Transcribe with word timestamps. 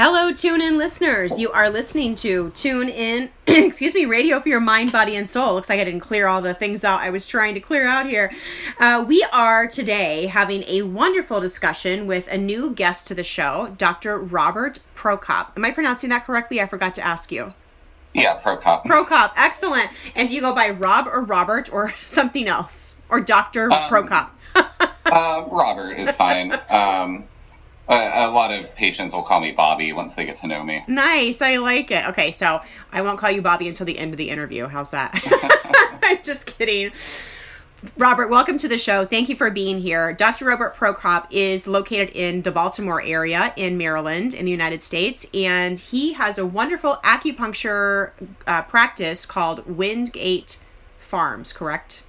Hello, 0.00 0.30
tune 0.32 0.60
in 0.60 0.78
listeners. 0.78 1.40
You 1.40 1.50
are 1.50 1.68
listening 1.68 2.14
to 2.14 2.50
Tune 2.50 2.88
In, 2.88 3.30
excuse 3.48 3.96
me, 3.96 4.06
radio 4.06 4.38
for 4.38 4.48
your 4.48 4.60
mind, 4.60 4.92
body, 4.92 5.16
and 5.16 5.28
soul. 5.28 5.54
Looks 5.54 5.68
like 5.68 5.80
I 5.80 5.84
didn't 5.84 6.02
clear 6.02 6.28
all 6.28 6.40
the 6.40 6.54
things 6.54 6.84
out 6.84 7.00
I 7.00 7.10
was 7.10 7.26
trying 7.26 7.54
to 7.54 7.60
clear 7.60 7.84
out 7.84 8.06
here. 8.06 8.30
Uh, 8.78 9.04
we 9.04 9.26
are 9.32 9.66
today 9.66 10.26
having 10.26 10.62
a 10.68 10.82
wonderful 10.82 11.40
discussion 11.40 12.06
with 12.06 12.28
a 12.28 12.38
new 12.38 12.70
guest 12.70 13.08
to 13.08 13.14
the 13.16 13.24
show, 13.24 13.74
Dr. 13.76 14.16
Robert 14.20 14.78
Prokop. 14.94 15.48
Am 15.56 15.64
I 15.64 15.72
pronouncing 15.72 16.10
that 16.10 16.24
correctly? 16.24 16.60
I 16.60 16.66
forgot 16.66 16.94
to 16.94 17.04
ask 17.04 17.32
you. 17.32 17.48
Yeah, 18.14 18.38
Prokop. 18.38 18.84
Prokop, 18.84 19.32
excellent. 19.36 19.90
And 20.14 20.28
do 20.28 20.34
you 20.36 20.40
go 20.40 20.54
by 20.54 20.70
Rob 20.70 21.08
or 21.08 21.22
Robert 21.22 21.72
or 21.72 21.92
something 22.06 22.46
else? 22.46 22.98
Or 23.08 23.18
Dr. 23.18 23.72
Um, 23.72 23.90
Prokop? 23.90 24.28
uh, 25.06 25.44
Robert 25.50 25.94
is 25.94 26.12
fine. 26.12 26.52
Um, 26.70 27.27
a, 27.88 28.26
a, 28.26 28.30
lot 28.30 28.52
of 28.52 28.74
patients 28.74 29.14
will 29.14 29.22
call 29.22 29.40
me 29.40 29.52
Bobby 29.52 29.92
once 29.92 30.14
they 30.14 30.24
get 30.24 30.36
to 30.36 30.46
know 30.46 30.62
me. 30.62 30.84
Nice, 30.86 31.40
I 31.40 31.56
like 31.56 31.90
it. 31.90 32.06
Okay, 32.08 32.32
so 32.32 32.60
I 32.92 33.02
won't 33.02 33.18
call 33.18 33.30
you 33.30 33.42
Bobby 33.42 33.68
until 33.68 33.86
the 33.86 33.98
end 33.98 34.12
of 34.12 34.18
the 34.18 34.28
interview. 34.28 34.66
How's 34.66 34.90
that? 34.90 35.18
I'm 36.02 36.18
just 36.22 36.46
kidding. 36.46 36.92
Robert, 37.96 38.28
welcome 38.28 38.58
to 38.58 38.66
the 38.66 38.76
show. 38.76 39.04
Thank 39.04 39.28
you 39.28 39.36
for 39.36 39.50
being 39.50 39.78
here. 39.80 40.12
Dr. 40.12 40.46
Robert 40.46 40.74
Prokop 40.74 41.28
is 41.30 41.68
located 41.68 42.10
in 42.10 42.42
the 42.42 42.50
Baltimore 42.50 43.00
area 43.00 43.52
in 43.56 43.78
Maryland 43.78 44.34
in 44.34 44.44
the 44.44 44.50
United 44.50 44.82
States, 44.82 45.26
and 45.32 45.78
he 45.78 46.14
has 46.14 46.38
a 46.38 46.44
wonderful 46.44 46.98
acupuncture 47.04 48.10
uh, 48.48 48.62
practice 48.62 49.24
called 49.24 49.64
Windgate 49.66 50.58
Farms, 50.98 51.52
correct? 51.52 52.00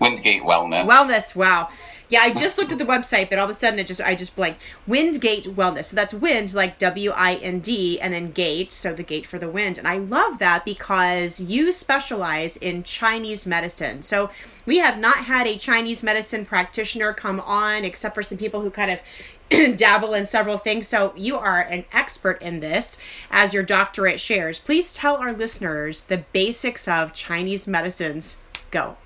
Windgate 0.00 0.42
Wellness. 0.42 0.86
Wellness, 0.86 1.36
wow. 1.36 1.68
Yeah, 2.12 2.20
I 2.20 2.30
just 2.34 2.58
looked 2.58 2.72
at 2.72 2.76
the 2.76 2.84
website, 2.84 3.30
but 3.30 3.38
all 3.38 3.46
of 3.46 3.50
a 3.50 3.54
sudden 3.54 3.78
it 3.78 3.86
just 3.86 4.02
I 4.02 4.14
just 4.14 4.36
blanked. 4.36 4.60
Windgate 4.86 5.44
Wellness. 5.56 5.86
So 5.86 5.96
that's 5.96 6.12
wind 6.12 6.52
like 6.52 6.78
W 6.78 7.10
I 7.10 7.36
N 7.36 7.60
D 7.60 7.98
and 7.98 8.12
then 8.12 8.32
gate, 8.32 8.70
so 8.70 8.92
the 8.92 9.02
gate 9.02 9.24
for 9.24 9.38
the 9.38 9.48
wind. 9.48 9.78
And 9.78 9.88
I 9.88 9.96
love 9.96 10.36
that 10.36 10.66
because 10.66 11.40
you 11.40 11.72
specialize 11.72 12.58
in 12.58 12.82
Chinese 12.82 13.46
medicine. 13.46 14.02
So 14.02 14.28
we 14.66 14.76
have 14.76 14.98
not 14.98 15.24
had 15.24 15.46
a 15.46 15.56
Chinese 15.56 16.02
medicine 16.02 16.44
practitioner 16.44 17.14
come 17.14 17.40
on 17.40 17.82
except 17.82 18.14
for 18.14 18.22
some 18.22 18.36
people 18.36 18.60
who 18.60 18.68
kind 18.68 18.90
of 18.90 19.76
dabble 19.78 20.12
in 20.12 20.26
several 20.26 20.58
things. 20.58 20.88
So 20.88 21.14
you 21.16 21.38
are 21.38 21.62
an 21.62 21.86
expert 21.94 22.42
in 22.42 22.60
this 22.60 22.98
as 23.30 23.54
your 23.54 23.62
doctorate 23.62 24.20
shares. 24.20 24.58
Please 24.58 24.92
tell 24.92 25.16
our 25.16 25.32
listeners 25.32 26.04
the 26.04 26.24
basics 26.34 26.86
of 26.86 27.14
Chinese 27.14 27.66
medicines. 27.66 28.36
Go. 28.70 28.98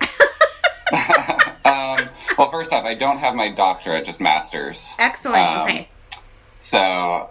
um, 1.64 2.08
well, 2.38 2.50
first 2.50 2.72
off, 2.72 2.84
I 2.84 2.94
don't 2.94 3.18
have 3.18 3.34
my 3.34 3.50
doctorate, 3.50 4.04
just 4.04 4.20
master's. 4.20 4.94
Excellent. 4.98 5.50
Um, 5.50 5.62
okay. 5.62 5.88
So, 6.60 7.30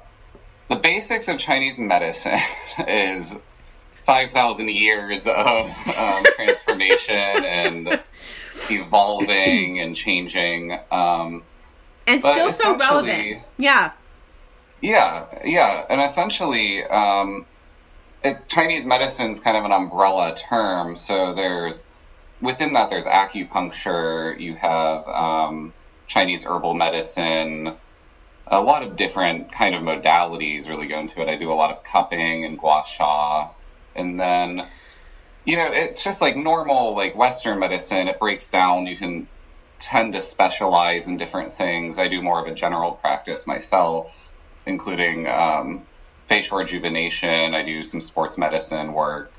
the 0.68 0.76
basics 0.76 1.28
of 1.28 1.38
Chinese 1.38 1.80
medicine 1.80 2.40
is 2.88 3.36
5,000 4.06 4.70
years 4.70 5.26
of 5.26 5.68
um, 5.88 6.26
transformation 6.36 7.16
and 7.16 8.02
evolving 8.70 9.80
and 9.80 9.96
changing. 9.96 10.78
Um, 10.92 11.44
and 12.08 12.22
still 12.22 12.52
so 12.52 12.78
relevant. 12.78 13.42
Yeah. 13.58 13.92
Yeah, 14.82 15.26
yeah. 15.44 15.86
And 15.90 16.02
essentially, 16.02 16.84
um, 16.84 17.46
it, 18.24 18.48
Chinese 18.48 18.86
medicine 18.86 19.32
is 19.32 19.40
kind 19.40 19.58
of 19.58 19.66
an 19.66 19.72
umbrella 19.72 20.36
term. 20.36 20.96
So 20.96 21.34
there's 21.34 21.82
within 22.42 22.74
that, 22.74 22.90
there's 22.90 23.06
acupuncture. 23.06 24.40
You 24.40 24.56
have 24.56 25.08
um, 25.08 25.74
Chinese 26.08 26.46
herbal 26.46 26.74
medicine. 26.74 27.74
A 28.48 28.62
lot 28.62 28.84
of 28.84 28.96
different 28.96 29.52
kind 29.52 29.74
of 29.74 29.82
modalities 29.82 30.68
really 30.70 30.88
go 30.88 31.00
into 31.00 31.22
it. 31.22 31.30
I 31.30 31.36
do 31.36 31.52
a 31.52 31.56
lot 31.56 31.72
of 31.72 31.84
cupping 31.84 32.46
and 32.46 32.58
gua 32.58 32.84
sha, 32.88 33.50
and 33.96 34.20
then 34.20 34.68
you 35.46 35.58
know 35.58 35.72
it's 35.72 36.04
just 36.04 36.22
like 36.22 36.36
normal 36.36 36.96
like 36.96 37.16
Western 37.16 37.60
medicine. 37.60 38.08
It 38.08 38.20
breaks 38.20 38.50
down. 38.52 38.86
You 38.86 38.98
can 38.98 39.28
tend 39.80 40.14
to 40.14 40.22
specialize 40.22 41.08
in 41.08 41.18
different 41.18 41.54
things. 41.54 41.98
I 41.98 42.08
do 42.08 42.22
more 42.22 42.40
of 42.40 42.48
a 42.48 42.54
general 42.54 42.94
practice 42.94 43.48
myself, 43.48 44.34
including 44.66 45.28
um, 45.28 45.88
facial 46.28 46.60
rejuvenation. 46.60 47.56
I 47.56 47.64
do 47.64 47.84
some 47.84 48.02
sports 48.02 48.38
medicine 48.38 48.94
work. 48.94 49.34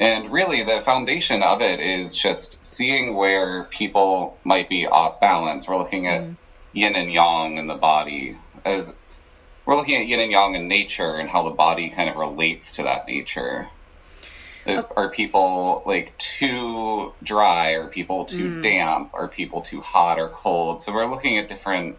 And 0.00 0.30
really, 0.30 0.62
the 0.62 0.80
foundation 0.80 1.42
of 1.42 1.60
it 1.60 1.80
is 1.80 2.14
just 2.14 2.64
seeing 2.64 3.14
where 3.14 3.64
people 3.64 4.38
might 4.44 4.68
be 4.68 4.86
off 4.86 5.20
balance. 5.20 5.66
We're 5.66 5.78
looking 5.78 6.06
at 6.06 6.22
mm. 6.22 6.36
yin 6.72 6.94
and 6.94 7.12
yang 7.12 7.58
in 7.58 7.66
the 7.66 7.74
body 7.74 8.36
as 8.64 8.92
we're 9.64 9.76
looking 9.76 10.00
at 10.00 10.06
yin 10.06 10.20
and 10.20 10.30
yang 10.30 10.54
in 10.54 10.68
nature 10.68 11.16
and 11.16 11.28
how 11.28 11.42
the 11.42 11.54
body 11.54 11.90
kind 11.90 12.08
of 12.08 12.16
relates 12.16 12.76
to 12.76 12.84
that 12.84 13.08
nature. 13.08 13.68
Is, 14.66 14.84
okay. 14.84 14.92
Are 14.96 15.08
people 15.08 15.82
like 15.84 16.16
too 16.18 17.12
dry? 17.22 17.72
Are 17.72 17.88
people 17.88 18.26
too 18.26 18.50
mm. 18.50 18.62
damp? 18.62 19.10
Are 19.14 19.26
people 19.26 19.62
too 19.62 19.80
hot 19.80 20.20
or 20.20 20.28
cold? 20.28 20.80
So 20.80 20.92
we're 20.92 21.10
looking 21.10 21.38
at 21.38 21.48
different 21.48 21.98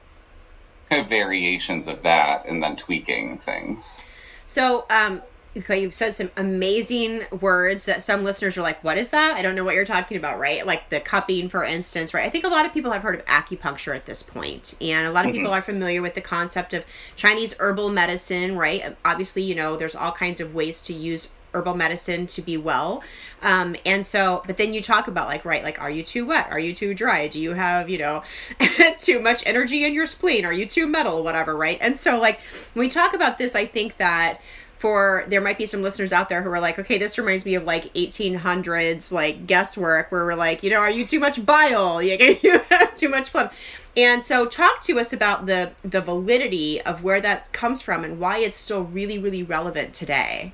kind 0.89 1.01
of 1.01 1.09
variations 1.09 1.87
of 1.87 2.03
that 2.03 2.45
and 2.45 2.63
then 2.63 2.75
tweaking 2.75 3.39
things. 3.39 3.97
So, 4.45 4.85
um, 4.89 5.21
okay, 5.57 5.81
you've 5.81 5.95
said 5.95 6.13
some 6.13 6.29
amazing 6.37 7.25
words 7.39 7.85
that 7.85 8.03
some 8.03 8.23
listeners 8.23 8.57
are 8.57 8.61
like, 8.61 8.83
what 8.83 8.97
is 8.97 9.09
that? 9.09 9.35
I 9.35 9.41
don't 9.41 9.55
know 9.55 9.63
what 9.63 9.75
you're 9.75 9.85
talking 9.85 10.17
about, 10.17 10.39
right? 10.39 10.65
Like 10.65 10.89
the 10.89 10.99
cupping, 10.99 11.49
for 11.49 11.63
instance, 11.63 12.13
right? 12.13 12.25
I 12.25 12.29
think 12.29 12.45
a 12.45 12.49
lot 12.49 12.65
of 12.65 12.73
people 12.73 12.91
have 12.91 13.03
heard 13.03 13.19
of 13.19 13.25
acupuncture 13.25 13.95
at 13.95 14.05
this 14.05 14.21
point, 14.21 14.75
and 14.79 15.07
a 15.07 15.11
lot 15.11 15.25
of 15.25 15.31
mm-hmm. 15.31 15.39
people 15.39 15.53
are 15.53 15.61
familiar 15.61 16.01
with 16.01 16.13
the 16.13 16.21
concept 16.21 16.73
of 16.73 16.85
Chinese 17.15 17.55
herbal 17.59 17.89
medicine, 17.89 18.57
right? 18.57 18.95
Obviously, 19.03 19.41
you 19.41 19.55
know, 19.55 19.75
there's 19.75 19.95
all 19.95 20.11
kinds 20.11 20.39
of 20.39 20.53
ways 20.53 20.81
to 20.83 20.93
use 20.93 21.29
herbal 21.53 21.75
medicine 21.75 22.27
to 22.27 22.41
be 22.41 22.57
well. 22.57 23.03
Um, 23.41 23.75
and 23.85 24.05
so, 24.05 24.43
but 24.45 24.57
then 24.57 24.73
you 24.73 24.81
talk 24.81 25.07
about 25.07 25.27
like, 25.27 25.45
right, 25.45 25.63
like, 25.63 25.81
are 25.81 25.89
you 25.89 26.03
too 26.03 26.25
wet? 26.25 26.47
Are 26.51 26.59
you 26.59 26.75
too 26.75 26.93
dry? 26.93 27.27
Do 27.27 27.39
you 27.39 27.53
have, 27.53 27.89
you 27.89 27.97
know, 27.97 28.23
too 28.99 29.19
much 29.19 29.43
energy 29.45 29.83
in 29.83 29.93
your 29.93 30.05
spleen? 30.05 30.45
Are 30.45 30.53
you 30.53 30.67
too 30.67 30.85
metal? 30.85 31.23
Whatever, 31.23 31.57
right? 31.57 31.77
And 31.81 31.97
so, 31.97 32.19
like, 32.19 32.39
when 32.73 32.85
we 32.85 32.89
talk 32.89 33.13
about 33.13 33.37
this, 33.37 33.55
I 33.55 33.65
think 33.65 33.97
that 33.97 34.41
for 34.79 35.25
there 35.27 35.41
might 35.41 35.57
be 35.57 35.65
some 35.65 35.81
listeners 35.81 36.13
out 36.13 36.29
there 36.29 36.41
who 36.41 36.49
are 36.49 36.61
like, 36.61 36.79
okay, 36.79 36.97
this 36.97 37.17
reminds 37.17 37.43
me 37.43 37.53
of 37.55 37.65
like 37.65 37.93
1800s 37.95 39.11
like 39.11 39.45
guesswork 39.45 40.09
where 40.09 40.23
we're 40.23 40.35
like, 40.35 40.63
you 40.63 40.69
know, 40.69 40.77
are 40.77 40.89
you 40.89 41.05
too 41.05 41.19
much 41.19 41.45
bile? 41.45 42.01
You 42.09 42.59
have 42.69 42.95
too 42.95 43.09
much 43.09 43.29
phlegm. 43.29 43.49
And 43.97 44.23
so 44.23 44.45
talk 44.45 44.81
to 44.83 44.97
us 44.97 45.11
about 45.11 45.47
the 45.47 45.71
the 45.83 45.99
validity 45.99 46.81
of 46.81 47.03
where 47.03 47.19
that 47.19 47.51
comes 47.51 47.81
from 47.81 48.05
and 48.05 48.19
why 48.19 48.37
it's 48.37 48.55
still 48.55 48.83
really 48.83 49.17
really 49.17 49.43
relevant 49.43 49.93
today. 49.93 50.53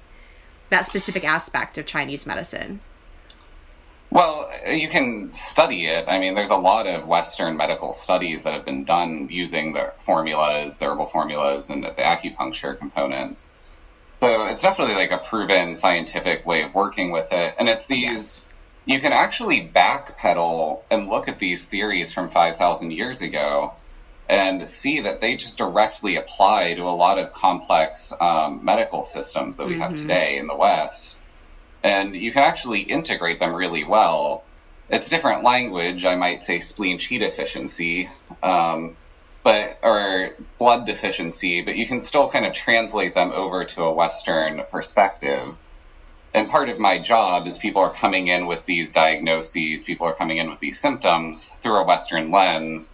That 0.69 0.87
specific 0.87 1.23
aspect 1.23 1.77
of 1.77 1.85
Chinese 1.85 2.25
medicine. 2.25 2.81
Well, 4.09 4.49
you 4.67 4.89
can 4.89 5.33
study 5.33 5.85
it. 5.85 6.05
I 6.07 6.19
mean, 6.19 6.33
there's 6.33 6.49
a 6.49 6.55
lot 6.55 6.87
of 6.87 7.05
Western 7.05 7.57
medical 7.57 7.93
studies 7.93 8.43
that 8.43 8.53
have 8.53 8.65
been 8.65 8.85
done 8.85 9.27
using 9.29 9.73
the 9.73 9.93
formulas, 9.99 10.79
the 10.79 10.85
herbal 10.85 11.07
formulas, 11.07 11.69
and 11.69 11.83
the 11.83 11.89
acupuncture 11.89 12.77
components. 12.77 13.49
So 14.15 14.45
it's 14.45 14.61
definitely 14.61 14.95
like 14.95 15.11
a 15.11 15.17
proven 15.17 15.75
scientific 15.75 16.45
way 16.45 16.63
of 16.63 16.73
working 16.73 17.11
with 17.11 17.31
it. 17.31 17.55
And 17.59 17.67
it's 17.67 17.85
these, 17.85 18.03
yes. 18.03 18.45
you 18.85 18.99
can 18.99 19.11
actually 19.11 19.67
backpedal 19.67 20.81
and 20.89 21.09
look 21.09 21.27
at 21.27 21.37
these 21.37 21.67
theories 21.67 22.13
from 22.13 22.29
5,000 22.29 22.91
years 22.91 23.21
ago 23.21 23.73
and 24.27 24.67
see 24.67 25.01
that 25.01 25.21
they 25.21 25.35
just 25.35 25.57
directly 25.57 26.15
apply 26.15 26.73
to 26.75 26.83
a 26.83 26.95
lot 26.95 27.19
of 27.19 27.33
complex 27.33 28.13
um, 28.19 28.63
medical 28.63 29.03
systems 29.03 29.57
that 29.57 29.67
we 29.67 29.73
mm-hmm. 29.73 29.81
have 29.81 29.95
today 29.95 30.37
in 30.37 30.47
the 30.47 30.55
West. 30.55 31.15
And 31.83 32.15
you 32.15 32.31
can 32.31 32.43
actually 32.43 32.81
integrate 32.81 33.39
them 33.39 33.53
really 33.53 33.83
well. 33.83 34.43
It's 34.89 35.09
different 35.09 35.43
language. 35.43 36.05
I 36.05 36.15
might 36.15 36.43
say 36.43 36.59
spleen 36.59 36.99
chi 36.99 37.17
deficiency. 37.17 38.09
Um, 38.41 38.95
but 39.45 39.77
or 39.83 40.33
blood 40.57 40.87
deficiency, 40.87 41.61
but 41.61 41.75
you 41.75 41.85
can 41.85 42.01
still 42.01 42.27
kind 42.27 42.47
of 42.47 42.53
translate 42.53 43.13
them 43.13 43.31
over 43.31 43.63
to 43.63 43.83
a 43.83 43.93
Western 43.93 44.63
perspective. 44.71 45.55
And 46.33 46.49
part 46.49 46.67
of 46.67 46.79
my 46.79 46.97
job 46.97 47.45
is 47.45 47.59
people 47.59 47.83
are 47.83 47.93
coming 47.93 48.27
in 48.27 48.47
with 48.47 48.65
these 48.65 48.91
diagnoses, 48.91 49.83
people 49.83 50.07
are 50.07 50.15
coming 50.15 50.37
in 50.37 50.49
with 50.49 50.59
these 50.59 50.79
symptoms 50.79 51.49
through 51.61 51.77
a 51.77 51.85
Western 51.85 52.31
lens. 52.31 52.91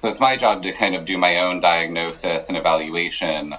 So 0.00 0.08
it's 0.08 0.18
my 0.18 0.36
job 0.36 0.64
to 0.64 0.72
kind 0.72 0.96
of 0.96 1.04
do 1.04 1.16
my 1.16 1.38
own 1.38 1.60
diagnosis 1.60 2.48
and 2.48 2.58
evaluation 2.58 3.54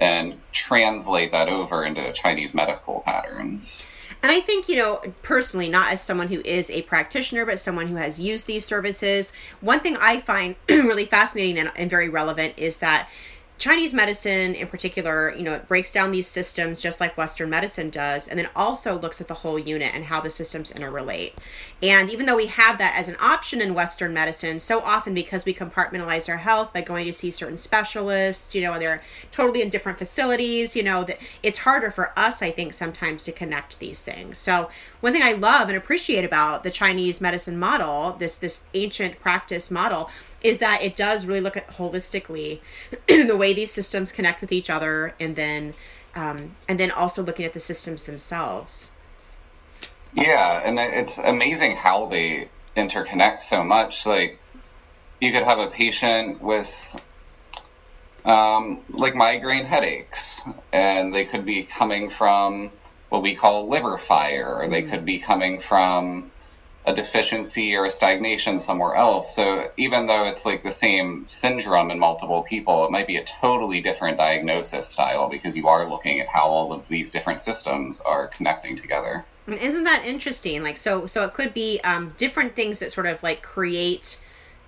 and 0.00 0.40
translate 0.50 1.32
that 1.32 1.50
over 1.50 1.84
into 1.84 2.10
Chinese 2.14 2.54
medical 2.54 3.00
patterns. 3.00 3.82
And 4.22 4.32
I 4.32 4.40
think, 4.40 4.68
you 4.68 4.76
know, 4.76 5.00
personally, 5.22 5.68
not 5.68 5.92
as 5.92 6.02
someone 6.02 6.28
who 6.28 6.40
is 6.44 6.70
a 6.70 6.82
practitioner, 6.82 7.44
but 7.44 7.58
someone 7.58 7.88
who 7.88 7.96
has 7.96 8.18
used 8.18 8.46
these 8.46 8.64
services, 8.64 9.32
one 9.60 9.80
thing 9.80 9.96
I 9.96 10.20
find 10.20 10.56
really 10.68 11.06
fascinating 11.06 11.58
and, 11.58 11.70
and 11.76 11.88
very 11.88 12.08
relevant 12.08 12.54
is 12.56 12.78
that 12.78 13.08
Chinese 13.62 13.94
medicine 13.94 14.56
in 14.56 14.66
particular, 14.66 15.32
you 15.36 15.44
know, 15.44 15.54
it 15.54 15.68
breaks 15.68 15.92
down 15.92 16.10
these 16.10 16.26
systems 16.26 16.80
just 16.80 16.98
like 16.98 17.16
Western 17.16 17.48
medicine 17.48 17.90
does, 17.90 18.26
and 18.26 18.36
then 18.36 18.48
also 18.56 18.98
looks 18.98 19.20
at 19.20 19.28
the 19.28 19.34
whole 19.34 19.56
unit 19.56 19.94
and 19.94 20.06
how 20.06 20.20
the 20.20 20.30
systems 20.30 20.72
interrelate. 20.72 21.32
And 21.80 22.10
even 22.10 22.26
though 22.26 22.34
we 22.34 22.46
have 22.46 22.78
that 22.78 22.96
as 22.96 23.08
an 23.08 23.14
option 23.20 23.60
in 23.60 23.72
Western 23.72 24.12
medicine, 24.12 24.58
so 24.58 24.80
often 24.80 25.14
because 25.14 25.44
we 25.44 25.54
compartmentalize 25.54 26.28
our 26.28 26.38
health 26.38 26.72
by 26.72 26.80
going 26.80 27.06
to 27.06 27.12
see 27.12 27.30
certain 27.30 27.56
specialists, 27.56 28.52
you 28.52 28.62
know, 28.62 28.80
they're 28.80 29.00
totally 29.30 29.62
in 29.62 29.68
different 29.68 29.96
facilities, 29.96 30.74
you 30.74 30.82
know, 30.82 31.04
that 31.04 31.20
it's 31.44 31.58
harder 31.58 31.92
for 31.92 32.18
us, 32.18 32.42
I 32.42 32.50
think, 32.50 32.74
sometimes 32.74 33.22
to 33.22 33.30
connect 33.30 33.78
these 33.78 34.02
things. 34.02 34.40
So 34.40 34.70
one 35.02 35.12
thing 35.12 35.22
I 35.22 35.34
love 35.34 35.68
and 35.68 35.78
appreciate 35.78 36.24
about 36.24 36.64
the 36.64 36.70
Chinese 36.72 37.20
medicine 37.20 37.60
model, 37.60 38.16
this 38.18 38.38
this 38.38 38.62
ancient 38.74 39.20
practice 39.20 39.70
model, 39.70 40.10
is 40.42 40.58
that 40.58 40.82
it 40.82 40.96
does 40.96 41.26
really 41.26 41.40
look 41.40 41.56
at 41.56 41.68
holistically 41.68 42.60
the 43.08 43.36
way 43.36 43.52
these 43.52 43.70
systems 43.70 44.12
connect 44.12 44.40
with 44.40 44.52
each 44.52 44.70
other 44.70 45.14
and 45.20 45.36
then 45.36 45.74
um, 46.14 46.54
and 46.68 46.78
then 46.78 46.90
also 46.90 47.22
looking 47.22 47.44
at 47.44 47.52
the 47.52 47.60
systems 47.60 48.04
themselves 48.04 48.92
yeah 50.14 50.60
and 50.64 50.78
it's 50.78 51.18
amazing 51.18 51.76
how 51.76 52.06
they 52.06 52.48
interconnect 52.76 53.40
so 53.42 53.62
much 53.62 54.06
like 54.06 54.38
you 55.20 55.30
could 55.32 55.44
have 55.44 55.58
a 55.58 55.68
patient 55.68 56.42
with 56.42 57.00
um, 58.24 58.80
like 58.90 59.14
migraine 59.14 59.64
headaches 59.64 60.40
and 60.72 61.14
they 61.14 61.24
could 61.24 61.44
be 61.44 61.62
coming 61.62 62.10
from 62.10 62.70
what 63.08 63.22
we 63.22 63.34
call 63.34 63.68
liver 63.68 63.98
fire 63.98 64.54
or 64.54 64.68
they 64.68 64.82
mm-hmm. 64.82 64.90
could 64.90 65.04
be 65.04 65.18
coming 65.18 65.60
from 65.60 66.30
a 66.84 66.94
deficiency 66.94 67.76
or 67.76 67.84
a 67.84 67.90
stagnation 67.90 68.58
somewhere 68.58 68.96
else. 68.96 69.34
So 69.34 69.70
even 69.76 70.06
though 70.06 70.24
it's 70.24 70.44
like 70.44 70.62
the 70.62 70.70
same 70.70 71.26
syndrome 71.28 71.90
in 71.90 71.98
multiple 71.98 72.42
people, 72.42 72.84
it 72.84 72.90
might 72.90 73.06
be 73.06 73.16
a 73.16 73.24
totally 73.24 73.80
different 73.80 74.18
diagnosis 74.18 74.88
style 74.88 75.28
because 75.28 75.56
you 75.56 75.68
are 75.68 75.88
looking 75.88 76.20
at 76.20 76.26
how 76.26 76.48
all 76.48 76.72
of 76.72 76.88
these 76.88 77.12
different 77.12 77.40
systems 77.40 78.00
are 78.00 78.26
connecting 78.28 78.76
together. 78.76 79.24
Isn't 79.46 79.84
that 79.84 80.04
interesting? 80.04 80.62
Like 80.62 80.76
so 80.76 81.06
so 81.06 81.24
it 81.24 81.34
could 81.34 81.54
be 81.54 81.80
um, 81.84 82.14
different 82.16 82.56
things 82.56 82.80
that 82.80 82.92
sort 82.92 83.06
of 83.06 83.22
like 83.22 83.42
create 83.42 84.18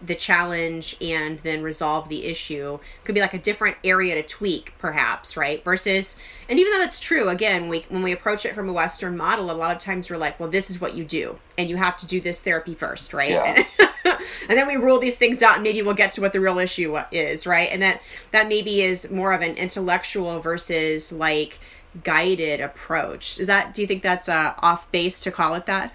the 0.03 0.15
challenge 0.15 0.97
and 1.01 1.39
then 1.41 1.63
resolve 1.63 2.09
the 2.09 2.25
issue. 2.25 2.79
Could 3.05 3.15
be 3.15 3.21
like 3.21 3.35
a 3.35 3.39
different 3.39 3.77
area 3.83 4.15
to 4.15 4.23
tweak 4.23 4.75
perhaps 4.79 5.37
right? 5.37 5.63
Versus 5.65 6.17
and 6.49 6.59
even 6.59 6.73
though 6.73 6.79
that's 6.79 7.01
true 7.01 7.29
again 7.29 7.69
we 7.69 7.85
when 7.89 8.03
we 8.03 8.13
approach 8.13 8.45
it 8.45 8.55
from 8.55 8.69
a 8.69 8.73
western 8.73 9.17
model 9.17 9.51
a 9.51 9.53
lot 9.53 9.75
of 9.75 9.83
times 9.83 10.11
we're 10.11 10.17
like 10.17 10.39
well 10.39 10.49
this 10.49 10.71
is 10.71 10.81
what 10.81 10.95
you 10.95 11.05
do 11.05 11.39
and 11.57 11.71
you 11.71 11.77
have 11.77 11.97
to 11.99 12.07
do 12.07 12.21
this 12.21 12.43
therapy 12.43 12.75
first 12.75 13.13
right? 13.13 13.31
Yeah. 13.31 13.65
and 14.05 14.59
then 14.59 14.67
we 14.67 14.77
rule 14.77 14.99
these 14.99 15.17
things 15.17 15.43
out 15.43 15.55
and 15.55 15.63
maybe 15.63 15.83
we'll 15.83 15.95
get 15.95 16.13
to 16.13 16.21
what 16.21 16.33
the 16.33 16.41
real 16.41 16.59
issue 16.59 16.99
is 17.11 17.47
right? 17.47 17.69
And 17.71 17.83
that 17.83 18.03
that 18.33 18.49
maybe 18.49 18.83
is 18.83 19.11
more 19.11 19.33
of 19.33 19.41
an 19.41 19.57
intellectual 19.57 20.41
versus 20.41 21.13
like 21.13 21.59
guided 22.03 22.61
approach. 22.61 23.39
Is 23.39 23.47
that 23.47 23.75
do 23.75 23.81
you 23.81 23.87
think 23.87 24.03
that's 24.03 24.29
uh, 24.29 24.55
off 24.59 24.91
base 24.91 25.21
to 25.21 25.31
call 25.31 25.55
it 25.55 25.67
that? 25.67 25.93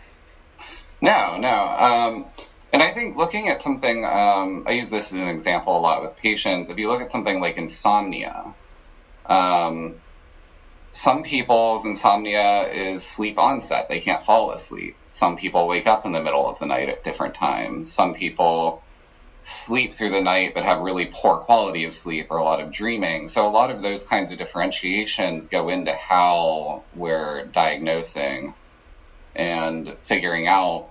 No 1.01 1.37
no 1.37 1.69
um 1.69 2.25
and 2.71 2.83
I 2.83 2.91
think 2.91 3.17
looking 3.17 3.49
at 3.49 3.61
something, 3.61 4.05
um, 4.05 4.63
I 4.67 4.71
use 4.71 4.89
this 4.89 5.13
as 5.13 5.19
an 5.19 5.27
example 5.27 5.77
a 5.77 5.79
lot 5.79 6.01
with 6.01 6.17
patients. 6.17 6.69
If 6.69 6.77
you 6.77 6.87
look 6.89 7.01
at 7.01 7.11
something 7.11 7.41
like 7.41 7.57
insomnia, 7.57 8.53
um, 9.25 9.95
some 10.91 11.23
people's 11.23 11.85
insomnia 11.85 12.67
is 12.69 13.03
sleep 13.03 13.37
onset. 13.37 13.87
They 13.89 13.99
can't 13.99 14.23
fall 14.23 14.51
asleep. 14.51 14.95
Some 15.09 15.37
people 15.37 15.67
wake 15.67 15.87
up 15.87 16.05
in 16.05 16.11
the 16.11 16.21
middle 16.21 16.47
of 16.47 16.59
the 16.59 16.65
night 16.65 16.89
at 16.89 17.03
different 17.03 17.35
times. 17.35 17.91
Some 17.91 18.13
people 18.13 18.83
sleep 19.41 19.93
through 19.93 20.09
the 20.09 20.21
night 20.21 20.53
but 20.53 20.65
have 20.65 20.79
really 20.79 21.05
poor 21.11 21.37
quality 21.37 21.85
of 21.85 21.93
sleep 21.93 22.27
or 22.29 22.37
a 22.37 22.43
lot 22.43 22.59
of 22.59 22.71
dreaming. 22.71 23.29
So 23.29 23.47
a 23.47 23.49
lot 23.49 23.71
of 23.71 23.81
those 23.81 24.03
kinds 24.03 24.31
of 24.31 24.37
differentiations 24.37 25.47
go 25.47 25.69
into 25.69 25.93
how 25.93 26.83
we're 26.95 27.45
diagnosing 27.45 28.53
and 29.35 29.95
figuring 30.01 30.47
out 30.47 30.89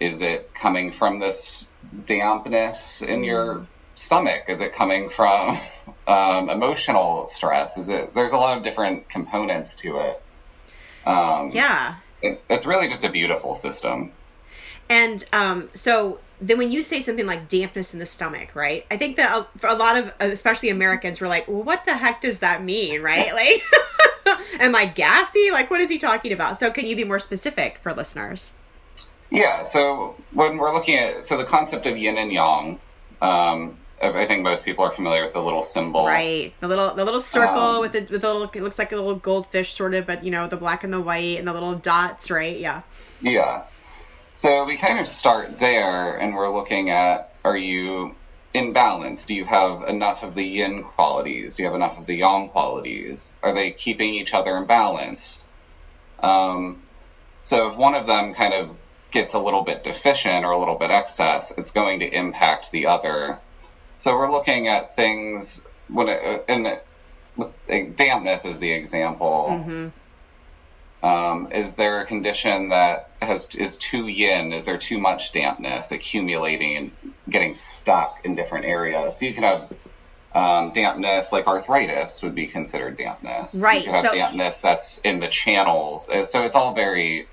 is 0.00 0.22
it 0.22 0.54
coming 0.54 0.92
from 0.92 1.18
this 1.18 1.66
dampness 2.06 3.02
in 3.02 3.24
your 3.24 3.56
mm. 3.56 3.66
stomach? 3.94 4.44
Is 4.48 4.60
it 4.60 4.74
coming 4.74 5.08
from 5.08 5.58
um, 6.06 6.48
emotional 6.50 7.26
stress? 7.26 7.76
Is 7.76 7.88
it? 7.88 8.14
There's 8.14 8.32
a 8.32 8.38
lot 8.38 8.56
of 8.56 8.64
different 8.64 9.08
components 9.08 9.74
to 9.76 9.98
it. 9.98 10.22
Um, 11.06 11.50
yeah, 11.52 11.96
it, 12.22 12.42
it's 12.48 12.66
really 12.66 12.88
just 12.88 13.04
a 13.04 13.10
beautiful 13.10 13.54
system. 13.54 14.12
And 14.90 15.24
um, 15.32 15.68
so 15.74 16.20
then 16.40 16.58
when 16.58 16.70
you 16.70 16.82
say 16.82 17.00
something 17.00 17.26
like 17.26 17.48
dampness 17.48 17.92
in 17.92 18.00
the 18.00 18.06
stomach, 18.06 18.54
right? 18.54 18.86
I 18.90 18.96
think 18.96 19.16
that 19.16 19.48
for 19.58 19.68
a 19.68 19.74
lot 19.74 19.96
of, 19.96 20.12
especially 20.20 20.70
Americans, 20.70 21.20
were 21.20 21.28
like, 21.28 21.48
well, 21.48 21.62
"What 21.62 21.84
the 21.84 21.96
heck 21.96 22.20
does 22.20 22.38
that 22.40 22.62
mean?" 22.62 23.02
Right? 23.02 23.32
Like, 24.26 24.40
am 24.60 24.74
I 24.74 24.86
gassy? 24.86 25.50
Like, 25.50 25.70
what 25.70 25.80
is 25.80 25.88
he 25.88 25.96
talking 25.96 26.32
about? 26.32 26.58
So, 26.58 26.70
can 26.70 26.86
you 26.86 26.94
be 26.94 27.04
more 27.04 27.18
specific 27.18 27.78
for 27.80 27.94
listeners? 27.94 28.52
Yeah, 29.30 29.62
so 29.62 30.16
when 30.32 30.56
we're 30.56 30.72
looking 30.72 30.96
at 30.96 31.24
so 31.24 31.36
the 31.36 31.44
concept 31.44 31.86
of 31.86 31.96
yin 31.96 32.16
and 32.16 32.32
yang, 32.32 32.80
um, 33.20 33.76
I 34.00 34.26
think 34.26 34.42
most 34.42 34.64
people 34.64 34.84
are 34.84 34.92
familiar 34.92 35.22
with 35.22 35.32
the 35.32 35.42
little 35.42 35.62
symbol, 35.62 36.06
right? 36.06 36.52
The 36.60 36.68
little 36.68 36.94
the 36.94 37.04
little 37.04 37.20
circle 37.20 37.60
um, 37.60 37.80
with 37.80 37.92
the 37.92 38.00
with 38.00 38.22
the 38.22 38.32
little 38.32 38.44
it 38.44 38.62
looks 38.62 38.78
like 38.78 38.92
a 38.92 38.96
little 38.96 39.16
goldfish 39.16 39.72
sort 39.72 39.94
of, 39.94 40.06
but 40.06 40.24
you 40.24 40.30
know 40.30 40.46
the 40.46 40.56
black 40.56 40.84
and 40.84 40.92
the 40.92 41.00
white 41.00 41.38
and 41.38 41.48
the 41.48 41.52
little 41.52 41.74
dots, 41.74 42.30
right? 42.30 42.58
Yeah. 42.58 42.82
Yeah. 43.20 43.64
So 44.36 44.64
we 44.64 44.76
kind 44.76 45.00
of 45.00 45.08
start 45.08 45.58
there, 45.58 46.16
and 46.16 46.34
we're 46.34 46.54
looking 46.54 46.90
at: 46.90 47.34
Are 47.44 47.56
you 47.56 48.14
in 48.54 48.72
balance? 48.72 49.26
Do 49.26 49.34
you 49.34 49.44
have 49.44 49.82
enough 49.82 50.22
of 50.22 50.34
the 50.34 50.44
yin 50.44 50.84
qualities? 50.84 51.56
Do 51.56 51.64
you 51.64 51.68
have 51.68 51.76
enough 51.76 51.98
of 51.98 52.06
the 52.06 52.14
yang 52.14 52.48
qualities? 52.48 53.28
Are 53.42 53.52
they 53.52 53.72
keeping 53.72 54.14
each 54.14 54.32
other 54.32 54.56
in 54.56 54.66
balance? 54.66 55.40
Um, 56.20 56.82
so 57.42 57.68
if 57.68 57.76
one 57.76 57.94
of 57.94 58.06
them 58.06 58.32
kind 58.32 58.54
of 58.54 58.76
gets 59.10 59.34
a 59.34 59.38
little 59.38 59.62
bit 59.62 59.84
deficient 59.84 60.44
or 60.44 60.52
a 60.52 60.58
little 60.58 60.76
bit 60.76 60.90
excess, 60.90 61.52
it's 61.56 61.70
going 61.70 62.00
to 62.00 62.06
impact 62.06 62.70
the 62.70 62.86
other. 62.86 63.38
So 63.96 64.14
we're 64.16 64.30
looking 64.30 64.68
at 64.68 64.94
things 64.96 65.62
when 65.88 66.08
it, 66.08 66.44
in 66.48 66.78
with 67.36 67.96
dampness 67.96 68.44
as 68.44 68.58
the 68.58 68.72
example. 68.72 69.48
Mm-hmm. 69.50 69.88
Um, 71.00 71.52
is 71.52 71.74
there 71.74 72.00
a 72.00 72.06
condition 72.06 72.70
that 72.70 73.10
has 73.22 73.54
is 73.54 73.76
too 73.76 74.08
yin? 74.08 74.52
Is 74.52 74.64
there 74.64 74.78
too 74.78 74.98
much 74.98 75.32
dampness 75.32 75.92
accumulating 75.92 76.76
and 76.76 76.90
getting 77.28 77.54
stuck 77.54 78.20
in 78.24 78.34
different 78.34 78.66
areas? 78.66 79.16
So 79.16 79.26
you 79.26 79.34
can 79.34 79.44
have 79.44 79.72
um, 80.34 80.72
dampness, 80.72 81.32
like 81.32 81.46
arthritis, 81.46 82.20
would 82.22 82.34
be 82.34 82.48
considered 82.48 82.98
dampness. 82.98 83.54
Right. 83.54 83.86
You 83.86 83.92
have 83.92 84.06
so, 84.06 84.14
dampness 84.14 84.58
that's 84.58 84.98
in 84.98 85.20
the 85.20 85.28
channels. 85.28 86.06
So 86.06 86.42
it's 86.42 86.56
all 86.56 86.74
very 86.74 87.28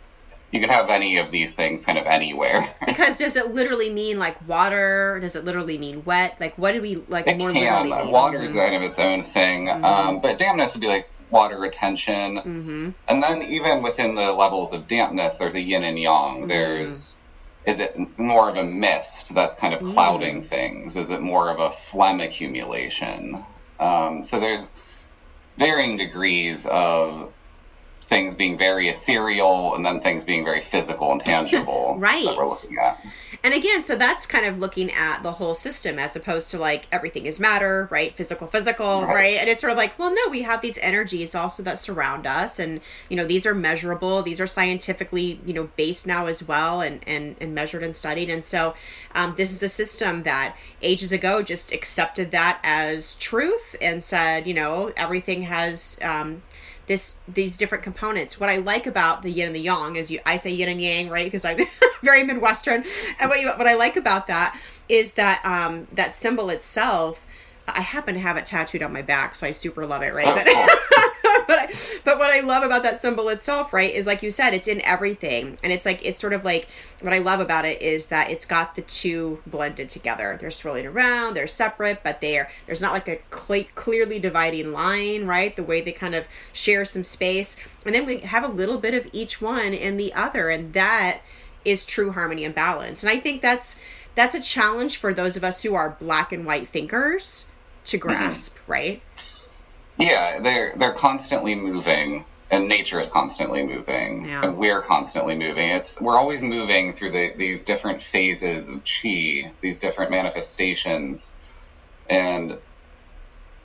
you 0.55 0.61
can 0.61 0.69
have 0.69 0.89
any 0.89 1.17
of 1.17 1.31
these 1.31 1.53
things 1.53 1.85
kind 1.85 1.97
of 1.97 2.05
anywhere. 2.05 2.73
because 2.85 3.17
does 3.17 3.35
it 3.35 3.53
literally 3.53 3.89
mean 3.89 4.17
like 4.17 4.47
water? 4.47 5.19
Does 5.21 5.35
it 5.35 5.43
literally 5.43 5.77
mean 5.77 6.05
wet? 6.05 6.37
Like 6.39 6.57
what 6.57 6.71
do 6.71 6.81
we 6.81 6.95
like 7.09 7.27
it 7.27 7.37
more 7.37 7.51
can. 7.51 7.89
literally 7.89 8.11
Water 8.11 8.41
is 8.41 8.53
kind 8.53 8.73
of 8.73 8.81
its 8.81 8.97
own 8.97 9.21
thing. 9.21 9.67
Mm-hmm. 9.67 9.83
Um, 9.83 10.21
but 10.21 10.37
dampness 10.37 10.73
would 10.73 10.79
be 10.79 10.87
like 10.87 11.09
water 11.29 11.59
retention. 11.59 12.37
Mm-hmm. 12.37 12.89
And 13.09 13.21
then 13.21 13.41
even 13.41 13.83
within 13.83 14.15
the 14.15 14.31
levels 14.31 14.71
of 14.71 14.87
dampness, 14.87 15.35
there's 15.35 15.55
a 15.55 15.61
yin 15.61 15.83
and 15.83 15.99
yang. 15.99 16.37
Mm-hmm. 16.37 16.47
There's 16.47 17.17
is 17.65 17.81
it 17.81 18.17
more 18.17 18.47
of 18.47 18.55
a 18.55 18.63
mist 18.63 19.33
that's 19.35 19.55
kind 19.55 19.73
of 19.73 19.83
clouding 19.83 20.41
mm. 20.43 20.45
things? 20.45 20.95
Is 20.95 21.09
it 21.09 21.19
more 21.19 21.49
of 21.49 21.59
a 21.59 21.71
phlegm 21.71 22.21
accumulation? 22.21 23.43
Um, 23.79 24.23
so 24.23 24.39
there's 24.39 24.67
varying 25.57 25.97
degrees 25.97 26.67
of 26.67 27.33
things 28.07 28.35
being 28.35 28.57
very 28.57 28.89
ethereal 28.89 29.75
and 29.75 29.85
then 29.85 29.99
things 29.99 30.23
being 30.23 30.43
very 30.43 30.61
physical 30.61 31.11
and 31.11 31.21
tangible 31.21 31.95
right. 31.99 32.25
we're 32.25 32.47
looking 32.47 32.77
at. 32.83 33.03
And 33.43 33.53
again 33.53 33.83
so 33.83 33.95
that's 33.95 34.25
kind 34.25 34.45
of 34.45 34.59
looking 34.59 34.91
at 34.91 35.23
the 35.23 35.31
whole 35.31 35.55
system 35.55 35.97
as 35.97 36.15
opposed 36.15 36.51
to 36.51 36.57
like 36.57 36.87
everything 36.91 37.25
is 37.25 37.39
matter 37.39 37.87
right? 37.91 38.15
Physical 38.15 38.47
physical 38.47 39.01
right, 39.01 39.13
right? 39.13 39.37
and 39.37 39.49
it's 39.49 39.61
sort 39.61 39.71
of 39.71 39.77
like 39.77 39.97
well 39.97 40.13
no 40.13 40.29
we 40.29 40.43
have 40.43 40.61
these 40.61 40.77
energies 40.79 41.33
also 41.35 41.63
that 41.63 41.79
surround 41.79 42.27
us 42.27 42.59
and 42.59 42.81
you 43.09 43.15
know 43.15 43.25
these 43.25 43.45
are 43.45 43.55
measurable 43.55 44.21
these 44.21 44.39
are 44.39 44.47
scientifically 44.47 45.39
you 45.45 45.53
know 45.53 45.69
based 45.75 46.05
now 46.05 46.27
as 46.27 46.43
well 46.43 46.81
and 46.81 47.01
and, 47.07 47.35
and 47.39 47.55
measured 47.55 47.83
and 47.83 47.95
studied. 47.95 48.29
And 48.29 48.43
so 48.43 48.75
um, 49.13 49.33
this 49.37 49.51
is 49.51 49.63
a 49.63 49.69
system 49.69 50.23
that 50.23 50.55
ages 50.81 51.11
ago 51.11 51.41
just 51.41 51.71
accepted 51.71 52.31
that 52.31 52.59
as 52.63 53.15
truth 53.15 53.75
and 53.81 54.03
said 54.03 54.47
you 54.47 54.53
know 54.53 54.91
everything 54.95 55.43
has 55.43 55.97
um, 56.01 56.41
this 56.87 57.17
these 57.27 57.57
different 57.57 57.83
components. 57.83 58.39
What 58.39 58.49
I 58.49 58.57
like 58.57 58.87
about 58.87 59.21
the 59.21 59.31
yin 59.31 59.47
and 59.47 59.55
the 59.55 59.61
yang 59.61 59.95
is 59.95 60.11
you 60.11 60.19
I 60.25 60.37
say 60.37 60.51
yin 60.51 60.69
and 60.69 60.81
yang, 60.81 61.09
right? 61.09 61.25
Because 61.25 61.45
I'm 61.45 61.59
very 62.03 62.23
Midwestern. 62.23 62.83
And 63.19 63.29
what 63.29 63.39
you 63.41 63.49
what 63.49 63.67
I 63.67 63.75
like 63.75 63.97
about 63.97 64.27
that 64.27 64.59
is 64.87 65.13
that 65.13 65.43
um 65.45 65.87
that 65.93 66.13
symbol 66.13 66.49
itself 66.49 67.25
I 67.67 67.81
happen 67.81 68.13
to 68.13 68.19
have 68.19 68.37
it 68.37 68.45
tattooed 68.45 68.83
on 68.83 68.93
my 68.93 69.01
back, 69.01 69.35
so 69.35 69.47
I 69.47 69.51
super 69.51 69.85
love 69.85 70.03
it, 70.03 70.13
right? 70.13 70.35
But, 70.35 70.47
but 71.47 71.59
I, 71.59 71.73
but 72.03 72.17
what 72.17 72.31
I 72.31 72.41
love 72.41 72.63
about 72.63 72.83
that 72.83 73.01
symbol 73.01 73.29
itself, 73.29 73.73
right, 73.73 73.93
is 73.93 74.05
like 74.05 74.23
you 74.23 74.31
said, 74.31 74.53
it's 74.53 74.67
in 74.67 74.81
everything, 74.81 75.57
and 75.63 75.71
it's 75.71 75.85
like 75.85 76.05
it's 76.05 76.19
sort 76.19 76.33
of 76.33 76.43
like 76.43 76.67
what 77.01 77.13
I 77.13 77.19
love 77.19 77.39
about 77.39 77.65
it 77.65 77.81
is 77.81 78.07
that 78.07 78.29
it's 78.29 78.45
got 78.45 78.75
the 78.75 78.81
two 78.81 79.41
blended 79.45 79.89
together. 79.89 80.37
They're 80.39 80.51
swirling 80.51 80.85
around, 80.85 81.35
they're 81.35 81.47
separate, 81.47 82.01
but 82.03 82.21
they're 82.21 82.49
there's 82.65 82.81
not 82.81 82.93
like 82.93 83.07
a 83.07 83.19
cl- 83.33 83.65
clearly 83.75 84.19
dividing 84.19 84.71
line, 84.71 85.25
right? 85.25 85.55
The 85.55 85.63
way 85.63 85.81
they 85.81 85.91
kind 85.91 86.15
of 86.15 86.27
share 86.53 86.85
some 86.85 87.03
space, 87.03 87.57
and 87.85 87.93
then 87.93 88.05
we 88.05 88.19
have 88.19 88.43
a 88.43 88.47
little 88.49 88.77
bit 88.77 88.93
of 88.93 89.07
each 89.11 89.41
one 89.41 89.73
in 89.73 89.97
the 89.97 90.13
other, 90.13 90.49
and 90.49 90.73
that 90.73 91.21
is 91.63 91.85
true 91.85 92.11
harmony 92.11 92.45
and 92.45 92.55
balance. 92.55 93.03
And 93.03 93.09
I 93.09 93.19
think 93.19 93.41
that's 93.41 93.77
that's 94.13 94.35
a 94.35 94.41
challenge 94.41 94.97
for 94.97 95.13
those 95.13 95.35
of 95.35 95.43
us 95.43 95.63
who 95.63 95.75
are 95.75 95.97
black 95.99 96.31
and 96.31 96.45
white 96.45 96.69
thinkers 96.69 97.45
to 97.85 97.97
mm-hmm. 97.97 98.07
grasp, 98.07 98.55
mm-hmm. 98.55 98.71
right? 98.71 99.01
Yeah, 99.97 100.39
they're 100.39 100.73
they're 100.75 100.93
constantly 100.93 101.55
moving, 101.55 102.25
and 102.51 102.67
nature 102.67 102.99
is 102.99 103.09
constantly 103.09 103.63
moving, 103.63 104.25
yeah. 104.25 104.43
and 104.43 104.57
we're 104.57 104.81
constantly 104.81 105.35
moving. 105.35 105.69
It's 105.69 106.01
we're 106.01 106.17
always 106.17 106.43
moving 106.43 106.93
through 106.93 107.11
the, 107.11 107.33
these 107.35 107.63
different 107.63 108.01
phases 108.01 108.67
of 108.67 108.83
chi, 108.83 109.51
these 109.61 109.79
different 109.79 110.11
manifestations, 110.11 111.31
and 112.09 112.57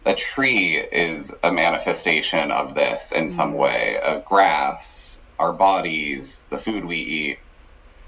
a 0.07 0.15
tree 0.15 0.77
is 0.77 1.35
a 1.43 1.53
manifestation 1.53 2.51
of 2.51 2.75
this 2.75 3.13
in 3.13 3.27
mm-hmm. 3.27 3.37
some 3.37 3.55
way. 3.55 3.99
Of 4.01 4.25
grass, 4.25 5.19
our 5.39 5.53
bodies, 5.53 6.45
the 6.51 6.59
food 6.59 6.85
we 6.85 6.97
eat, 6.99 7.39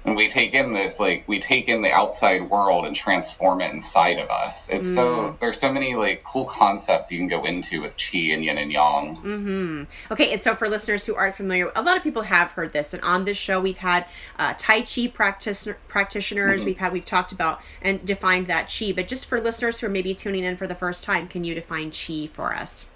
and 0.04 0.16
we 0.16 0.28
take 0.28 0.54
in 0.54 0.72
this 0.72 0.98
like 0.98 1.24
we 1.26 1.38
take 1.38 1.68
in 1.68 1.82
the 1.82 1.90
outside 1.90 2.50
world 2.50 2.84
and 2.86 2.94
transform 2.94 3.60
it 3.60 3.72
inside 3.72 4.18
of 4.18 4.28
us 4.30 4.68
it's 4.68 4.88
mm. 4.88 4.94
so 4.94 5.36
there's 5.40 5.58
so 5.58 5.72
many 5.72 5.94
like 5.94 6.22
cool 6.24 6.44
concepts 6.44 7.10
you 7.10 7.18
can 7.18 7.28
go 7.28 7.44
into 7.44 7.80
with 7.80 7.96
chi 7.96 8.18
and 8.18 8.44
yin 8.44 8.58
and 8.58 8.72
yang 8.72 9.16
mm-hmm. 9.16 9.82
okay 10.12 10.32
and 10.32 10.40
so 10.40 10.54
for 10.54 10.68
listeners 10.68 11.06
who 11.06 11.14
aren't 11.14 11.34
familiar 11.34 11.70
a 11.74 11.82
lot 11.82 11.96
of 11.96 12.02
people 12.02 12.22
have 12.22 12.50
heard 12.52 12.72
this 12.72 12.92
and 12.92 13.02
on 13.02 13.24
this 13.24 13.36
show 13.36 13.60
we've 13.60 13.78
had 13.78 14.06
uh, 14.38 14.54
tai 14.58 14.82
chi 14.82 15.06
practice- 15.06 15.68
practitioners 15.88 16.60
mm-hmm. 16.60 16.66
we've 16.66 16.78
had 16.78 16.92
we've 16.92 17.06
talked 17.06 17.32
about 17.32 17.60
and 17.80 18.04
defined 18.04 18.46
that 18.46 18.72
chi 18.76 18.92
but 18.92 19.06
just 19.06 19.26
for 19.26 19.40
listeners 19.40 19.80
who 19.80 19.86
are 19.86 19.90
maybe 19.90 20.14
tuning 20.14 20.44
in 20.44 20.56
for 20.56 20.66
the 20.66 20.74
first 20.74 21.04
time 21.04 21.28
can 21.28 21.44
you 21.44 21.54
define 21.54 21.90
chi 21.90 22.28
for 22.32 22.54
us 22.54 22.86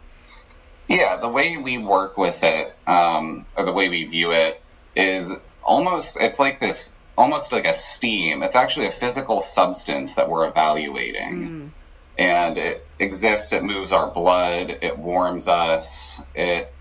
yeah 0.89 1.17
the 1.17 1.29
way 1.29 1.57
we 1.57 1.79
work 1.79 2.17
with 2.17 2.43
it 2.43 2.75
um, 2.87 3.45
or 3.57 3.65
the 3.65 3.73
way 3.73 3.89
we 3.89 4.05
view 4.05 4.33
it 4.33 4.61
is 4.95 5.33
almost 5.63 6.17
it's 6.21 6.39
like 6.39 6.61
this 6.61 6.93
almost 7.17 7.53
like 7.53 7.67
a 7.67 7.75
steam. 7.75 8.43
It's 8.43 8.57
actually 8.57 8.87
a 8.87 8.93
physical 8.93 9.41
substance 9.41 10.15
that 10.15 10.29
we're 10.29 10.49
evaluating. 10.49 11.49
Mm. 11.49 11.71
And 12.19 12.59
it 12.59 12.87
exists, 12.99 13.53
it 13.53 13.63
moves 13.63 13.93
our 13.93 14.11
blood, 14.11 14.79
it 14.81 14.99
warms 14.99 15.49
us, 15.49 16.21
it 16.35 16.73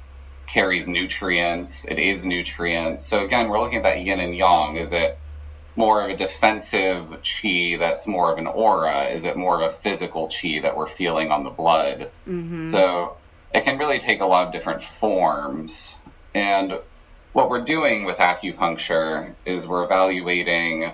carries 0.48 0.88
nutrients, 0.88 1.86
it 1.86 2.00
is 2.00 2.26
nutrients. 2.26 3.06
So 3.06 3.26
again, 3.26 3.50
we're 3.50 3.60
looking 3.60 3.80
at 3.80 3.84
that 3.84 4.02
yin 4.02 4.20
and 4.20 4.36
yang. 4.36 4.78
Is 4.78 4.94
it 4.94 5.18
more 5.76 6.04
of 6.04 6.10
a 6.10 6.16
defensive 6.16 7.18
chi 7.24 7.76
that's 7.78 8.08
more 8.08 8.32
of 8.32 8.38
an 8.38 8.48
aura? 8.48 9.08
Is 9.08 9.26
it 9.26 9.36
more 9.36 9.62
of 9.62 9.70
a 9.70 9.74
physical 9.74 10.30
chi 10.30 10.60
that 10.62 10.78
we're 10.78 10.88
feeling 10.88 11.32
on 11.32 11.44
the 11.44 11.50
blood? 11.50 12.12
Mm-hmm. 12.28 12.68
So 12.68 13.18
it 13.54 13.66
can 13.66 13.78
really 13.78 14.00
take 14.00 14.22
a 14.22 14.26
lot 14.26 14.48
of 14.48 14.54
different 14.54 14.84
forms. 14.84 15.96
And 16.34 16.80
what 17.36 17.50
we're 17.50 17.66
doing 17.66 18.06
with 18.06 18.20
acupuncture 18.20 19.36
is 19.46 19.68
we're 19.68 19.84
evaluating 19.84 20.94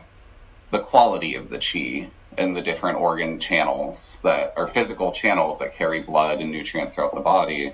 the 0.72 0.80
quality 0.80 1.36
of 1.36 1.50
the 1.50 1.60
chi 1.60 2.10
in 2.38 2.54
the 2.54 2.62
different 2.62 2.98
organ 2.98 3.40
channels 3.40 4.20
that 4.24 4.52
are 4.58 4.68
physical 4.68 5.12
channels 5.12 5.60
that 5.60 5.76
carry 5.76 6.00
blood 6.00 6.42
and 6.42 6.52
nutrients 6.52 6.96
throughout 6.96 7.14
the 7.14 7.22
body, 7.22 7.72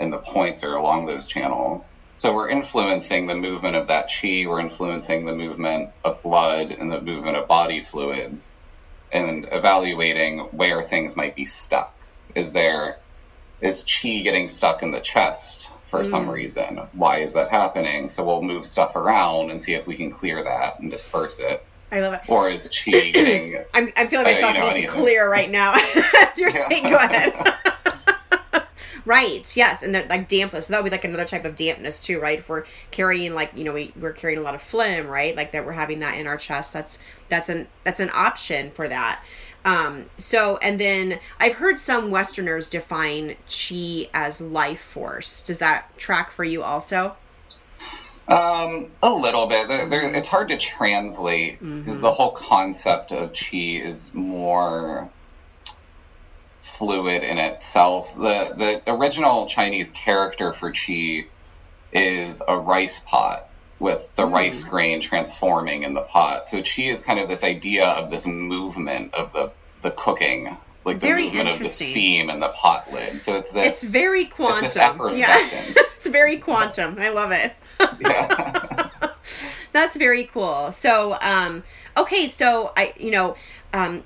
and 0.00 0.12
the 0.12 0.18
points 0.18 0.64
are 0.64 0.74
along 0.74 1.06
those 1.06 1.28
channels. 1.28 1.88
So 2.16 2.32
we're 2.32 2.48
influencing 2.48 3.26
the 3.26 3.36
movement 3.36 3.76
of 3.76 3.86
that 3.86 4.08
chi, 4.08 4.46
we're 4.46 4.60
influencing 4.60 5.24
the 5.24 5.32
movement 5.32 5.90
of 6.04 6.20
blood 6.22 6.74
and 6.76 6.90
the 6.90 7.00
movement 7.00 7.36
of 7.36 7.46
body 7.46 7.80
fluids, 7.80 8.52
and 9.12 9.46
evaluating 9.52 10.40
where 10.50 10.82
things 10.82 11.16
might 11.16 11.34
be 11.34 11.46
stuck. 11.46 11.88
Is 12.34 12.52
there 12.52 12.96
is 13.60 13.84
chi 13.84 14.20
getting 14.20 14.48
stuck 14.48 14.82
in 14.82 14.90
the 14.92 15.00
chest? 15.00 15.70
For 15.92 16.00
mm. 16.00 16.06
some 16.06 16.28
reason. 16.28 16.80
Why 16.94 17.18
is 17.18 17.34
that 17.34 17.50
happening? 17.50 18.08
So 18.08 18.24
we'll 18.24 18.40
move 18.40 18.64
stuff 18.64 18.96
around 18.96 19.50
and 19.50 19.62
see 19.62 19.74
if 19.74 19.86
we 19.86 19.94
can 19.94 20.10
clear 20.10 20.42
that 20.42 20.80
and 20.80 20.90
disperse 20.90 21.38
it. 21.38 21.64
I 21.92 22.00
love 22.00 22.14
it. 22.14 22.22
Or 22.28 22.48
is 22.48 22.66
chi 22.66 22.90
getting? 23.10 23.62
I'm, 23.74 23.92
I'm 23.94 24.08
feeling 24.08 24.24
myself 24.24 24.52
uh, 24.52 24.54
you 24.54 24.60
know, 24.60 24.70
need 24.70 24.80
to 24.80 24.86
clear 24.88 25.30
right 25.30 25.50
now. 25.50 25.74
As 26.22 26.38
you're 26.38 26.48
yeah. 26.48 26.68
saying, 26.68 26.84
go 26.84 26.96
ahead. 26.96 27.34
right. 29.04 29.54
Yes, 29.54 29.82
and 29.82 29.94
they're 29.94 30.06
like 30.06 30.28
dampness. 30.28 30.68
So 30.68 30.72
that 30.72 30.82
would 30.82 30.90
be 30.90 30.96
like 30.96 31.04
another 31.04 31.26
type 31.26 31.44
of 31.44 31.56
dampness 31.56 32.00
too, 32.00 32.18
right? 32.18 32.38
If 32.38 32.48
we're 32.48 32.64
carrying 32.90 33.34
like 33.34 33.50
you 33.54 33.64
know 33.64 33.72
we 33.72 33.92
we're 34.00 34.12
carrying 34.12 34.38
a 34.38 34.42
lot 34.42 34.54
of 34.54 34.62
phlegm, 34.62 35.06
right? 35.08 35.36
Like 35.36 35.52
that 35.52 35.66
we're 35.66 35.72
having 35.72 36.00
that 36.00 36.16
in 36.16 36.26
our 36.26 36.38
chest. 36.38 36.72
That's 36.72 36.98
that's 37.28 37.50
an 37.50 37.68
that's 37.84 38.00
an 38.00 38.10
option 38.14 38.70
for 38.70 38.88
that. 38.88 39.22
Um, 39.64 40.06
so, 40.18 40.56
and 40.58 40.80
then 40.80 41.20
I've 41.38 41.54
heard 41.54 41.78
some 41.78 42.10
Westerners 42.10 42.68
define 42.68 43.36
chi 43.48 44.08
as 44.12 44.40
life 44.40 44.80
force. 44.80 45.42
Does 45.42 45.58
that 45.60 45.96
track 45.98 46.32
for 46.32 46.44
you 46.44 46.62
also? 46.62 47.16
Um, 48.28 48.90
a 49.02 49.10
little 49.10 49.46
bit. 49.46 49.68
They're, 49.68 49.88
they're, 49.88 50.14
it's 50.14 50.28
hard 50.28 50.48
to 50.48 50.56
translate 50.56 51.58
because 51.58 51.96
mm-hmm. 51.96 52.00
the 52.00 52.12
whole 52.12 52.32
concept 52.32 53.12
of 53.12 53.32
chi 53.32 53.80
is 53.82 54.14
more 54.14 55.10
fluid 56.62 57.22
in 57.22 57.38
itself. 57.38 58.14
The 58.14 58.80
the 58.86 58.92
original 58.92 59.46
Chinese 59.46 59.92
character 59.92 60.52
for 60.52 60.72
chi 60.72 61.26
is 61.92 62.42
a 62.46 62.56
rice 62.56 63.00
pot 63.00 63.48
with 63.82 64.08
the 64.14 64.24
rice 64.24 64.62
grain 64.62 65.00
transforming 65.00 65.82
in 65.82 65.92
the 65.92 66.00
pot. 66.00 66.48
So 66.48 66.62
chi 66.62 66.84
is 66.84 67.02
kind 67.02 67.18
of 67.18 67.28
this 67.28 67.42
idea 67.42 67.84
of 67.84 68.10
this 68.10 68.26
movement 68.26 69.12
of 69.12 69.32
the 69.32 69.50
the 69.82 69.90
cooking, 69.90 70.56
like 70.84 70.98
very 70.98 71.28
the 71.28 71.36
movement 71.36 71.48
of 71.48 71.58
the 71.58 71.68
steam 71.68 72.30
and 72.30 72.40
the 72.40 72.50
pot 72.50 72.92
lid. 72.92 73.20
So 73.20 73.34
it's 73.34 73.50
this. 73.50 73.82
It's 73.82 73.90
very 73.90 74.26
quantum. 74.26 74.64
It's 74.66 75.18
yeah, 75.18 75.36
it's 75.40 76.06
very 76.06 76.38
quantum. 76.38 76.96
I 77.00 77.08
love 77.08 77.32
it. 77.32 77.54
yeah. 78.00 78.90
That's 79.72 79.96
very 79.96 80.24
cool. 80.24 80.70
So, 80.70 81.16
um, 81.20 81.62
okay, 81.96 82.28
so 82.28 82.72
I, 82.76 82.92
you 82.98 83.10
know, 83.10 83.36
um, 83.72 84.04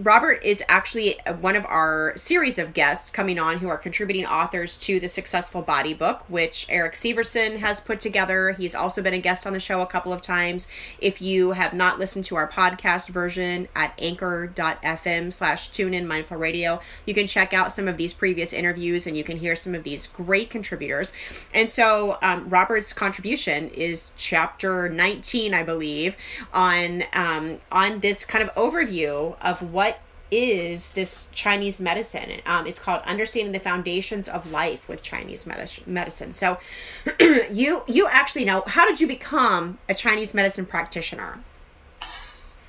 Robert 0.00 0.40
is 0.44 0.62
actually 0.68 1.18
one 1.40 1.56
of 1.56 1.64
our 1.64 2.12
series 2.16 2.56
of 2.56 2.72
guests 2.72 3.10
coming 3.10 3.36
on 3.36 3.58
who 3.58 3.68
are 3.68 3.76
contributing 3.76 4.24
authors 4.24 4.76
to 4.78 5.00
the 5.00 5.08
Successful 5.08 5.60
Body 5.60 5.92
book, 5.92 6.24
which 6.28 6.66
Eric 6.68 6.92
Severson 6.92 7.58
has 7.58 7.80
put 7.80 7.98
together. 7.98 8.52
He's 8.52 8.76
also 8.76 9.02
been 9.02 9.14
a 9.14 9.18
guest 9.18 9.44
on 9.44 9.54
the 9.54 9.58
show 9.60 9.80
a 9.80 9.86
couple 9.86 10.12
of 10.12 10.22
times. 10.22 10.68
If 11.00 11.20
you 11.20 11.50
have 11.50 11.72
not 11.74 11.98
listened 11.98 12.26
to 12.26 12.36
our 12.36 12.48
podcast 12.48 13.08
version 13.08 13.66
at 13.74 13.92
anchor.fm 13.98 15.32
slash 15.32 15.70
tune 15.70 15.94
in 15.94 16.06
mindful 16.06 16.36
radio, 16.36 16.80
you 17.04 17.12
can 17.12 17.26
check 17.26 17.52
out 17.52 17.72
some 17.72 17.88
of 17.88 17.96
these 17.96 18.14
previous 18.14 18.52
interviews 18.52 19.04
and 19.04 19.16
you 19.16 19.24
can 19.24 19.38
hear 19.38 19.56
some 19.56 19.74
of 19.74 19.82
these 19.82 20.06
great 20.06 20.48
contributors. 20.48 21.12
And 21.52 21.68
so 21.68 22.18
um, 22.22 22.48
Robert's 22.48 22.92
contribution 22.92 23.68
is 23.70 24.12
chapter 24.16 24.88
19, 24.88 25.54
I 25.54 25.64
believe, 25.64 26.16
on 26.52 27.02
um, 27.12 27.58
on 27.72 27.98
this 27.98 28.24
kind 28.24 28.48
of 28.48 28.54
overview 28.54 29.36
of 29.40 29.60
what 29.60 29.87
is 30.30 30.92
this 30.92 31.28
Chinese 31.32 31.80
medicine. 31.80 32.40
Um, 32.44 32.66
it's 32.66 32.78
called 32.78 33.02
Understanding 33.04 33.52
the 33.52 33.60
Foundations 33.60 34.28
of 34.28 34.50
Life 34.50 34.86
with 34.88 35.02
Chinese 35.02 35.46
Medicine. 35.86 36.32
So, 36.32 36.58
you 37.50 37.82
you 37.86 38.06
actually 38.08 38.44
know 38.44 38.62
how 38.66 38.86
did 38.86 39.00
you 39.00 39.06
become 39.06 39.78
a 39.88 39.94
Chinese 39.94 40.34
medicine 40.34 40.66
practitioner? 40.66 41.40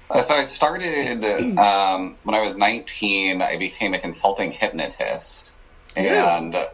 Uh, 0.10 0.22
so 0.22 0.36
I 0.36 0.44
started 0.44 1.24
um, 1.60 2.16
when 2.24 2.36
I 2.36 2.42
was 2.42 2.58
19. 2.58 3.42
I 3.42 3.58
became 3.58 3.94
a 3.94 4.00
consulting 4.00 4.52
hypnotist, 4.52 5.52
and 5.96 6.56
Ooh. 6.56 6.66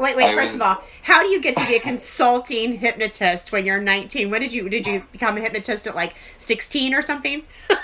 Wait, 0.00 0.16
wait. 0.16 0.26
I 0.26 0.34
first 0.34 0.54
was... 0.54 0.60
of 0.60 0.66
all, 0.66 0.84
how 1.02 1.22
do 1.22 1.28
you 1.28 1.40
get 1.40 1.56
to 1.56 1.66
be 1.66 1.76
a 1.76 1.80
consulting 1.80 2.78
hypnotist 2.78 3.52
when 3.52 3.64
you're 3.64 3.80
19? 3.80 4.30
When 4.30 4.40
did 4.40 4.52
you 4.52 4.68
did 4.68 4.86
you 4.86 5.04
become 5.12 5.36
a 5.36 5.40
hypnotist 5.40 5.86
at 5.86 5.94
like 5.94 6.14
16 6.38 6.94
or 6.94 7.02
something? 7.02 7.42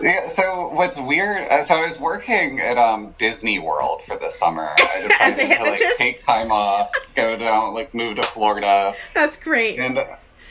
Yeah, 0.00 0.28
so 0.28 0.68
what's 0.68 1.00
weird? 1.00 1.48
Uh, 1.48 1.62
so 1.62 1.76
I 1.76 1.86
was 1.86 1.98
working 1.98 2.60
at 2.60 2.76
um, 2.76 3.14
Disney 3.16 3.58
World 3.58 4.02
for 4.02 4.18
the 4.18 4.30
summer. 4.30 4.68
I 4.76 5.06
decided 5.32 5.56
to 5.56 5.62
like 5.62 5.96
take 5.96 6.18
time 6.22 6.52
off, 6.52 6.90
go 7.14 7.36
down, 7.38 7.72
like 7.72 7.94
move 7.94 8.16
to 8.16 8.22
Florida. 8.22 8.94
That's 9.14 9.38
great. 9.38 9.78
And 9.78 9.98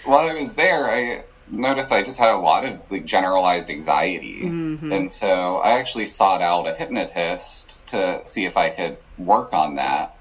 while 0.05 0.29
I 0.29 0.33
was 0.33 0.53
there, 0.53 0.85
I 0.85 1.23
noticed 1.49 1.91
I 1.91 2.03
just 2.03 2.17
had 2.17 2.31
a 2.31 2.37
lot 2.37 2.65
of 2.65 2.79
like 2.89 3.05
generalized 3.05 3.69
anxiety, 3.69 4.41
mm-hmm. 4.41 4.91
and 4.91 5.11
so 5.11 5.57
I 5.57 5.79
actually 5.79 6.07
sought 6.07 6.41
out 6.41 6.67
a 6.67 6.73
hypnotist 6.73 7.85
to 7.87 8.21
see 8.25 8.45
if 8.45 8.57
I 8.57 8.69
could 8.69 8.97
work 9.17 9.53
on 9.53 9.75
that. 9.75 10.12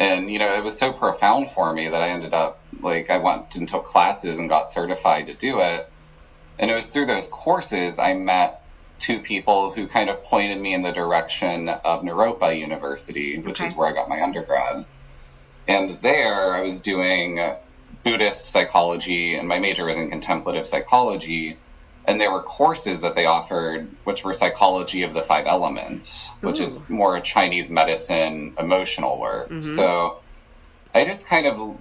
And 0.00 0.30
you 0.30 0.38
know, 0.38 0.56
it 0.56 0.62
was 0.64 0.78
so 0.78 0.92
profound 0.92 1.50
for 1.50 1.72
me 1.72 1.88
that 1.88 2.02
I 2.02 2.10
ended 2.10 2.34
up 2.34 2.60
like 2.80 3.10
I 3.10 3.18
went 3.18 3.56
and 3.56 3.68
took 3.68 3.84
classes 3.84 4.38
and 4.38 4.48
got 4.48 4.70
certified 4.70 5.26
to 5.26 5.34
do 5.34 5.60
it 5.60 5.90
and 6.58 6.70
it 6.70 6.74
was 6.74 6.88
through 6.88 7.06
those 7.06 7.28
courses 7.28 7.98
I 7.98 8.14
met 8.14 8.62
two 8.98 9.20
people 9.20 9.70
who 9.70 9.86
kind 9.86 10.10
of 10.10 10.24
pointed 10.24 10.60
me 10.60 10.74
in 10.74 10.82
the 10.82 10.90
direction 10.90 11.68
of 11.68 12.02
Naropa 12.02 12.58
University, 12.58 13.38
which 13.38 13.60
okay. 13.60 13.70
is 13.70 13.76
where 13.76 13.88
I 13.88 13.92
got 13.92 14.08
my 14.08 14.22
undergrad. 14.22 14.84
and 15.68 15.96
there 15.98 16.54
I 16.54 16.62
was 16.62 16.82
doing 16.82 17.40
Buddhist 18.02 18.46
psychology, 18.46 19.36
and 19.36 19.46
my 19.46 19.58
major 19.58 19.84
was 19.84 19.96
in 19.96 20.10
contemplative 20.10 20.66
psychology. 20.66 21.58
And 22.08 22.18
there 22.18 22.32
were 22.32 22.42
courses 22.42 23.02
that 23.02 23.14
they 23.14 23.26
offered, 23.26 23.86
which 24.04 24.24
were 24.24 24.32
psychology 24.32 25.02
of 25.02 25.12
the 25.12 25.20
five 25.20 25.46
elements, 25.46 26.26
which 26.40 26.58
Ooh. 26.58 26.64
is 26.64 26.88
more 26.88 27.20
Chinese 27.20 27.68
medicine, 27.68 28.54
emotional 28.58 29.18
work. 29.18 29.50
Mhm. 29.50 29.76
So 29.76 30.16
I 30.94 31.04
just 31.04 31.26
kind 31.26 31.46
of 31.46 31.76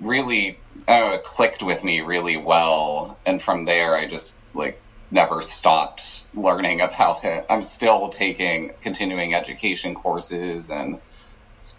really, 0.00 0.58
know, 0.88 1.12
it 1.12 1.22
clicked 1.22 1.62
with 1.62 1.84
me 1.84 2.00
really 2.00 2.36
well. 2.36 3.16
And 3.24 3.40
from 3.40 3.64
there, 3.64 3.94
I 3.94 4.06
just 4.06 4.36
like 4.54 4.80
never 5.12 5.40
stopped 5.40 6.26
learning 6.34 6.80
about 6.80 7.22
it. 7.22 7.46
I'm 7.48 7.62
still 7.62 8.08
taking 8.08 8.72
continuing 8.82 9.34
education 9.34 9.94
courses 9.94 10.70
and 10.70 10.98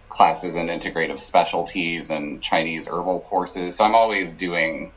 classes 0.08 0.56
in 0.56 0.68
integrative 0.68 1.20
specialties 1.20 2.10
and 2.10 2.42
Chinese 2.42 2.88
herbal 2.88 3.20
courses. 3.30 3.76
So 3.76 3.84
I'm 3.84 3.96
always 3.96 4.34
doing 4.34 4.94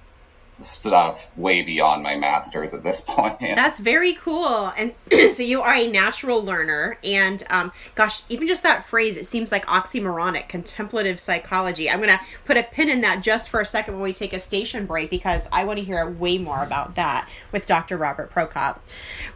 stuff 0.63 1.31
way 1.37 1.63
beyond 1.63 2.03
my 2.03 2.17
master's 2.17 2.73
at 2.73 2.83
this 2.83 3.01
point. 3.07 3.39
That's 3.41 3.81
very 3.81 4.15
cool. 4.15 4.73
And 4.77 4.95
so 5.33 5.43
you 5.43 5.63
are 5.63 5.75
a 5.75 5.87
natural 5.87 6.45
learner. 6.45 6.99
And 7.03 7.43
um, 7.51 7.73
gosh, 7.95 8.23
even 8.29 8.47
just 8.47 8.63
that 8.63 8.87
phrase, 8.87 9.17
it 9.17 9.27
seems 9.27 9.51
like 9.51 9.67
oxymoronic, 9.67 10.49
contemplative 10.49 11.21
psychology. 11.21 11.91
I'm 11.91 12.01
going 12.01 12.17
to 12.17 12.25
put 12.45 12.57
a 12.57 12.63
pin 12.63 12.89
in 12.89 13.01
that 13.03 13.23
just 13.23 13.49
for 13.49 13.61
a 13.61 13.67
second 13.67 13.95
when 13.95 14.03
we 14.03 14.13
take 14.13 14.33
a 14.33 14.39
station 14.39 14.87
break 14.87 15.11
because 15.11 15.49
I 15.53 15.65
want 15.65 15.79
to 15.79 15.85
hear 15.85 16.09
way 16.09 16.39
more 16.39 16.63
about 16.63 16.95
that 16.95 17.29
with 17.53 17.67
Dr. 17.67 17.97
Robert 17.97 18.33
Prokop. 18.33 18.79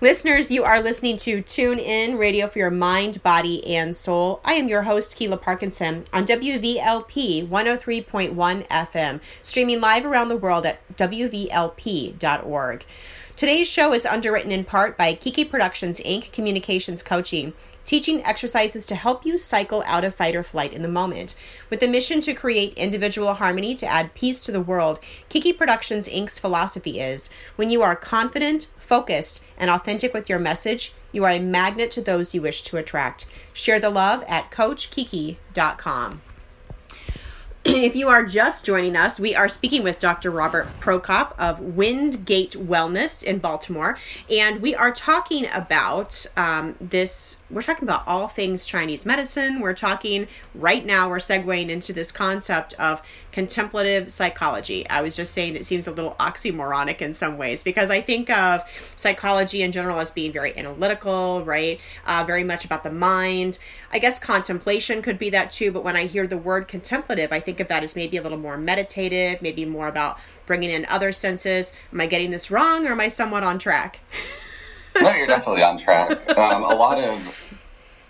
Listeners, 0.01 0.51
you 0.51 0.65
are 0.65 0.81
listening 0.81 1.17
to 1.19 1.43
Tune 1.43 1.79
In 1.79 2.19
Radio 2.19 2.49
for 2.49 2.59
Your 2.59 2.71
Mind, 2.71 3.23
Body, 3.23 3.67
and 3.67 3.95
Soul. 3.95 4.41
I 4.45 4.55
am 4.55 4.69
your 4.69 4.83
host, 4.83 5.17
Keela 5.17 5.37
Parkinson, 5.37 6.05
on 6.13 6.27
WVLP 6.27 7.49
103.1 7.49 8.69
FM, 8.69 9.21
streaming 9.43 9.81
live 9.81 10.05
around 10.05 10.29
the 10.29 10.37
world 10.37 10.67
at 10.67 10.81
WVLP.org. 11.09 12.85
Today's 13.37 13.69
show 13.69 13.93
is 13.93 14.05
underwritten 14.05 14.51
in 14.51 14.65
part 14.65 14.99
by 14.99 15.15
Kiki 15.15 15.45
Productions 15.45 16.01
Inc. 16.01 16.33
Communications 16.33 17.03
Coaching, 17.03 17.53
teaching 17.85 18.25
exercises 18.25 18.85
to 18.87 18.97
help 18.97 19.25
you 19.25 19.37
cycle 19.37 19.85
out 19.87 20.05
of 20.05 20.15
fight 20.15 20.35
or 20.35 20.43
flight 20.43 20.73
in 20.73 20.83
the 20.83 20.89
moment. 20.89 21.35
With 21.71 21.81
the 21.81 21.87
mission 21.87 22.21
to 22.23 22.35
create 22.35 22.75
individual 22.75 23.35
harmony 23.35 23.75
to 23.77 23.87
add 23.87 24.15
peace 24.15 24.41
to 24.43 24.53
the 24.53 24.61
world, 24.61 24.99
Kiki 25.29 25.53
Productions 25.53 26.09
Inc.'s 26.09 26.39
philosophy 26.39 26.99
is 26.99 27.31
when 27.57 27.71
you 27.71 27.81
are 27.81 27.95
confident, 27.95 28.67
focused, 28.77 29.41
and 29.57 29.71
authentic 29.71 30.13
with 30.13 30.29
your 30.29 30.41
message, 30.41 30.93
you 31.13 31.25
are 31.25 31.31
a 31.31 31.39
magnet 31.39 31.91
to 31.93 32.01
those 32.01 32.35
you 32.35 32.43
wish 32.43 32.63
to 32.63 32.77
attract. 32.77 33.25
Share 33.53 33.79
the 33.81 33.91
love 33.91 34.25
at 34.27 34.51
CoachKiki.com. 34.51 36.23
If 37.79 37.95
you 37.95 38.09
are 38.09 38.25
just 38.25 38.65
joining 38.65 38.97
us, 38.97 39.21
we 39.21 39.35
are 39.35 39.47
speaking 39.47 39.83
with 39.83 39.99
Dr. 39.99 40.31
Robert 40.31 40.69
Prokop 40.81 41.35
of 41.39 41.61
Windgate 41.61 42.53
Wellness 42.53 43.23
in 43.23 43.41
Baltimore, 43.41 43.99
and 44.31 44.63
we 44.63 44.75
are 44.75 44.91
talking 44.91 45.47
about 45.53 46.25
um, 46.35 46.77
this. 46.81 47.37
We're 47.51 47.61
talking 47.61 47.85
about 47.85 48.09
all 48.09 48.27
things 48.27 48.65
Chinese 48.65 49.05
medicine. 49.05 49.61
We're 49.61 49.75
talking 49.75 50.29
right 50.55 50.85
now, 50.85 51.11
we're 51.11 51.19
segueing 51.19 51.69
into 51.69 51.93
this 51.93 52.11
concept 52.11 52.73
of 52.75 53.03
contemplative 53.33 54.11
psychology. 54.11 54.89
I 54.89 55.03
was 55.03 55.17
just 55.17 55.33
saying 55.33 55.57
it 55.57 55.65
seems 55.65 55.87
a 55.87 55.93
little 55.93 56.17
oxymoronic 56.19 57.01
in 57.01 57.13
some 57.13 57.39
ways 57.39 57.63
because 57.63 57.91
I 57.91 58.01
think 58.01 58.31
of 58.31 58.63
psychology 58.97 59.63
in 59.63 59.73
general 59.73 59.99
as 59.99 60.11
being 60.11 60.33
very 60.33 60.57
analytical, 60.57 61.45
right? 61.45 61.81
Uh, 62.07 62.25
very 62.27 62.45
much 62.45 62.65
about 62.65 62.83
the 62.83 62.91
mind. 62.91 63.59
I 63.93 63.99
guess 63.99 64.19
contemplation 64.19 65.03
could 65.03 65.19
be 65.19 65.31
that 65.31 65.51
too, 65.51 65.73
but 65.73 65.85
when 65.85 65.97
I 65.97 66.07
hear 66.07 66.27
the 66.27 66.39
word 66.39 66.69
contemplative, 66.69 67.33
I 67.33 67.41
think 67.41 67.61
of 67.61 67.69
that 67.69 67.83
as 67.83 67.97
maybe 67.97 68.17
a 68.17 68.23
little 68.23 68.39
more 68.39 68.57
meditative, 68.57 69.43
maybe 69.43 69.65
more 69.65 69.89
about 69.89 70.19
bringing 70.47 70.71
in 70.71 70.87
other 70.87 71.13
senses. 71.13 71.73
Am 71.93 72.01
I 72.01 72.07
getting 72.07 72.31
this 72.31 72.51
wrong 72.51 72.87
or 72.87 72.93
am 72.93 73.01
I 73.01 73.09
somewhat 73.09 73.43
on 73.43 73.59
track? 73.59 74.01
no, 75.01 75.13
you're 75.13 75.27
definitely 75.27 75.63
on 75.63 75.79
track. 75.79 76.29
Um, 76.37 76.63
a 76.63 76.75
lot 76.75 76.99
of 76.99 77.59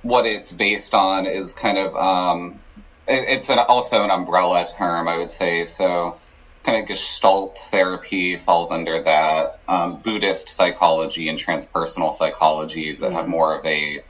what 0.02 0.26
it's 0.26 0.52
based 0.52 0.94
on 0.94 1.26
is 1.26 1.54
kind 1.54 1.78
of 1.78 1.94
um, 1.96 2.60
it's 3.08 3.50
an, 3.50 3.58
also 3.58 4.04
an 4.04 4.10
umbrella 4.10 4.66
term, 4.76 5.08
I 5.08 5.18
would 5.18 5.30
say. 5.30 5.64
So, 5.64 6.18
kind 6.64 6.82
of 6.82 6.88
Gestalt 6.88 7.58
therapy 7.58 8.36
falls 8.36 8.70
under 8.70 9.02
that. 9.02 9.60
Um, 9.66 10.00
Buddhist 10.00 10.48
psychology 10.48 11.28
and 11.28 11.38
transpersonal 11.38 12.12
psychologies 12.12 13.00
that 13.00 13.12
have 13.12 13.28
more 13.28 13.58
of 13.58 13.64
a 13.64 14.02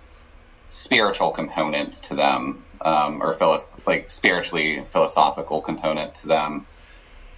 spiritual 0.69 1.31
component 1.31 1.95
to 2.05 2.15
them, 2.15 2.65
um, 2.81 3.23
or 3.23 3.33
philos- 3.33 3.77
like 3.87 4.11
spiritually 4.11 4.85
philosophical 4.91 5.61
component 5.61 6.15
to 6.17 6.27
them. 6.27 6.67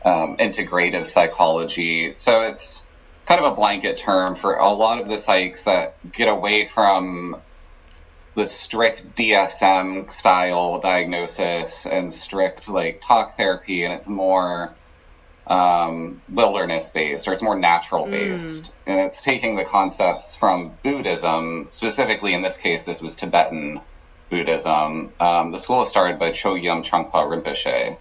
Um, 0.02 0.38
integrative 0.38 1.06
psychology. 1.06 2.14
So 2.16 2.42
it's 2.42 2.82
kind 3.26 3.44
of 3.44 3.52
a 3.52 3.54
blanket 3.54 3.98
term 3.98 4.34
for 4.34 4.54
a 4.54 4.70
lot 4.70 5.00
of 5.00 5.08
the 5.08 5.14
psychs 5.14 5.64
that 5.64 5.94
get 6.10 6.28
away 6.28 6.64
from 6.64 7.36
the 8.34 8.46
strict 8.46 9.16
DSM 9.16 10.10
style 10.10 10.80
diagnosis 10.80 11.86
and 11.86 12.12
strict 12.12 12.68
like 12.68 13.00
talk 13.00 13.36
therapy, 13.36 13.84
and 13.84 13.92
it's 13.92 14.08
more 14.08 14.74
um, 15.46 16.22
wilderness 16.28 16.90
based 16.90 17.26
or 17.26 17.32
it's 17.32 17.42
more 17.42 17.58
natural 17.58 18.06
based, 18.06 18.72
and 18.86 19.00
it's 19.00 19.20
taking 19.20 19.56
the 19.56 19.64
concepts 19.64 20.36
from 20.36 20.72
Buddhism. 20.82 21.66
Specifically, 21.70 22.34
in 22.34 22.42
this 22.42 22.56
case, 22.56 22.84
this 22.84 23.02
was 23.02 23.16
Tibetan 23.16 23.80
Buddhism. 24.30 25.12
Um, 25.18 25.50
the 25.50 25.58
school 25.58 25.78
was 25.78 25.88
started 25.88 26.18
by 26.18 26.30
Chogyam 26.30 26.84
Trungpa 26.84 27.12
Rinpoche. 27.12 27.98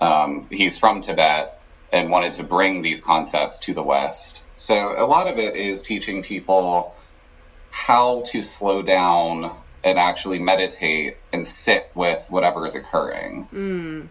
Um, 0.00 0.48
he's 0.50 0.76
from 0.76 1.00
Tibet 1.00 1.60
and 1.92 2.10
wanted 2.10 2.34
to 2.34 2.42
bring 2.42 2.82
these 2.82 3.00
concepts 3.00 3.60
to 3.60 3.74
the 3.74 3.82
West. 3.82 4.42
So 4.56 4.94
a 4.96 5.06
lot 5.06 5.28
of 5.28 5.38
it 5.38 5.54
is 5.54 5.82
teaching 5.82 6.22
people 6.22 6.96
how 7.72 8.22
to 8.26 8.42
slow 8.42 8.82
down 8.82 9.50
and 9.82 9.98
actually 9.98 10.38
meditate 10.38 11.16
and 11.32 11.44
sit 11.44 11.90
with 11.94 12.28
whatever 12.30 12.64
is 12.64 12.76
occurring. 12.76 13.48
Mm. 13.52 14.08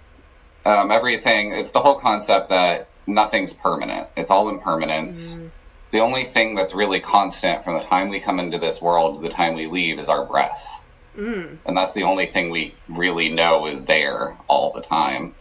Um, 0.66 0.92
everything, 0.92 1.54
it's 1.54 1.72
the 1.72 1.80
whole 1.80 1.96
concept 1.96 2.50
that 2.50 2.90
nothing's 3.08 3.54
permanent. 3.54 4.10
It's 4.18 4.32
all 4.32 4.50
impermanence. 4.50 5.38
The 5.92 6.00
only 6.00 6.26
thing 6.26 6.56
that's 6.56 6.74
really 6.74 7.00
constant 7.00 7.64
from 7.64 7.76
the 7.76 7.84
time 7.84 8.10
we 8.10 8.20
come 8.20 8.40
into 8.40 8.58
this 8.58 8.82
world 8.82 9.16
to 9.16 9.22
the 9.22 9.30
time 9.30 9.56
we 9.56 9.68
leave 9.68 10.00
is 10.00 10.10
our 10.10 10.26
breath. 10.26 10.84
Mm. 11.18 11.58
And 11.66 11.78
that's 11.78 11.94
the 11.94 12.04
only 12.04 12.26
thing 12.26 12.50
we 12.50 12.74
really 12.90 13.30
know 13.30 13.68
is 13.68 13.86
there 13.86 14.38
all 14.48 14.72
the 14.72 14.82
time. 14.82 15.36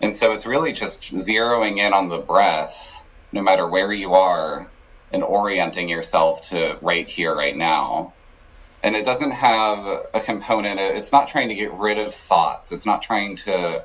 And 0.00 0.14
so 0.14 0.32
it's 0.32 0.46
really 0.46 0.72
just 0.72 1.02
zeroing 1.14 1.78
in 1.78 1.92
on 1.92 2.08
the 2.08 2.18
breath, 2.18 3.02
no 3.32 3.42
matter 3.42 3.66
where 3.66 3.92
you 3.92 4.14
are, 4.14 4.70
and 5.12 5.22
orienting 5.22 5.88
yourself 5.88 6.48
to 6.50 6.78
right 6.82 7.08
here, 7.08 7.34
right 7.34 7.56
now. 7.56 8.12
And 8.82 8.94
it 8.94 9.04
doesn't 9.04 9.32
have 9.32 10.06
a 10.14 10.20
component, 10.20 10.78
it's 10.78 11.12
not 11.12 11.28
trying 11.28 11.48
to 11.48 11.54
get 11.54 11.72
rid 11.72 11.98
of 11.98 12.14
thoughts. 12.14 12.72
It's 12.72 12.86
not 12.86 13.02
trying 13.02 13.36
to 13.36 13.84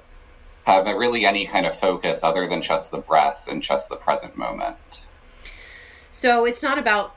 have 0.63 0.85
really 0.85 1.25
any 1.25 1.47
kind 1.47 1.65
of 1.65 1.75
focus 1.75 2.23
other 2.23 2.47
than 2.47 2.61
just 2.61 2.91
the 2.91 2.99
breath 2.99 3.47
and 3.49 3.63
just 3.63 3.89
the 3.89 3.95
present 3.95 4.37
moment. 4.37 4.77
So 6.11 6.45
it's 6.45 6.61
not 6.61 6.77
about 6.77 7.15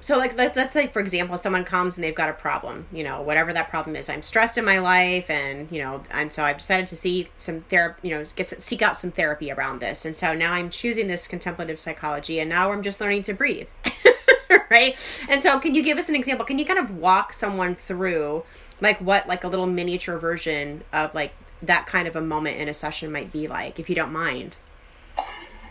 so 0.00 0.16
like 0.16 0.36
let, 0.36 0.54
let's 0.56 0.72
say 0.72 0.86
for 0.86 1.00
example 1.00 1.36
someone 1.36 1.64
comes 1.64 1.96
and 1.96 2.04
they've 2.04 2.14
got 2.14 2.28
a 2.28 2.32
problem 2.32 2.86
you 2.92 3.02
know 3.02 3.20
whatever 3.20 3.52
that 3.52 3.68
problem 3.68 3.96
is 3.96 4.08
i'm 4.08 4.22
stressed 4.22 4.56
in 4.56 4.64
my 4.64 4.78
life 4.78 5.28
and 5.28 5.70
you 5.72 5.82
know 5.82 6.02
and 6.10 6.32
so 6.32 6.44
i've 6.44 6.58
decided 6.58 6.86
to 6.86 6.96
see 6.96 7.28
some 7.36 7.62
therapy 7.62 8.08
you 8.08 8.14
know 8.14 8.24
get 8.36 8.48
seek 8.60 8.82
out 8.82 8.96
some 8.96 9.10
therapy 9.10 9.50
around 9.50 9.80
this. 9.80 10.04
And 10.04 10.14
so 10.14 10.34
now 10.34 10.52
i'm 10.52 10.70
choosing 10.70 11.08
this 11.08 11.26
contemplative 11.26 11.80
psychology 11.80 12.38
and 12.38 12.48
now 12.48 12.72
i'm 12.72 12.82
just 12.82 13.00
learning 13.00 13.22
to 13.24 13.34
breathe 13.34 13.68
right? 14.70 14.96
And 15.28 15.42
so 15.42 15.58
can 15.58 15.74
you 15.74 15.82
give 15.82 15.98
us 15.98 16.08
an 16.08 16.14
example? 16.14 16.44
Can 16.44 16.58
you 16.58 16.64
kind 16.64 16.78
of 16.78 16.96
walk 16.96 17.32
someone 17.32 17.74
through 17.74 18.44
like 18.80 19.00
what 19.00 19.26
like 19.26 19.44
a 19.44 19.48
little 19.48 19.66
miniature 19.66 20.18
version 20.18 20.84
of 20.92 21.14
like 21.14 21.32
that 21.62 21.86
kind 21.86 22.06
of 22.06 22.14
a 22.14 22.20
moment 22.20 22.58
in 22.58 22.68
a 22.68 22.74
session 22.74 23.10
might 23.10 23.32
be 23.32 23.48
like 23.48 23.80
if 23.80 23.88
you 23.88 23.96
don't 23.96 24.12
mind 24.12 24.56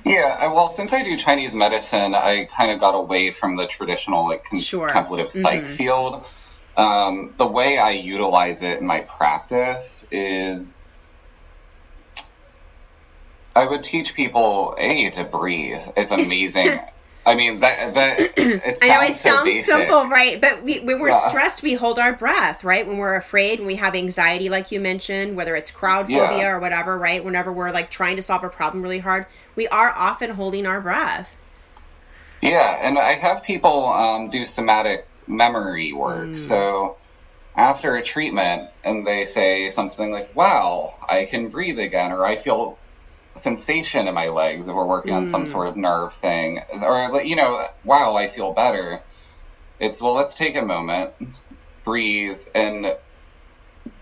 Yeah, 0.10 0.48
well, 0.48 0.70
since 0.70 0.94
I 0.94 1.04
do 1.04 1.18
Chinese 1.18 1.54
medicine, 1.56 2.16
I 2.16 2.46
kind 2.46 2.72
of 2.72 2.80
got 2.80 2.96
away 2.96 3.32
from 3.32 3.56
the 3.56 3.68
traditional 3.68 4.28
like 4.28 4.44
Sure. 4.60 4.88
contemplative 4.88 5.30
psych 5.32 5.64
Mhm. 5.66 5.76
field. 5.78 6.26
Um, 6.76 7.34
the 7.38 7.48
way 7.48 7.78
I 7.78 7.92
utilize 7.92 8.62
it 8.62 8.80
in 8.80 8.86
my 8.88 9.02
practice 9.02 10.06
is 10.12 10.76
I 13.56 13.66
would 13.66 13.84
teach 13.84 14.14
people 14.14 14.76
a 14.78 15.10
to 15.12 15.24
breathe. 15.24 15.82
It's 15.96 16.12
amazing. 16.20 16.80
I 17.28 17.36
mean 17.36 17.60
that 17.60 17.94
that 17.96 18.20
it 18.38 18.78
sounds, 18.80 18.82
I 18.82 18.90
know 18.90 19.02
it 19.02 19.16
so 19.16 19.38
sounds 19.38 19.44
basic. 19.44 19.66
simple, 19.66 20.08
right? 20.08 20.40
But 20.40 20.64
we, 20.64 20.80
when 20.80 21.00
we're 21.00 21.12
Yeah. 21.12 21.30
stressed, 21.30 21.62
we 21.64 21.74
hold 21.74 22.00
our 22.00 22.14
breath, 22.14 22.64
right? 22.64 22.88
When 22.88 22.98
we're 22.98 23.16
afraid, 23.16 23.60
when 23.60 23.68
we 23.68 23.76
have 23.76 23.96
anxiety, 23.96 24.50
like 24.50 24.72
you 24.72 24.80
mentioned, 24.80 25.36
whether 25.36 25.56
it's 25.56 25.72
crowd 25.72 26.10
Yeah. 26.10 26.20
phobia 26.28 26.48
or 26.48 26.60
whatever, 26.60 26.98
right? 26.98 27.24
Whenever 27.24 27.52
we're 27.54 27.72
like 27.72 27.92
trying 27.92 28.16
to 28.18 28.22
solve 28.22 28.44
a 28.44 28.50
problem 28.50 28.84
really 28.84 29.00
hard, 29.00 29.28
we 29.56 29.68
are 29.70 29.92
often 29.96 30.32
holding 30.32 30.66
our 30.66 30.82
breath. 30.82 31.30
Yeah, 32.42 32.78
and 32.82 32.98
I 33.00 33.14
have 33.14 33.44
people 33.44 33.88
um, 33.88 34.30
do 34.30 34.44
somatic 34.46 35.10
memory 35.28 35.94
work. 35.94 36.36
Mm. 36.36 36.38
So 36.38 36.98
after 37.56 37.96
a 37.96 38.04
treatment 38.04 38.72
and 38.84 39.06
they 39.08 39.26
say 39.26 39.70
something 39.70 40.12
like, 40.12 40.36
wow, 40.36 40.96
I 41.10 41.26
can 41.26 41.50
breathe 41.50 41.80
again, 41.80 42.12
or 42.12 42.26
I 42.26 42.36
feel 42.38 42.82
sensation 43.38 44.08
in 44.08 44.14
my 44.14 44.30
legs, 44.30 44.68
if 44.68 44.76
we're 44.76 44.86
working 44.86 45.14
mm. 45.14 45.18
on 45.18 45.28
some 45.28 45.46
sort 45.46 45.68
of 45.68 45.78
nerve 45.78 46.14
thing, 46.14 46.62
or, 46.82 47.22
you 47.24 47.36
know, 47.36 47.68
wow, 47.84 48.16
I 48.16 48.28
feel 48.28 48.54
better. 48.54 49.02
It's, 49.80 50.02
well, 50.02 50.14
let's 50.14 50.36
take 50.36 50.56
a 50.56 50.62
moment, 50.62 51.14
breathe, 51.84 52.40
and 52.56 52.96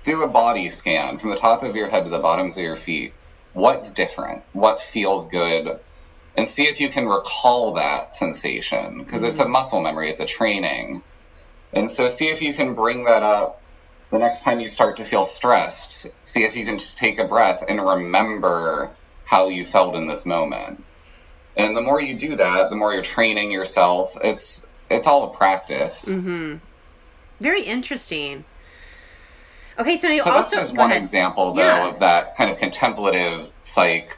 do 0.03 0.23
a 0.23 0.27
body 0.27 0.69
scan 0.69 1.17
from 1.17 1.31
the 1.31 1.37
top 1.37 1.63
of 1.63 1.75
your 1.75 1.89
head 1.89 2.05
to 2.05 2.09
the 2.09 2.19
bottoms 2.19 2.57
of 2.57 2.63
your 2.63 2.75
feet. 2.75 3.13
What's 3.53 3.93
different? 3.93 4.43
What 4.53 4.81
feels 4.81 5.27
good? 5.27 5.79
And 6.37 6.49
see 6.49 6.63
if 6.63 6.81
you 6.81 6.89
can 6.89 7.07
recall 7.07 7.73
that 7.73 8.15
sensation, 8.15 9.03
because 9.03 9.21
mm. 9.21 9.29
it's 9.29 9.39
a 9.39 9.47
muscle 9.47 9.81
memory, 9.81 10.09
it's 10.09 10.21
a 10.21 10.25
training 10.25 11.03
and 11.75 11.91
so 11.91 12.07
see 12.07 12.29
if 12.29 12.41
you 12.41 12.53
can 12.53 12.73
bring 12.73 13.03
that 13.03 13.21
up 13.21 13.61
the 14.09 14.17
next 14.17 14.43
time 14.43 14.61
you 14.61 14.69
start 14.69 14.97
to 14.97 15.05
feel 15.05 15.25
stressed. 15.25 16.07
See 16.23 16.43
if 16.43 16.55
you 16.55 16.65
can 16.65 16.77
just 16.77 16.97
take 16.97 17.19
a 17.19 17.25
breath 17.25 17.63
and 17.67 17.85
remember 17.85 18.91
how 19.25 19.49
you 19.49 19.65
felt 19.65 19.95
in 19.95 20.07
this 20.07 20.25
moment. 20.25 20.83
And 21.57 21.75
the 21.75 21.81
more 21.81 22.01
you 22.01 22.15
do 22.15 22.35
that, 22.35 22.69
the 22.69 22.75
more 22.75 22.93
you're 22.93 23.03
training 23.03 23.51
yourself. 23.51 24.17
It's 24.23 24.65
it's 24.89 25.07
all 25.07 25.31
a 25.31 25.35
practice. 25.35 26.05
Mm-hmm. 26.05 26.57
Very 27.39 27.63
interesting. 27.63 28.45
Okay, 29.77 29.97
so 29.97 30.07
you 30.07 30.21
so 30.21 30.31
also 30.31 30.55
that's 30.55 30.69
just 30.69 30.77
one 30.77 30.91
ahead. 30.91 31.01
example, 31.01 31.53
though, 31.53 31.61
yeah. 31.61 31.89
of 31.89 31.99
that 31.99 32.37
kind 32.37 32.49
of 32.49 32.57
contemplative 32.57 33.51
psych 33.59 34.17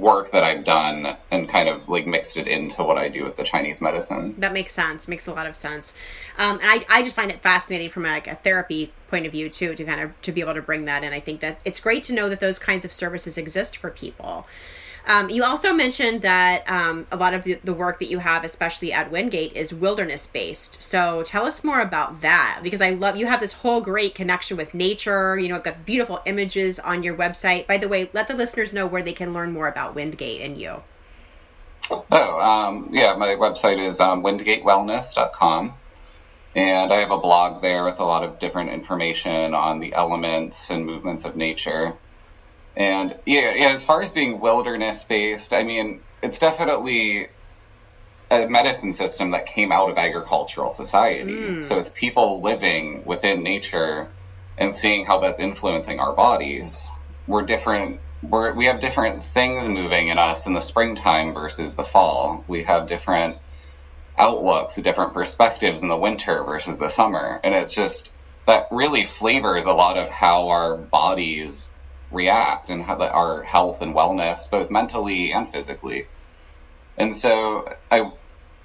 work 0.00 0.30
that 0.32 0.42
I've 0.42 0.64
done 0.64 1.16
and 1.30 1.48
kind 1.48 1.68
of 1.68 1.88
like 1.88 2.06
mixed 2.06 2.36
it 2.36 2.46
into 2.46 2.82
what 2.82 2.98
I 2.98 3.08
do 3.08 3.24
with 3.24 3.36
the 3.36 3.44
Chinese 3.44 3.80
medicine. 3.80 4.34
That 4.38 4.52
makes 4.52 4.72
sense. 4.72 5.08
Makes 5.08 5.26
a 5.26 5.32
lot 5.32 5.46
of 5.46 5.56
sense. 5.56 5.94
Um, 6.38 6.58
and 6.60 6.68
I, 6.68 6.84
I 6.88 7.02
just 7.02 7.14
find 7.14 7.30
it 7.30 7.42
fascinating 7.42 7.90
from 7.90 8.04
like 8.04 8.26
a 8.26 8.34
therapy 8.34 8.92
point 9.08 9.26
of 9.26 9.32
view 9.32 9.48
too, 9.48 9.74
to 9.74 9.84
kind 9.84 10.00
of 10.00 10.20
to 10.22 10.32
be 10.32 10.40
able 10.40 10.54
to 10.54 10.62
bring 10.62 10.86
that 10.86 11.04
in. 11.04 11.12
I 11.12 11.20
think 11.20 11.40
that 11.40 11.58
it's 11.64 11.80
great 11.80 12.02
to 12.04 12.12
know 12.12 12.28
that 12.28 12.40
those 12.40 12.58
kinds 12.58 12.84
of 12.84 12.92
services 12.92 13.36
exist 13.36 13.76
for 13.76 13.90
people. 13.90 14.46
Um, 15.06 15.30
you 15.30 15.42
also 15.42 15.72
mentioned 15.72 16.22
that 16.22 16.62
um, 16.70 17.06
a 17.10 17.16
lot 17.16 17.34
of 17.34 17.42
the, 17.42 17.58
the, 17.64 17.74
work 17.74 17.98
that 17.98 18.08
you 18.08 18.18
have, 18.18 18.44
especially 18.44 18.92
at 18.92 19.10
Windgate, 19.10 19.52
is 19.54 19.74
wilderness 19.74 20.28
based. 20.28 20.80
So 20.80 21.24
tell 21.24 21.44
us 21.44 21.64
more 21.64 21.80
about 21.80 22.20
that 22.20 22.60
because 22.62 22.80
I 22.80 22.90
love 22.90 23.16
you 23.16 23.26
have 23.26 23.40
this 23.40 23.54
whole 23.54 23.80
great 23.80 24.14
connection 24.14 24.56
with 24.56 24.74
nature. 24.74 25.36
You 25.38 25.48
know, 25.48 25.56
I've 25.56 25.64
got 25.64 25.84
beautiful 25.84 26.20
images 26.24 26.78
on 26.78 27.02
your 27.02 27.16
website. 27.16 27.66
By 27.66 27.78
the 27.78 27.88
way, 27.88 28.10
let 28.12 28.28
the 28.28 28.34
listeners 28.34 28.72
know 28.72 28.86
where 28.86 29.02
they 29.02 29.12
can 29.12 29.32
learn 29.32 29.52
more 29.52 29.66
about 29.66 29.94
Windgate 29.96 30.40
and 30.40 30.56
you. 30.56 30.82
Oh, 31.90 32.40
um, 32.40 32.90
yeah, 32.92 33.14
my 33.14 33.30
website 33.30 33.84
is 33.84 34.00
um, 34.00 34.22
windgatewellness.com. 34.22 35.74
And 36.54 36.92
I 36.92 36.96
have 36.96 37.10
a 37.10 37.18
blog 37.18 37.62
there 37.62 37.84
with 37.84 37.98
a 37.98 38.04
lot 38.04 38.24
of 38.24 38.38
different 38.38 38.70
information 38.70 39.54
on 39.54 39.80
the 39.80 39.94
elements 39.94 40.70
and 40.70 40.84
movements 40.84 41.24
of 41.24 41.34
nature. 41.34 41.94
And 42.76 43.16
yeah, 43.26 43.54
yeah, 43.54 43.70
as 43.70 43.84
far 43.84 44.02
as 44.02 44.14
being 44.14 44.40
wilderness 44.40 45.04
based, 45.04 45.52
I 45.52 45.62
mean, 45.62 46.00
it's 46.22 46.38
definitely 46.38 47.28
a 48.30 48.46
medicine 48.46 48.92
system 48.92 49.32
that 49.32 49.46
came 49.46 49.72
out 49.72 49.90
of 49.90 49.98
agricultural 49.98 50.70
society. 50.70 51.34
Mm. 51.34 51.64
So 51.64 51.78
it's 51.78 51.90
people 51.90 52.40
living 52.40 53.04
within 53.04 53.42
nature 53.42 54.08
and 54.56 54.74
seeing 54.74 55.04
how 55.04 55.20
that's 55.20 55.40
influencing 55.40 56.00
our 56.00 56.14
bodies. 56.14 56.88
We're 57.26 57.42
different. 57.42 58.00
We're, 58.22 58.54
we 58.54 58.66
have 58.66 58.80
different 58.80 59.24
things 59.24 59.68
moving 59.68 60.08
in 60.08 60.18
us 60.18 60.46
in 60.46 60.54
the 60.54 60.60
springtime 60.60 61.34
versus 61.34 61.74
the 61.74 61.84
fall. 61.84 62.44
We 62.48 62.62
have 62.64 62.86
different 62.86 63.36
outlooks, 64.16 64.76
different 64.76 65.12
perspectives 65.12 65.82
in 65.82 65.88
the 65.88 65.96
winter 65.96 66.44
versus 66.44 66.78
the 66.78 66.88
summer. 66.88 67.40
And 67.42 67.54
it's 67.54 67.74
just 67.74 68.12
that 68.46 68.68
really 68.70 69.04
flavors 69.04 69.66
a 69.66 69.72
lot 69.72 69.98
of 69.98 70.08
how 70.08 70.48
our 70.48 70.76
bodies 70.76 71.70
react 72.12 72.70
and 72.70 72.82
how 72.82 72.96
our 73.00 73.42
health 73.42 73.82
and 73.82 73.94
wellness, 73.94 74.50
both 74.50 74.70
mentally 74.70 75.32
and 75.32 75.48
physically. 75.48 76.06
And 76.96 77.16
so 77.16 77.74
I, 77.90 78.12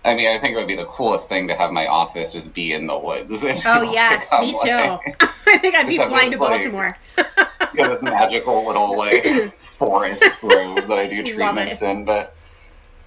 I 0.04 0.16
mean, 0.16 0.28
I 0.28 0.38
think 0.38 0.56
it 0.56 0.58
would 0.58 0.68
be 0.68 0.76
the 0.76 0.86
coolest 0.86 1.30
thing 1.30 1.48
to 1.48 1.56
have 1.56 1.72
my 1.72 1.88
office 1.88 2.34
just 2.34 2.54
be 2.54 2.74
in 2.74 2.88
the 2.88 2.98
woods. 2.98 3.44
Oh 3.44 3.82
yes, 3.92 4.32
me 4.40 4.54
too. 4.54 4.58
I 5.48 5.58
think 5.58 5.76
I'd 5.76 5.88
be 5.88 5.98
flying 5.98 6.32
to 6.32 6.38
Baltimore. 6.38 6.98
Like, 7.18 7.28
yeah, 7.74 7.90
this 7.90 8.02
magical 8.02 8.66
little 8.68 8.98
like 8.98 9.54
forest 9.78 10.24
grove 10.42 10.88
that 10.88 10.98
I 10.98 11.08
do 11.08 11.24
treatments 11.24 11.82
in. 11.82 12.06
But 12.06 12.36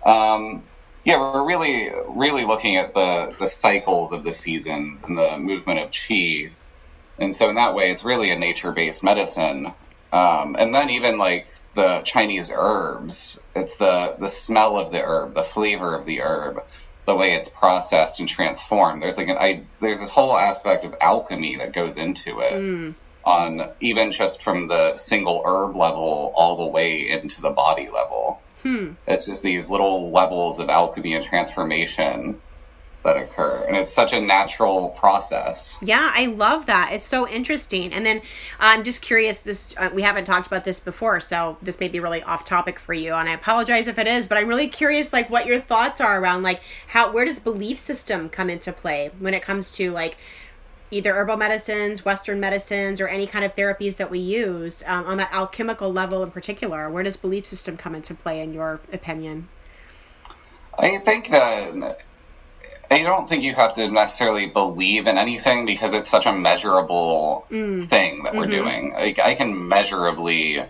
um, 0.05 0.63
yeah, 1.05 1.19
we're 1.19 1.45
really 1.45 1.91
really 2.09 2.45
looking 2.45 2.77
at 2.77 2.95
the 2.95 3.35
the 3.39 3.47
cycles 3.47 4.13
of 4.13 4.25
the 4.25 4.33
seasons 4.33 5.03
and 5.03 5.17
the 5.17 5.39
movement 5.39 5.81
of 5.81 5.91
qi. 5.91 6.51
And 7.19 7.37
so 7.37 7.51
in 7.51 7.57
that 7.57 7.75
way, 7.75 7.91
it's 7.91 8.05
really 8.05 8.31
a 8.31 8.39
nature 8.39 8.73
based 8.73 9.05
medicine 9.05 9.73
um, 10.13 10.57
and 10.59 10.75
then 10.75 10.91
even 10.91 11.19
like 11.19 11.47
the 11.75 12.03
Chinese 12.03 12.51
herbs, 12.55 13.39
it's 13.55 13.77
the 13.77 14.17
the 14.19 14.29
smell 14.29 14.77
of 14.77 14.91
the 14.91 15.01
herb, 15.01 15.35
the 15.35 15.43
flavor 15.43 15.95
of 15.95 16.05
the 16.05 16.21
herb, 16.23 16.65
the 17.07 17.15
way 17.15 17.33
it's 17.33 17.49
processed 17.49 18.21
and 18.21 18.29
transformed. 18.29 19.03
There's 19.03 19.19
like 19.19 19.29
an 19.29 19.39
I 19.39 19.65
there's 19.81 20.01
this 20.01 20.11
whole 20.11 20.37
aspect 20.37 20.85
of 20.85 20.95
alchemy 21.01 21.57
that 21.57 21.73
goes 21.73 21.97
into 21.97 22.41
it. 22.41 22.55
Mm. 22.55 22.95
On 23.23 23.69
even 23.81 24.13
just 24.13 24.43
from 24.43 24.67
the 24.67 24.97
single 24.97 25.43
herb 25.45 25.77
level 25.77 26.33
all 26.35 26.57
the 26.57 26.67
way 26.67 27.07
into 27.11 27.43
the 27.43 27.51
body 27.51 27.91
level. 27.93 28.41
Hmm. 28.63 28.93
It's 29.07 29.27
just 29.27 29.43
these 29.43 29.69
little 29.69 30.11
levels 30.11 30.59
of 30.59 30.71
alchemy 30.71 31.15
and 31.15 31.25
transformation 31.25 32.41
that 33.03 33.17
occur 33.17 33.65
and 33.67 33.77
it's 33.77 33.93
such 33.93 34.13
a 34.13 34.21
natural 34.21 34.91
process. 34.91 35.79
Yeah 35.83 36.11
i 36.15 36.27
love 36.27 36.67
that. 36.67 36.93
It's 36.93 37.07
so 37.07 37.29
interesting. 37.29 37.93
And 37.93 38.05
then 38.05 38.23
i'm 38.59 38.85
just 38.85 39.03
curious 39.03 39.43
this 39.43 39.75
uh, 39.77 39.91
we 39.93 40.03
haven't 40.03 40.25
talked 40.25 40.47
about 40.47 40.65
this 40.65 40.81
before 40.81 41.21
so 41.21 41.57
this 41.63 41.81
may 41.81 41.89
be 41.89 42.01
really 42.01 42.23
off 42.23 42.45
topic 42.45 42.79
for 42.79 42.95
you 42.95 43.15
and 43.15 43.29
i 43.29 43.33
apologize 43.33 43.87
if 43.87 43.99
it 43.99 44.07
is 44.07 44.29
but 44.29 44.39
i'm 44.39 44.49
really 44.49 44.69
curious 44.69 45.13
like 45.13 45.31
what 45.31 45.47
your 45.47 45.61
thoughts 45.61 46.01
are 46.01 46.21
around 46.21 46.43
like 46.43 46.61
how 46.89 47.11
where 47.13 47.25
does 47.25 47.39
belief 47.39 47.79
system 47.79 48.29
come 48.29 48.51
into 48.51 48.73
play 48.73 49.11
when 49.19 49.35
it 49.35 49.43
comes 49.43 49.73
to 49.73 49.91
like 49.91 50.17
either 50.91 51.15
herbal 51.15 51.37
medicines 51.37 52.05
western 52.05 52.41
medicines 52.41 53.01
or 53.01 53.09
any 53.09 53.27
kind 53.27 53.45
of 53.45 53.55
therapies 53.55 53.97
that 53.97 54.11
we 54.11 54.19
use 54.19 54.83
um, 54.87 55.07
on 55.07 55.17
that 55.17 55.33
alchemical 55.33 55.93
level 55.93 56.23
in 56.23 56.31
particular? 56.31 56.91
Where 56.91 57.03
does 57.03 57.17
belief 57.17 57.47
system 57.47 57.77
come 57.77 57.95
into 57.95 58.15
play 58.15 58.41
in 58.41 58.53
your 58.53 58.81
opinion? 58.93 59.49
I 60.79 60.99
think 60.99 61.29
that 61.29 62.03
I 62.91 63.03
don't 63.05 63.27
think 63.27 63.45
you 63.45 63.55
have 63.55 63.75
to 63.75 63.89
necessarily 63.89 64.47
believe 64.47 65.07
in 65.07 65.17
anything 65.17 65.65
because 65.65 65.95
it's 65.95 66.09
such 66.09 66.27
a 66.27 66.33
measurable 66.33 67.47
mm. 67.49 67.81
thing 67.81 68.25
that 68.25 68.35
we're 68.35 68.47
mm-hmm. 68.47 68.65
doing. 68.65 68.93
Like 68.93 69.19
I 69.21 69.37
can 69.37 69.69
measurably 69.69 70.65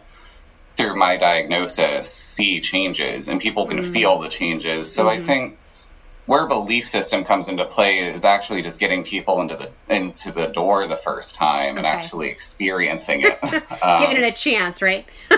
through 0.75 0.97
my 0.97 1.17
diagnosis 1.17 2.11
see 2.11 2.61
changes 2.61 3.29
and 3.29 3.41
people 3.41 3.67
can 3.67 3.79
mm. 3.79 3.93
feel 3.93 4.19
the 4.19 4.29
changes. 4.29 4.93
So 4.93 5.05
mm-hmm. 5.05 5.23
I 5.23 5.25
think 5.25 5.59
where 6.27 6.47
belief 6.47 6.87
system 6.87 7.25
comes 7.25 7.49
into 7.49 7.65
play 7.65 8.01
is 8.01 8.25
actually 8.25 8.63
just 8.63 8.79
getting 8.79 9.03
people 9.03 9.41
into 9.41 9.57
the 9.57 9.71
into 9.93 10.31
the 10.31 10.47
door 10.47 10.87
the 10.87 10.97
first 10.97 11.35
time 11.35 11.71
okay. 11.71 11.79
and 11.79 11.87
actually 11.87 12.29
experiencing 12.29 13.23
it. 13.23 13.43
um, 13.83 14.03
Giving 14.03 14.19
it 14.19 14.25
a 14.25 14.33
chance, 14.33 14.83
right? 14.83 15.07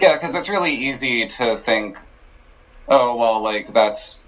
yeah, 0.00 0.14
because 0.14 0.34
it's 0.34 0.48
really 0.48 0.74
easy 0.74 1.26
to 1.26 1.56
think, 1.56 1.98
oh 2.88 3.16
well, 3.16 3.42
like 3.42 3.72
that's 3.74 4.24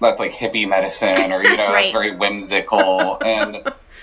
that's 0.00 0.20
like 0.20 0.32
hippie 0.32 0.68
medicine 0.68 1.32
or 1.32 1.42
you 1.42 1.56
know 1.56 1.66
right. 1.66 1.82
that's 1.82 1.92
very 1.92 2.14
whimsical 2.14 3.22
and 3.22 3.56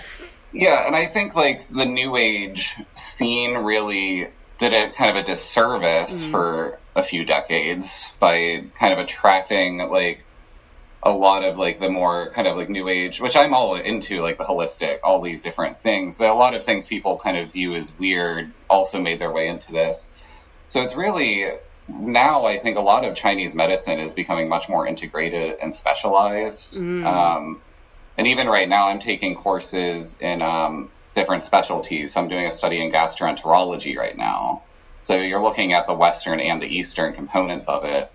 yeah 0.53 0.86
and 0.88 0.95
i 0.95 1.06
think 1.06 1.36
like 1.36 1.67
the 1.67 1.86
new 1.86 2.15
age 2.15 2.75
scene 2.95 3.56
really 3.58 4.27
did 4.58 4.73
it 4.73 4.95
kind 4.95 5.17
of 5.17 5.23
a 5.23 5.25
disservice 5.25 6.23
mm. 6.23 6.32
for 6.32 6.79
a 6.95 7.03
few 7.03 7.25
decades 7.25 8.13
by 8.19 8.63
kind 8.75 8.93
of 8.93 8.99
attracting 8.99 9.79
like 9.89 10.23
a 11.01 11.12
lot 11.12 11.43
of 11.43 11.58
like 11.58 11.79
the 11.79 11.89
more 11.89 12.29
kind 12.32 12.47
of 12.47 12.56
like 12.56 12.69
new 12.69 12.88
age 12.88 13.19
which 13.19 13.36
i'm 13.36 13.53
all 13.53 13.75
into 13.75 14.21
like 14.21 14.38
the 14.38 14.43
holistic 14.43 14.99
all 15.03 15.21
these 15.21 15.41
different 15.41 15.79
things 15.79 16.17
but 16.17 16.29
a 16.29 16.34
lot 16.34 16.53
of 16.53 16.63
things 16.63 16.88
people 16.88 17.17
kind 17.17 17.38
of 17.38 17.51
view 17.51 17.73
as 17.75 17.97
weird 17.99 18.51
also 18.69 19.01
made 19.01 19.19
their 19.19 19.32
way 19.32 19.47
into 19.47 19.71
this 19.71 20.06
so 20.67 20.82
it's 20.82 20.95
really 20.95 21.45
now 21.88 22.46
I 22.46 22.58
think 22.60 22.78
a 22.78 22.82
lot 22.82 23.06
of 23.06 23.15
Chinese 23.15 23.54
medicine 23.54 24.00
is 24.00 24.13
becoming 24.13 24.50
much 24.50 24.69
more 24.69 24.88
integrated 24.88 25.58
and 25.62 25.74
specialized. 25.74 26.78
Mm. 26.78 27.06
Um, 27.06 27.62
and 28.17 28.28
even 28.28 28.48
right 28.48 28.69
now, 28.69 28.89
I'm 28.89 29.00
taking 29.00 29.36
courses 29.36 30.17
in 30.19 30.41
um, 30.41 30.89
different 31.13 31.43
specialties. 31.43 32.13
So 32.13 32.22
I'm 32.22 32.30
doing 32.30 32.46
a 32.46 32.52
study 32.52 32.84
in 32.84 32.91
gastroenterology 32.91 33.98
right 33.98 34.17
now. 34.17 34.63
So 35.02 35.17
you're 35.17 35.41
looking 35.41 35.74
at 35.74 35.88
the 35.88 35.93
Western 35.93 36.39
and 36.39 36.62
the 36.62 36.67
Eastern 36.67 37.13
components 37.13 37.67
of 37.67 37.84
it 37.84 38.12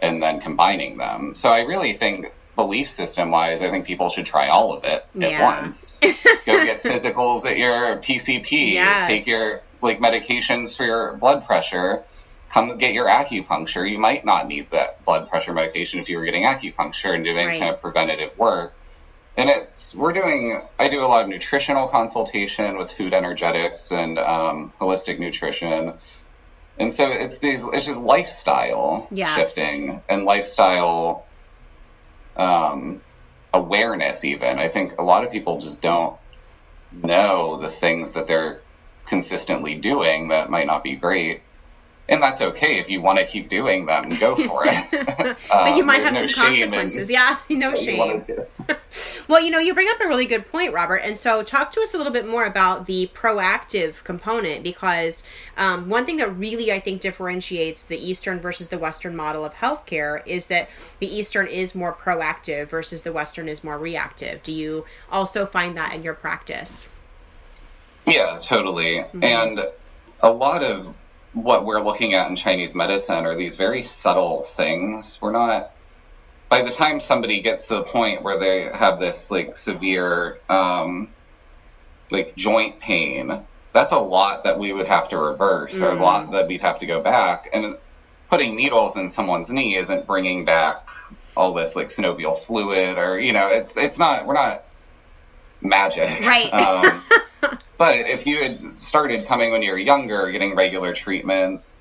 and 0.00 0.22
then 0.22 0.40
combining 0.40 0.96
them. 0.96 1.34
So 1.34 1.50
I 1.50 1.62
really 1.62 1.92
think 1.92 2.32
belief 2.56 2.88
system 2.88 3.30
wise, 3.30 3.60
I 3.60 3.70
think 3.70 3.86
people 3.86 4.08
should 4.08 4.26
try 4.26 4.48
all 4.48 4.72
of 4.72 4.84
it 4.84 5.04
yeah. 5.14 5.28
at 5.28 5.42
once. 5.42 5.98
Go 6.46 6.64
get 6.64 6.82
physicals 6.82 7.44
at 7.44 7.58
your 7.58 7.98
PCP, 7.98 8.72
yes. 8.72 9.06
take 9.06 9.26
your 9.26 9.62
like 9.82 9.98
medications 9.98 10.76
for 10.76 10.84
your 10.84 11.14
blood 11.14 11.44
pressure 11.46 12.04
come 12.52 12.76
get 12.78 12.92
your 12.92 13.06
acupuncture. 13.06 13.88
You 13.88 13.98
might 13.98 14.24
not 14.24 14.46
need 14.46 14.70
that 14.72 15.04
blood 15.04 15.28
pressure 15.30 15.52
medication 15.54 16.00
if 16.00 16.08
you 16.08 16.18
were 16.18 16.24
getting 16.24 16.42
acupuncture 16.42 17.14
and 17.14 17.24
doing 17.24 17.46
right. 17.46 17.60
kind 17.60 17.74
of 17.74 17.80
preventative 17.80 18.36
work. 18.36 18.74
and 19.36 19.48
it's 19.48 19.94
we're 19.94 20.12
doing. 20.12 20.60
I 20.78 20.88
do 20.88 21.02
a 21.04 21.06
lot 21.06 21.22
of 21.22 21.28
nutritional 21.28 21.86
consultation 21.88 22.76
with 22.76 22.90
food 22.90 23.14
energetics 23.14 23.92
and 23.92 24.18
um, 24.18 24.72
holistic 24.80 25.18
nutrition, 25.18 25.94
and 26.78 26.92
so 26.92 27.06
it's 27.06 27.38
these. 27.38 27.64
It's 27.64 27.86
just 27.86 28.00
lifestyle 28.02 29.08
Yes. 29.12 29.34
shifting 29.34 30.02
and 30.08 30.24
lifestyle 30.24 31.26
um, 32.36 33.00
awareness. 33.54 34.24
Even 34.24 34.58
I 34.58 34.68
think 34.68 34.98
a 34.98 35.02
lot 35.02 35.24
of 35.24 35.30
people 35.30 35.60
just 35.60 35.80
don't 35.80 36.16
know 36.92 37.58
the 37.60 37.70
things 37.70 38.12
that 38.12 38.26
they're 38.26 38.62
consistently 39.06 39.76
doing 39.76 40.28
that 40.28 40.50
might 40.50 40.66
not 40.66 40.82
be 40.82 40.96
great. 40.96 41.42
And 42.10 42.20
that's 42.20 42.42
okay 42.42 42.80
if 42.80 42.90
you 42.90 43.00
want 43.00 43.20
to 43.20 43.24
keep 43.24 43.48
doing 43.48 43.86
them, 43.86 44.18
go 44.18 44.34
for 44.34 44.64
it. 44.66 44.90
but 45.48 45.76
you 45.76 45.82
Um, 45.82 45.86
might 45.86 46.02
have 46.02 46.12
no 46.12 46.26
some 46.26 46.28
shame 46.28 46.64
in 46.64 46.70
consequences. 46.70 47.08
Yeah, 47.10 47.38
no 47.48 47.70
you 47.70 47.76
shame. 47.76 48.24
Well, 49.28 49.40
you 49.40 49.50
know, 49.52 49.60
you 49.60 49.72
bring 49.72 49.86
up 49.88 50.00
a 50.00 50.08
really 50.08 50.26
good 50.26 50.48
point, 50.48 50.72
Robert. 50.72 50.96
And 50.96 51.16
so, 51.16 51.44
talk 51.44 51.70
to 51.70 51.80
us 51.80 51.94
a 51.94 51.96
little 51.96 52.12
bit 52.12 52.26
more 52.26 52.44
about 52.44 52.86
the 52.86 53.08
proactive 53.14 54.02
component 54.02 54.64
because 54.64 55.22
um, 55.56 55.88
one 55.88 56.04
thing 56.04 56.16
that 56.16 56.36
really 56.36 56.72
I 56.72 56.80
think 56.80 57.00
differentiates 57.00 57.84
the 57.84 57.96
Eastern 57.96 58.40
versus 58.40 58.68
the 58.68 58.78
Western 58.78 59.14
model 59.14 59.44
of 59.44 59.54
healthcare 59.54 60.26
is 60.26 60.48
that 60.48 60.68
the 60.98 61.06
Eastern 61.06 61.46
is 61.46 61.76
more 61.76 61.92
proactive 61.94 62.68
versus 62.68 63.04
the 63.04 63.12
Western 63.12 63.48
is 63.48 63.62
more 63.62 63.78
reactive. 63.78 64.42
Do 64.42 64.52
you 64.52 64.84
also 65.12 65.46
find 65.46 65.76
that 65.76 65.94
in 65.94 66.02
your 66.02 66.14
practice? 66.14 66.88
Yeah, 68.04 68.40
totally. 68.42 68.96
Mm-hmm. 68.96 69.22
And 69.22 69.60
a 70.22 70.30
lot 70.30 70.64
of 70.64 70.92
what 71.32 71.64
we're 71.64 71.82
looking 71.82 72.14
at 72.14 72.28
in 72.28 72.36
Chinese 72.36 72.74
medicine 72.74 73.24
are 73.26 73.36
these 73.36 73.56
very 73.56 73.82
subtle 73.82 74.42
things. 74.42 75.18
We're 75.22 75.32
not, 75.32 75.70
by 76.48 76.62
the 76.62 76.70
time 76.70 76.98
somebody 77.00 77.40
gets 77.40 77.68
to 77.68 77.74
the 77.76 77.82
point 77.82 78.22
where 78.22 78.38
they 78.38 78.68
have 78.72 78.98
this 78.98 79.30
like 79.30 79.56
severe, 79.56 80.40
um, 80.48 81.10
like 82.10 82.34
joint 82.34 82.80
pain, 82.80 83.42
that's 83.72 83.92
a 83.92 83.98
lot 83.98 84.44
that 84.44 84.58
we 84.58 84.72
would 84.72 84.86
have 84.86 85.08
to 85.10 85.18
reverse 85.18 85.80
or 85.80 85.90
a 85.90 85.96
Mm. 85.96 86.00
lot 86.00 86.30
that 86.32 86.48
we'd 86.48 86.62
have 86.62 86.80
to 86.80 86.86
go 86.86 87.00
back. 87.00 87.48
And 87.52 87.76
putting 88.28 88.56
needles 88.56 88.96
in 88.96 89.08
someone's 89.08 89.50
knee 89.50 89.76
isn't 89.76 90.06
bringing 90.08 90.44
back 90.44 90.88
all 91.36 91.54
this 91.54 91.76
like 91.76 91.88
synovial 91.88 92.36
fluid 92.36 92.98
or, 92.98 93.18
you 93.20 93.32
know, 93.32 93.46
it's, 93.46 93.76
it's 93.76 93.98
not, 94.00 94.26
we're 94.26 94.34
not 94.34 94.64
magic. 95.60 96.08
Right. 96.20 96.52
Um, 96.52 97.02
but 97.80 97.96
if 97.96 98.26
you 98.26 98.42
had 98.42 98.70
started 98.70 99.24
coming 99.24 99.52
when 99.52 99.62
you 99.62 99.72
were 99.72 99.78
younger, 99.78 100.30
getting 100.30 100.54
regular 100.54 100.92
treatments, 100.92 101.74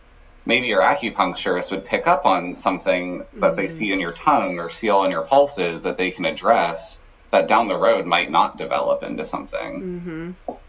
maybe 0.46 0.68
your 0.68 0.82
acupuncturist 0.82 1.72
would 1.72 1.84
pick 1.84 2.08
up 2.08 2.26
on 2.26 2.56
something 2.56 3.26
that 3.34 3.58
they 3.58 3.78
see 3.78 3.92
in 3.92 4.00
your 4.00 4.14
tongue 4.14 4.60
or 4.60 4.70
feel 4.70 5.04
in 5.04 5.12
your 5.12 5.24
pulses 5.24 5.82
that 5.82 5.98
they 5.98 6.12
can 6.12 6.24
address 6.24 6.98
that 7.32 7.50
down 7.50 7.68
the 7.68 7.76
road 7.76 8.06
might 8.06 8.32
not 8.32 8.58
develop 8.58 9.04
into 9.04 9.26
something. 9.26 10.36
Mm-hmm. 10.48 10.64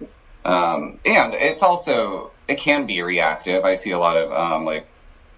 Um, 0.44 0.98
and 1.04 1.34
it's 1.34 1.62
also, 1.62 2.32
it 2.48 2.58
can 2.58 2.86
be 2.86 3.00
reactive. 3.00 3.64
I 3.64 3.76
see 3.76 3.92
a 3.92 4.00
lot 4.00 4.16
of 4.16 4.32
um, 4.32 4.64
like 4.64 4.88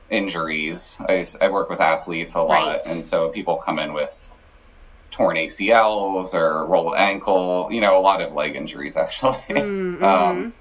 injuries. 0.08 0.96
I, 1.06 1.26
I 1.38 1.50
work 1.50 1.68
with 1.68 1.80
athletes 1.80 2.34
a 2.34 2.40
lot. 2.40 2.66
Right. 2.66 2.86
And 2.86 3.04
so 3.04 3.28
people 3.28 3.56
come 3.56 3.78
in 3.78 3.92
with 3.92 4.31
torn 5.12 5.36
ACLs 5.36 6.34
or 6.34 6.66
rolled 6.66 6.94
ankle, 6.96 7.68
you 7.70 7.80
know, 7.80 7.96
a 7.96 8.00
lot 8.00 8.20
of 8.20 8.32
leg 8.32 8.56
injuries 8.56 8.96
actually. 8.96 9.38
Mm-hmm. 9.48 10.02
Um, 10.02 10.54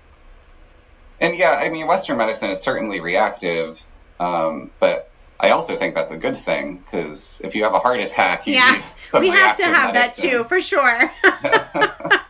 and 1.20 1.38
yeah, 1.38 1.52
I 1.52 1.70
mean, 1.70 1.88
Western 1.88 2.18
medicine 2.18 2.52
is 2.52 2.62
certainly 2.62 3.00
reactive, 3.00 3.84
um, 4.20 4.72
but 4.80 5.10
I 5.40 5.52
also 5.52 5.76
think 5.76 5.96
that's 5.96 6.12
a 6.12 6.18
good 6.18 6.38
thing 6.38 6.78
because 6.78 7.42
if 7.44 7.56
you 7.56 7.64
have 7.64 7.74
a 7.74 7.80
heart 7.80 8.00
attack, 8.00 8.46
you 8.46 8.54
yeah 8.54 8.82
we 9.20 9.30
have 9.30 9.58
to 9.58 9.64
have 9.64 9.94
that 9.94 10.16
too 10.16 10.44
for 10.44 10.62
sure. 10.62 11.12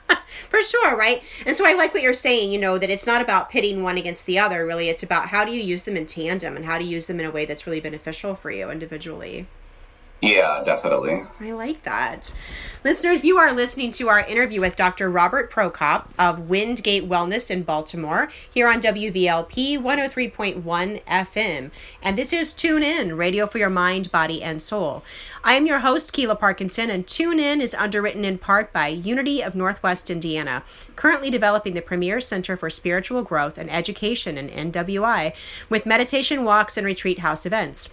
For 0.50 0.62
sure 0.64 0.98
right? 0.98 1.24
And 1.46 1.56
so 1.56 1.66
i 1.66 1.74
like 1.74 1.94
what 1.94 2.04
you're 2.04 2.14
saying 2.14 2.52
you 2.52 2.60
know 2.60 2.78
that 2.78 2.90
it's 2.90 3.08
not 3.08 3.22
about 3.22 3.50
pitting 3.50 3.84
one 3.84 3.98
against 3.98 4.26
the 4.26 4.38
other 4.40 4.66
really. 4.66 4.90
It's 4.90 5.02
about 5.02 5.28
how 5.30 5.46
do 5.46 5.52
you 5.52 5.62
use 5.62 5.86
them 5.86 5.96
in 5.96 6.06
tandem 6.06 6.58
and 6.58 6.66
how 6.66 6.78
do 6.78 6.84
you 6.84 6.92
use 6.92 7.08
them 7.08 7.22
in 7.22 7.26
a 7.26 7.32
way 7.32 7.46
that's 7.46 7.66
really 7.66 7.80
beneficial 7.80 8.36
for 8.36 8.52
you 8.52 8.70
individually 8.70 9.48
Yeah, 10.22 10.62
definitely. 10.64 11.24
I 11.40 11.52
like 11.52 11.82
that. 11.82 12.32
Listeners, 12.84 13.26
you 13.26 13.40
are 13.40 13.52
listening 13.54 13.92
to 13.94 14.08
our 14.08 14.20
interview 14.20 14.62
with 14.62 14.76
Dr. 14.76 15.10
Robert 15.10 15.52
Prokop 15.52 16.10
of 16.20 16.48
Windgate 16.48 17.10
Wellness 17.10 17.50
in 17.50 17.64
Baltimore 17.64 18.30
here 18.52 18.68
on 18.68 18.80
WVLP 18.82 19.80
103.1 19.80 21.04
FM. 21.06 21.72
And 22.04 22.18
this 22.18 22.34
is 22.34 22.54
Tune 22.54 22.84
In, 22.84 23.18
radio 23.18 23.48
for 23.48 23.58
your 23.58 23.72
mind, 23.72 24.12
body, 24.12 24.44
and 24.44 24.62
soul. 24.62 25.04
I 25.44 25.56
am 25.56 25.66
your 25.66 25.80
host, 25.80 26.14
Keela 26.14 26.36
Parkinson, 26.36 26.92
and 26.92 27.08
Tune 27.08 27.40
In 27.40 27.60
is 27.60 27.74
underwritten 27.74 28.24
in 28.24 28.38
part 28.38 28.72
by 28.72 28.90
Unity 28.90 29.42
of 29.42 29.56
Northwest 29.56 30.12
Indiana, 30.12 30.64
currently 30.96 31.32
developing 31.32 31.74
the 31.74 31.82
premier 31.82 32.22
center 32.22 32.56
for 32.56 32.70
spiritual 32.70 33.24
growth 33.24 33.58
and 33.58 33.72
education 33.72 34.38
in 34.38 34.72
NWI 34.72 35.34
with 35.68 35.88
meditation 35.88 36.44
walks 36.44 36.78
and 36.78 36.86
retreat 36.86 37.20
house 37.20 37.48
events. 37.48 37.90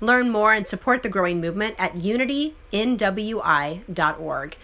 Learn 0.00 0.30
more 0.30 0.52
and 0.52 0.66
support 0.66 1.02
the 1.02 1.08
growing 1.08 1.40
movement 1.40 1.74
at 1.78 1.94
unitynwi.org. 1.94 4.56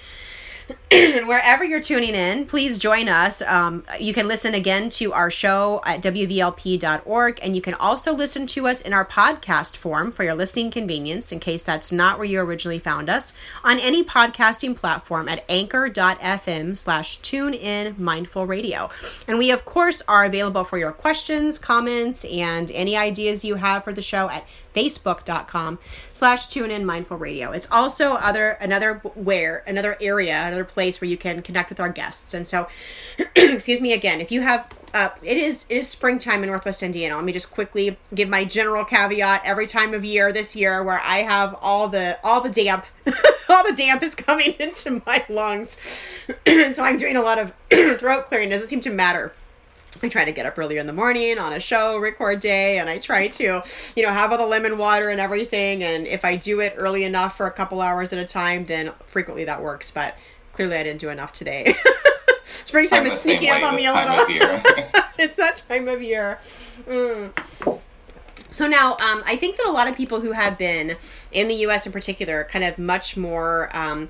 Wherever 0.92 1.64
you're 1.64 1.82
tuning 1.82 2.14
in, 2.14 2.46
please 2.46 2.78
join 2.78 3.08
us. 3.08 3.42
Um, 3.42 3.84
you 3.98 4.14
can 4.14 4.28
listen 4.28 4.54
again 4.54 4.88
to 4.90 5.12
our 5.12 5.32
show 5.32 5.80
at 5.84 6.00
wvlp.org, 6.00 7.40
and 7.42 7.56
you 7.56 7.60
can 7.60 7.74
also 7.74 8.12
listen 8.12 8.46
to 8.46 8.68
us 8.68 8.82
in 8.82 8.92
our 8.92 9.04
podcast 9.04 9.76
form 9.76 10.12
for 10.12 10.22
your 10.22 10.36
listening 10.36 10.70
convenience, 10.70 11.32
in 11.32 11.40
case 11.40 11.64
that's 11.64 11.90
not 11.90 12.18
where 12.18 12.24
you 12.24 12.38
originally 12.38 12.78
found 12.78 13.10
us, 13.10 13.32
on 13.64 13.80
any 13.80 14.04
podcasting 14.04 14.76
platform 14.76 15.28
at 15.28 15.44
anchor.fm 15.48 16.76
slash 16.76 17.16
tune 17.16 17.54
in 17.54 17.96
mindful 17.98 18.46
radio. 18.46 18.88
And 19.26 19.38
we, 19.38 19.50
of 19.50 19.64
course, 19.64 20.02
are 20.06 20.24
available 20.24 20.62
for 20.62 20.78
your 20.78 20.92
questions, 20.92 21.58
comments, 21.58 22.24
and 22.26 22.70
any 22.70 22.96
ideas 22.96 23.44
you 23.44 23.56
have 23.56 23.82
for 23.82 23.92
the 23.92 24.02
show 24.02 24.30
at 24.30 24.46
facebook.com 24.72 25.78
slash 26.12 26.48
tune 26.48 26.70
in 26.70 26.84
mindful 26.84 27.16
radio 27.16 27.50
it's 27.50 27.66
also 27.70 28.12
other 28.12 28.50
another 28.60 28.96
where 29.14 29.64
another 29.66 29.96
area 30.02 30.36
another 30.44 30.66
place 30.66 30.75
where 30.76 31.08
you 31.08 31.16
can 31.16 31.42
connect 31.42 31.70
with 31.70 31.80
our 31.80 31.88
guests. 31.88 32.34
And 32.34 32.46
so 32.46 32.68
excuse 33.36 33.80
me 33.80 33.92
again 33.92 34.20
if 34.20 34.30
you 34.30 34.42
have 34.42 34.66
uh, 34.94 35.10
it 35.22 35.36
is 35.36 35.66
it 35.68 35.76
is 35.76 35.88
springtime 35.88 36.42
in 36.42 36.48
northwest 36.48 36.82
indiana. 36.82 37.16
Let 37.16 37.24
me 37.24 37.32
just 37.32 37.50
quickly 37.50 37.98
give 38.14 38.28
my 38.28 38.44
general 38.44 38.84
caveat. 38.84 39.42
Every 39.44 39.66
time 39.66 39.94
of 39.94 40.04
year 40.04 40.32
this 40.32 40.54
year 40.54 40.82
where 40.82 41.00
i 41.00 41.22
have 41.22 41.56
all 41.60 41.88
the 41.88 42.18
all 42.22 42.40
the 42.40 42.50
damp 42.50 42.86
all 43.48 43.64
the 43.64 43.74
damp 43.74 44.02
is 44.02 44.14
coming 44.14 44.54
into 44.60 45.02
my 45.06 45.24
lungs. 45.28 45.78
And 46.44 46.74
so 46.76 46.84
i'm 46.84 46.96
doing 46.96 47.16
a 47.16 47.22
lot 47.22 47.38
of 47.38 47.52
throat 47.98 48.26
clearing. 48.26 48.50
Doesn't 48.50 48.68
seem 48.68 48.80
to 48.82 48.90
matter? 48.90 49.32
I 50.02 50.08
try 50.08 50.24
to 50.24 50.32
get 50.32 50.46
up 50.46 50.58
earlier 50.58 50.80
in 50.80 50.86
the 50.86 50.92
morning 50.92 51.38
on 51.38 51.52
a 51.52 51.60
show 51.60 51.98
record 51.98 52.40
day 52.40 52.78
and 52.78 52.88
I 52.88 52.98
try 52.98 53.28
to, 53.28 53.62
you 53.94 54.02
know, 54.02 54.12
have 54.12 54.32
all 54.32 54.38
the 54.38 54.46
lemon 54.46 54.78
water 54.78 55.08
and 55.08 55.20
everything. 55.20 55.82
And 55.82 56.06
if 56.06 56.24
I 56.24 56.36
do 56.36 56.60
it 56.60 56.74
early 56.76 57.04
enough 57.04 57.36
for 57.36 57.46
a 57.46 57.50
couple 57.50 57.80
hours 57.80 58.12
at 58.12 58.18
a 58.18 58.26
time, 58.26 58.66
then 58.66 58.92
frequently 59.06 59.44
that 59.44 59.62
works. 59.62 59.90
But 59.90 60.16
clearly 60.56 60.76
I 60.76 60.82
didn't 60.82 61.00
do 61.00 61.10
enough 61.10 61.34
today. 61.34 61.76
Springtime 62.44 63.02
I'm 63.02 63.06
is 63.08 63.20
sneaking 63.20 63.50
up 63.50 63.62
on 63.62 63.76
me 63.76 63.86
a 63.86 63.92
little. 63.92 64.16
it's 65.18 65.36
that 65.36 65.62
time 65.68 65.86
of 65.86 66.02
year. 66.02 66.40
Mm. 66.86 67.30
So 68.50 68.66
now, 68.66 68.92
um, 68.92 69.22
I 69.26 69.36
think 69.36 69.58
that 69.58 69.66
a 69.66 69.70
lot 69.70 69.86
of 69.86 69.94
people 69.94 70.22
who 70.22 70.32
have 70.32 70.56
been 70.56 70.96
in 71.30 71.48
the 71.48 71.54
U.S. 71.56 71.84
in 71.84 71.92
particular, 71.92 72.44
kind 72.44 72.64
of 72.64 72.78
much 72.78 73.18
more 73.18 73.68
um, 73.76 74.08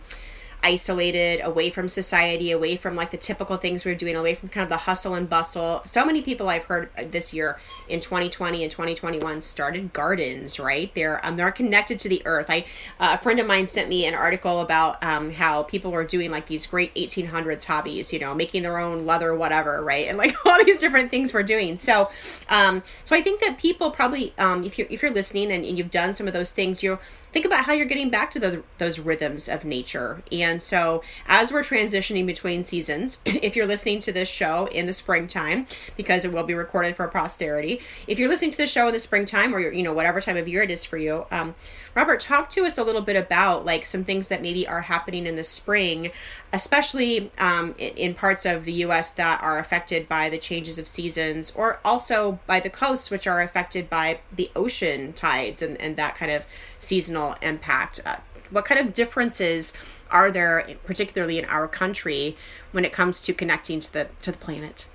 isolated, 0.66 1.40
away 1.44 1.70
from 1.70 1.88
society, 1.88 2.50
away 2.50 2.74
from 2.74 2.96
like 2.96 3.12
the 3.12 3.16
typical 3.16 3.56
things 3.56 3.84
we 3.84 3.92
are 3.92 3.94
doing, 3.94 4.16
away 4.16 4.34
from 4.34 4.48
kind 4.48 4.64
of 4.64 4.68
the 4.68 4.76
hustle 4.76 5.14
and 5.14 5.28
bustle. 5.28 5.80
So 5.84 6.04
many 6.04 6.22
people 6.22 6.48
I've 6.48 6.64
heard 6.64 6.90
this 7.12 7.32
year 7.32 7.60
in 7.88 8.00
2020 8.00 8.64
and 8.64 8.70
2021 8.70 9.42
started 9.42 9.92
gardens. 9.92 10.58
Right? 10.58 10.92
They're 10.92 11.24
um, 11.24 11.36
they're 11.36 11.52
connected 11.52 12.00
to 12.00 12.08
the 12.08 12.20
earth. 12.26 12.46
I 12.48 12.64
uh, 12.98 13.12
a 13.14 13.18
friend 13.18 13.38
of 13.38 13.46
mine 13.46 13.68
sent 13.68 13.88
me 13.88 14.06
an 14.06 14.14
article 14.14 14.60
about 14.60 15.00
um, 15.04 15.30
how 15.30 15.62
people 15.62 15.92
were 15.92 16.04
doing 16.04 16.32
like 16.32 16.46
these 16.46 16.66
great 16.66 16.92
1800s 16.96 17.64
hobbies. 17.64 18.12
You 18.12 18.18
know, 18.18 18.34
making 18.34 18.64
their 18.64 18.78
own 18.78 19.06
leather, 19.06 19.36
whatever. 19.36 19.84
Right? 19.84 20.08
And 20.08 20.18
like 20.18 20.34
all 20.44 20.64
these 20.64 20.78
different 20.78 21.12
things 21.12 21.32
we're 21.32 21.44
doing. 21.44 21.76
So, 21.76 22.10
um, 22.48 22.82
so 23.04 23.14
I 23.14 23.20
think 23.20 23.40
that 23.40 23.56
people 23.58 23.92
probably, 23.92 24.34
um, 24.36 24.64
if 24.64 24.78
you're 24.78 24.88
if 24.90 25.00
you're 25.00 25.12
listening 25.12 25.52
and, 25.52 25.64
and 25.64 25.78
you've 25.78 25.92
done 25.92 26.12
some 26.12 26.26
of 26.26 26.32
those 26.32 26.50
things, 26.50 26.82
you 26.82 26.98
think 27.36 27.44
about 27.44 27.66
how 27.66 27.74
you're 27.74 27.84
getting 27.84 28.08
back 28.08 28.30
to 28.30 28.40
the, 28.40 28.62
those 28.78 28.98
rhythms 28.98 29.46
of 29.46 29.62
nature. 29.62 30.22
And 30.32 30.62
so, 30.62 31.02
as 31.26 31.52
we're 31.52 31.60
transitioning 31.60 32.24
between 32.24 32.62
seasons, 32.62 33.20
if 33.26 33.54
you're 33.54 33.66
listening 33.66 34.00
to 34.00 34.12
this 34.12 34.26
show 34.26 34.68
in 34.68 34.86
the 34.86 34.94
springtime, 34.94 35.66
because 35.98 36.24
it 36.24 36.32
will 36.32 36.44
be 36.44 36.54
recorded 36.54 36.96
for 36.96 37.06
posterity, 37.08 37.82
if 38.06 38.18
you're 38.18 38.30
listening 38.30 38.52
to 38.52 38.56
the 38.56 38.66
show 38.66 38.86
in 38.86 38.94
the 38.94 39.00
springtime 39.00 39.54
or 39.54 39.60
you 39.60 39.82
know 39.82 39.92
whatever 39.92 40.22
time 40.22 40.38
of 40.38 40.48
year 40.48 40.62
it 40.62 40.70
is 40.70 40.82
for 40.82 40.96
you, 40.96 41.26
um, 41.30 41.54
Robert, 41.94 42.20
talk 42.20 42.48
to 42.50 42.64
us 42.64 42.78
a 42.78 42.82
little 42.82 43.02
bit 43.02 43.16
about 43.16 43.66
like 43.66 43.84
some 43.84 44.02
things 44.02 44.28
that 44.28 44.40
maybe 44.40 44.66
are 44.66 44.80
happening 44.80 45.26
in 45.26 45.36
the 45.36 45.44
spring, 45.44 46.12
especially 46.52 47.30
um, 47.38 47.74
in, 47.78 48.14
parts 48.14 48.46
of 48.46 48.64
the 48.64 48.72
U.S. 48.72 49.12
that 49.12 49.42
are 49.42 49.58
affected 49.58 50.08
by 50.08 50.30
the 50.30 50.38
changes 50.38 50.78
of 50.78 50.86
seasons, 50.86 51.52
or 51.54 51.80
also 51.84 52.38
by 52.46 52.60
the 52.60 52.70
coasts, 52.70 53.10
which 53.10 53.26
are 53.26 53.42
affected 53.42 53.90
by 53.90 54.20
the 54.34 54.50
ocean 54.54 55.12
tides 55.12 55.62
and, 55.62 55.80
and 55.80 55.96
that 55.96 56.16
kind 56.16 56.30
of 56.30 56.46
seasonal 56.78 57.36
impact. 57.42 58.00
Uh, 58.04 58.16
what 58.50 58.64
kind 58.64 58.80
of 58.80 58.94
differences 58.94 59.72
are 60.10 60.30
there, 60.30 60.76
particularly 60.84 61.38
in 61.38 61.44
our 61.46 61.66
country, 61.66 62.36
when 62.72 62.84
it 62.84 62.92
comes 62.92 63.20
to 63.22 63.34
connecting 63.34 63.80
to 63.80 63.92
the 63.92 64.08
to 64.22 64.32
the 64.32 64.38
planet? 64.38 64.86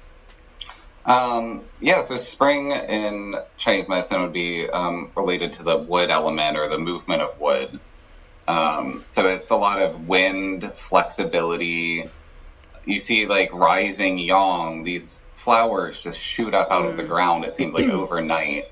Um, 1.05 1.63
yeah, 1.79 2.01
so 2.01 2.17
spring 2.17 2.69
in 2.69 3.35
Chinese 3.57 3.89
medicine 3.89 4.21
would 4.21 4.33
be 4.33 4.69
um, 4.69 5.11
related 5.15 5.53
to 5.53 5.63
the 5.63 5.77
wood 5.77 6.09
element 6.09 6.57
or 6.57 6.69
the 6.69 6.77
movement 6.77 7.21
of 7.21 7.39
wood. 7.39 7.79
Um, 8.51 9.03
so 9.05 9.27
it's 9.27 9.49
a 9.49 9.55
lot 9.55 9.81
of 9.81 10.07
wind, 10.07 10.73
flexibility. 10.75 12.09
You 12.85 12.99
see, 12.99 13.25
like 13.25 13.53
rising 13.53 14.17
yang, 14.17 14.83
these 14.83 15.21
flowers 15.35 16.03
just 16.03 16.19
shoot 16.19 16.53
up 16.53 16.71
out 16.71 16.85
of 16.85 16.97
the 16.97 17.03
ground. 17.03 17.45
It 17.45 17.55
seems 17.55 17.73
like 17.73 17.87
overnight, 17.87 18.65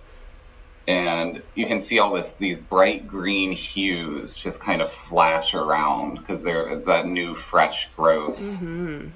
and 0.88 1.42
you 1.56 1.66
can 1.66 1.80
see 1.80 2.00
all 2.00 2.14
this 2.14 2.36
these 2.36 2.64
bright 2.64 3.08
green 3.08 3.52
hues 3.52 4.36
just 4.36 4.60
kind 4.60 4.82
of 4.82 4.92
flash 4.92 5.54
around 5.54 6.16
because 6.16 6.44
there 6.44 6.68
is 6.68 6.86
that 6.86 7.06
new, 7.08 7.36
fresh 7.36 7.90
growth. 7.90 8.42
Mm-hmm. 8.42 9.08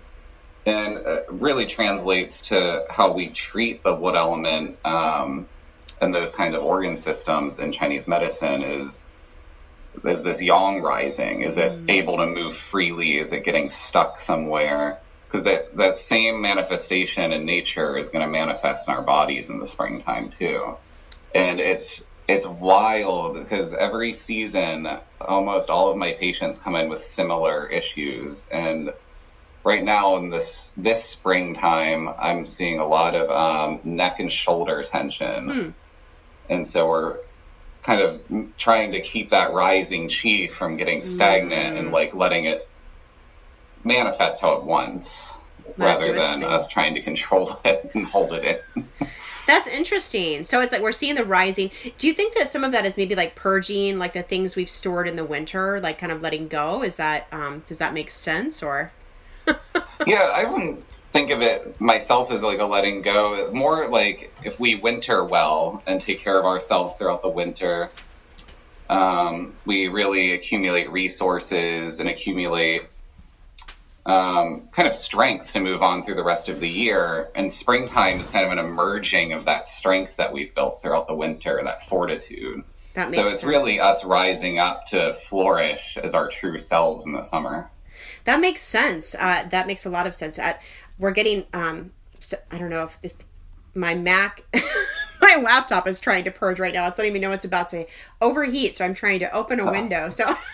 And 0.66 0.98
it 0.98 1.26
really 1.30 1.66
translates 1.66 2.48
to 2.48 2.86
how 2.90 3.12
we 3.12 3.30
treat 3.30 3.84
the 3.84 3.94
wood 3.94 4.16
element 4.16 4.78
um, 4.86 5.46
and 6.00 6.16
those 6.16 6.32
kind 6.32 6.56
of 6.56 6.64
organ 6.64 6.96
systems 6.96 7.60
in 7.60 7.74
Chinese 7.74 8.08
medicine 8.08 8.62
is 8.62 9.02
is 10.06 10.24
this 10.24 10.42
yang 10.42 10.82
rising? 10.82 11.42
Is 11.42 11.58
it 11.58 11.72
Mm. 11.72 11.90
able 11.90 12.18
to 12.18 12.26
move 12.26 12.54
freely? 12.56 13.18
Is 13.18 13.34
it 13.34 13.44
getting 13.44 13.70
stuck 13.70 14.20
somewhere? 14.20 15.00
Because 15.28 15.44
that, 15.46 15.76
that 15.78 15.98
same 15.98 16.42
manifestation 16.42 17.32
in 17.32 17.46
nature 17.46 17.98
is 17.98 18.10
going 18.10 18.26
to 18.26 18.32
manifest 18.32 18.88
in 18.88 18.94
our 18.94 19.02
bodies 19.02 19.50
in 19.50 19.60
the 19.60 19.66
springtime 19.66 20.30
too. 20.30 20.76
And 21.34 21.60
it's 21.60 22.06
it's 22.28 22.48
wild 22.48 23.34
because 23.34 23.74
every 23.74 24.14
season, 24.14 24.88
almost 25.20 25.70
all 25.70 25.90
of 25.92 25.98
my 25.98 26.14
patients 26.14 26.58
come 26.58 26.76
in 26.76 26.88
with 26.88 27.04
similar 27.04 27.68
issues. 27.68 28.48
And 28.50 28.94
right 29.64 29.84
now 29.84 30.16
in 30.18 30.30
this 30.30 30.72
this 30.78 31.04
springtime, 31.04 32.08
I'm 32.08 32.46
seeing 32.46 32.80
a 32.80 32.88
lot 32.88 33.16
of 33.16 33.30
um, 33.30 33.80
neck 33.84 34.20
and 34.20 34.32
shoulder 34.32 34.84
tension. 34.84 35.50
Hmm. 35.50 35.70
And 36.50 36.68
so 36.68 36.88
we're 36.88 37.18
kind 37.84 38.02
of 38.02 38.22
trying 38.58 38.92
to 38.94 39.02
keep 39.02 39.30
that 39.30 39.54
rising 39.54 40.10
chi 40.10 40.48
from 40.48 40.78
getting 40.78 41.04
stagnant 41.04 41.76
Mm. 41.76 41.80
and 41.80 41.92
like 41.92 42.14
letting 42.16 42.46
it 42.46 42.68
manifest 43.84 44.40
how 44.42 44.54
it 44.54 44.64
wants 44.64 45.34
do 45.66 45.74
rather 45.84 46.14
than 46.14 46.42
thing. 46.42 46.50
us 46.50 46.68
trying 46.68 46.94
to 46.96 47.02
control 47.02 47.60
it 47.66 47.92
and 47.94 48.06
hold 48.06 48.34
it 48.34 48.64
in. 48.76 48.88
That's 49.46 49.68
interesting. 49.68 50.46
So 50.46 50.62
it's 50.62 50.72
like 50.72 50.82
we're 50.82 50.94
seeing 50.94 51.16
the 51.16 51.26
rising. 51.26 51.70
Do 51.98 52.08
you 52.08 52.14
think 52.14 52.34
that 52.36 52.48
some 52.48 52.64
of 52.64 52.72
that 52.72 52.86
is 52.86 52.96
maybe 52.96 53.14
like 53.16 53.36
purging, 53.36 54.00
like 54.00 54.14
the 54.14 54.24
things 54.24 54.56
we've 54.56 54.70
stored 54.70 55.06
in 55.08 55.18
the 55.18 55.26
winter, 55.26 55.82
like 55.82 55.98
kind 55.98 56.12
of 56.14 56.22
letting 56.22 56.48
go? 56.48 56.82
Is 56.84 56.96
that 56.96 57.28
um 57.34 57.64
does 57.68 57.80
that 57.80 57.94
make 57.94 58.10
sense 58.10 58.64
or? 58.64 58.92
Yeah, 60.08 60.32
I 60.34 60.46
wouldn't 60.46 60.86
think 60.88 61.32
of 61.32 61.42
it 61.42 61.80
myself 61.80 62.32
as 62.32 62.44
like 62.44 62.60
a 62.60 62.66
letting 62.66 63.02
go. 63.02 63.52
More 63.52 63.88
like 63.88 64.34
if 64.44 64.60
we 64.60 64.76
winter 64.76 65.24
well 65.24 65.84
and 65.88 66.02
take 66.02 66.20
care 66.20 66.38
of 66.38 66.46
ourselves 66.46 66.96
throughout 66.96 67.22
the 67.22 67.30
winter, 67.30 67.90
um, 68.90 69.54
we 69.66 69.88
really 69.88 70.34
accumulate 70.34 70.92
resources 70.92 72.00
and 72.00 72.10
accumulate 72.10 72.84
um, 74.06 74.68
kind 74.72 74.88
of 74.88 74.94
strength 74.94 75.54
to 75.54 75.60
move 75.60 75.82
on 75.82 76.04
through 76.04 76.16
the 76.16 76.24
rest 76.24 76.50
of 76.50 76.60
the 76.60 76.70
year. 76.70 77.30
And 77.36 77.52
springtime 77.52 78.20
is 78.20 78.30
kind 78.30 78.46
of 78.46 78.52
an 78.52 78.60
emerging 78.60 79.34
of 79.34 79.46
that 79.46 79.68
strength 79.68 80.18
that 80.18 80.34
we've 80.34 80.54
built 80.54 80.82
throughout 80.82 81.08
the 81.08 81.16
winter, 81.16 81.62
that 81.64 81.84
fortitude. 81.84 82.64
That 82.94 83.12
So 83.12 83.24
it's 83.24 83.40
sense. 83.40 83.44
really 83.44 83.80
us 83.80 84.06
rising 84.06 84.60
up 84.60 84.86
to 84.88 85.14
flourish 85.14 85.98
as 85.98 86.14
our 86.14 86.28
true 86.28 86.60
selves 86.60 87.06
in 87.06 87.14
the 87.14 87.24
summer. 87.24 87.72
That 88.26 88.40
makes 88.40 88.62
sense. 88.62 89.16
Uh, 89.16 89.46
that 89.50 89.68
makes 89.68 89.86
a 89.86 89.90
lot 89.90 90.08
of 90.08 90.16
sense. 90.16 90.40
Uh, 90.40 90.54
we're 90.98 91.12
getting. 91.12 91.46
Um, 91.54 91.92
so, 92.20 92.38
I 92.52 92.58
don't 92.58 92.70
know 92.70 92.84
if 92.84 93.02
this, 93.02 93.14
my 93.76 93.96
Mac, 93.96 94.44
my 95.22 95.36
laptop 95.44 95.88
is 95.88 96.00
trying 96.00 96.24
to 96.24 96.32
purge 96.32 96.60
right 96.60 96.74
now. 96.74 96.88
It's 96.88 96.98
letting 96.98 97.14
me 97.14 97.20
know 97.20 97.32
it's 97.32 97.46
about 97.46 97.70
to 97.70 97.86
overheat, 98.22 98.76
so 98.76 98.86
I'm 98.86 98.94
trying 98.94 99.20
to 99.20 99.32
open 99.32 99.60
a 99.60 99.70
window. 99.70 100.10
So. 100.10 100.36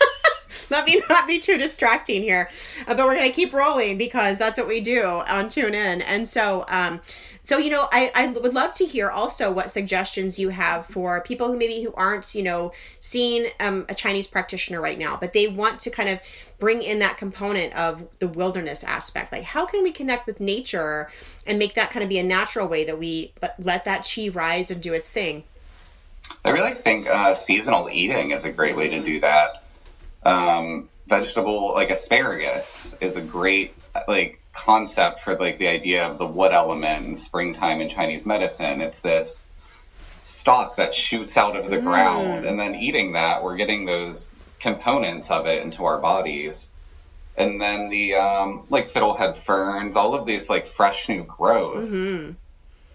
Let 0.68 0.86
me 0.86 1.00
not 1.08 1.26
be 1.26 1.38
too 1.38 1.56
distracting 1.56 2.22
here, 2.22 2.48
uh, 2.86 2.94
but 2.94 3.06
we're 3.06 3.14
gonna 3.14 3.30
keep 3.30 3.52
rolling 3.52 3.98
because 3.98 4.38
that's 4.38 4.58
what 4.58 4.66
we 4.66 4.80
do 4.80 5.04
on 5.04 5.48
Tune 5.48 5.74
In. 5.74 6.02
And 6.02 6.26
so, 6.26 6.64
um, 6.68 7.00
so 7.42 7.58
you 7.58 7.70
know, 7.70 7.88
I, 7.92 8.10
I 8.14 8.26
would 8.26 8.54
love 8.54 8.72
to 8.72 8.84
hear 8.84 9.10
also 9.10 9.50
what 9.50 9.70
suggestions 9.70 10.38
you 10.38 10.48
have 10.50 10.86
for 10.86 11.20
people 11.20 11.48
who 11.48 11.56
maybe 11.56 11.82
who 11.82 11.92
aren't 11.94 12.34
you 12.34 12.42
know 12.42 12.72
seeing 12.98 13.48
um, 13.60 13.86
a 13.88 13.94
Chinese 13.94 14.26
practitioner 14.26 14.80
right 14.80 14.98
now, 14.98 15.16
but 15.16 15.32
they 15.32 15.46
want 15.46 15.80
to 15.80 15.90
kind 15.90 16.08
of 16.08 16.20
bring 16.60 16.82
in 16.82 17.00
that 17.00 17.16
component 17.16 17.74
of 17.74 18.06
the 18.20 18.28
wilderness 18.28 18.84
aspect. 18.84 19.32
Like, 19.32 19.42
how 19.42 19.66
can 19.66 19.82
we 19.82 19.90
connect 19.90 20.26
with 20.26 20.38
nature 20.38 21.10
and 21.46 21.58
make 21.58 21.74
that 21.74 21.90
kind 21.90 22.02
of 22.02 22.08
be 22.08 22.18
a 22.18 22.22
natural 22.22 22.68
way 22.68 22.84
that 22.84 22.98
we 22.98 23.32
let- 23.58 23.84
that 23.84 24.08
chi 24.08 24.28
rise 24.28 24.70
and 24.70 24.80
do 24.80 24.92
its 24.92 25.10
thing? 25.10 25.42
I 26.44 26.50
really 26.50 26.74
think 26.74 27.08
uh, 27.08 27.34
seasonal 27.34 27.88
eating 27.90 28.30
is 28.30 28.44
a 28.44 28.52
great 28.52 28.76
way 28.76 28.90
to 28.90 29.02
do 29.02 29.20
that. 29.20 29.64
Um, 30.22 30.88
vegetable 31.06 31.72
like 31.72 31.90
asparagus 31.90 32.94
is 33.00 33.16
a 33.16 33.22
great 33.22 33.74
like 34.06 34.40
concept 34.52 35.20
for 35.20 35.34
like 35.36 35.58
the 35.58 35.66
idea 35.66 36.06
of 36.06 36.18
the 36.18 36.26
wood 36.26 36.52
element 36.52 37.06
in 37.06 37.14
springtime 37.14 37.80
in 37.80 37.88
Chinese 37.88 38.26
medicine. 38.26 38.80
It's 38.80 39.00
this 39.00 39.42
stalk 40.22 40.76
that 40.76 40.94
shoots 40.94 41.36
out 41.36 41.56
of 41.56 41.68
the 41.68 41.78
ground, 41.78 42.44
and 42.44 42.60
then 42.60 42.74
eating 42.74 43.12
that, 43.12 43.42
we're 43.42 43.56
getting 43.56 43.86
those 43.86 44.30
components 44.60 45.30
of 45.30 45.46
it 45.46 45.62
into 45.64 45.84
our 45.84 45.98
bodies. 45.98 46.68
And 47.36 47.60
then 47.60 47.88
the 47.88 48.14
um, 48.14 48.66
like 48.68 48.86
fiddlehead 48.88 49.36
ferns, 49.36 49.96
all 49.96 50.14
of 50.14 50.26
these 50.26 50.50
like 50.50 50.66
fresh 50.66 51.08
new 51.08 51.24
growth 51.24 51.90
Mm-hmm. 51.90 52.32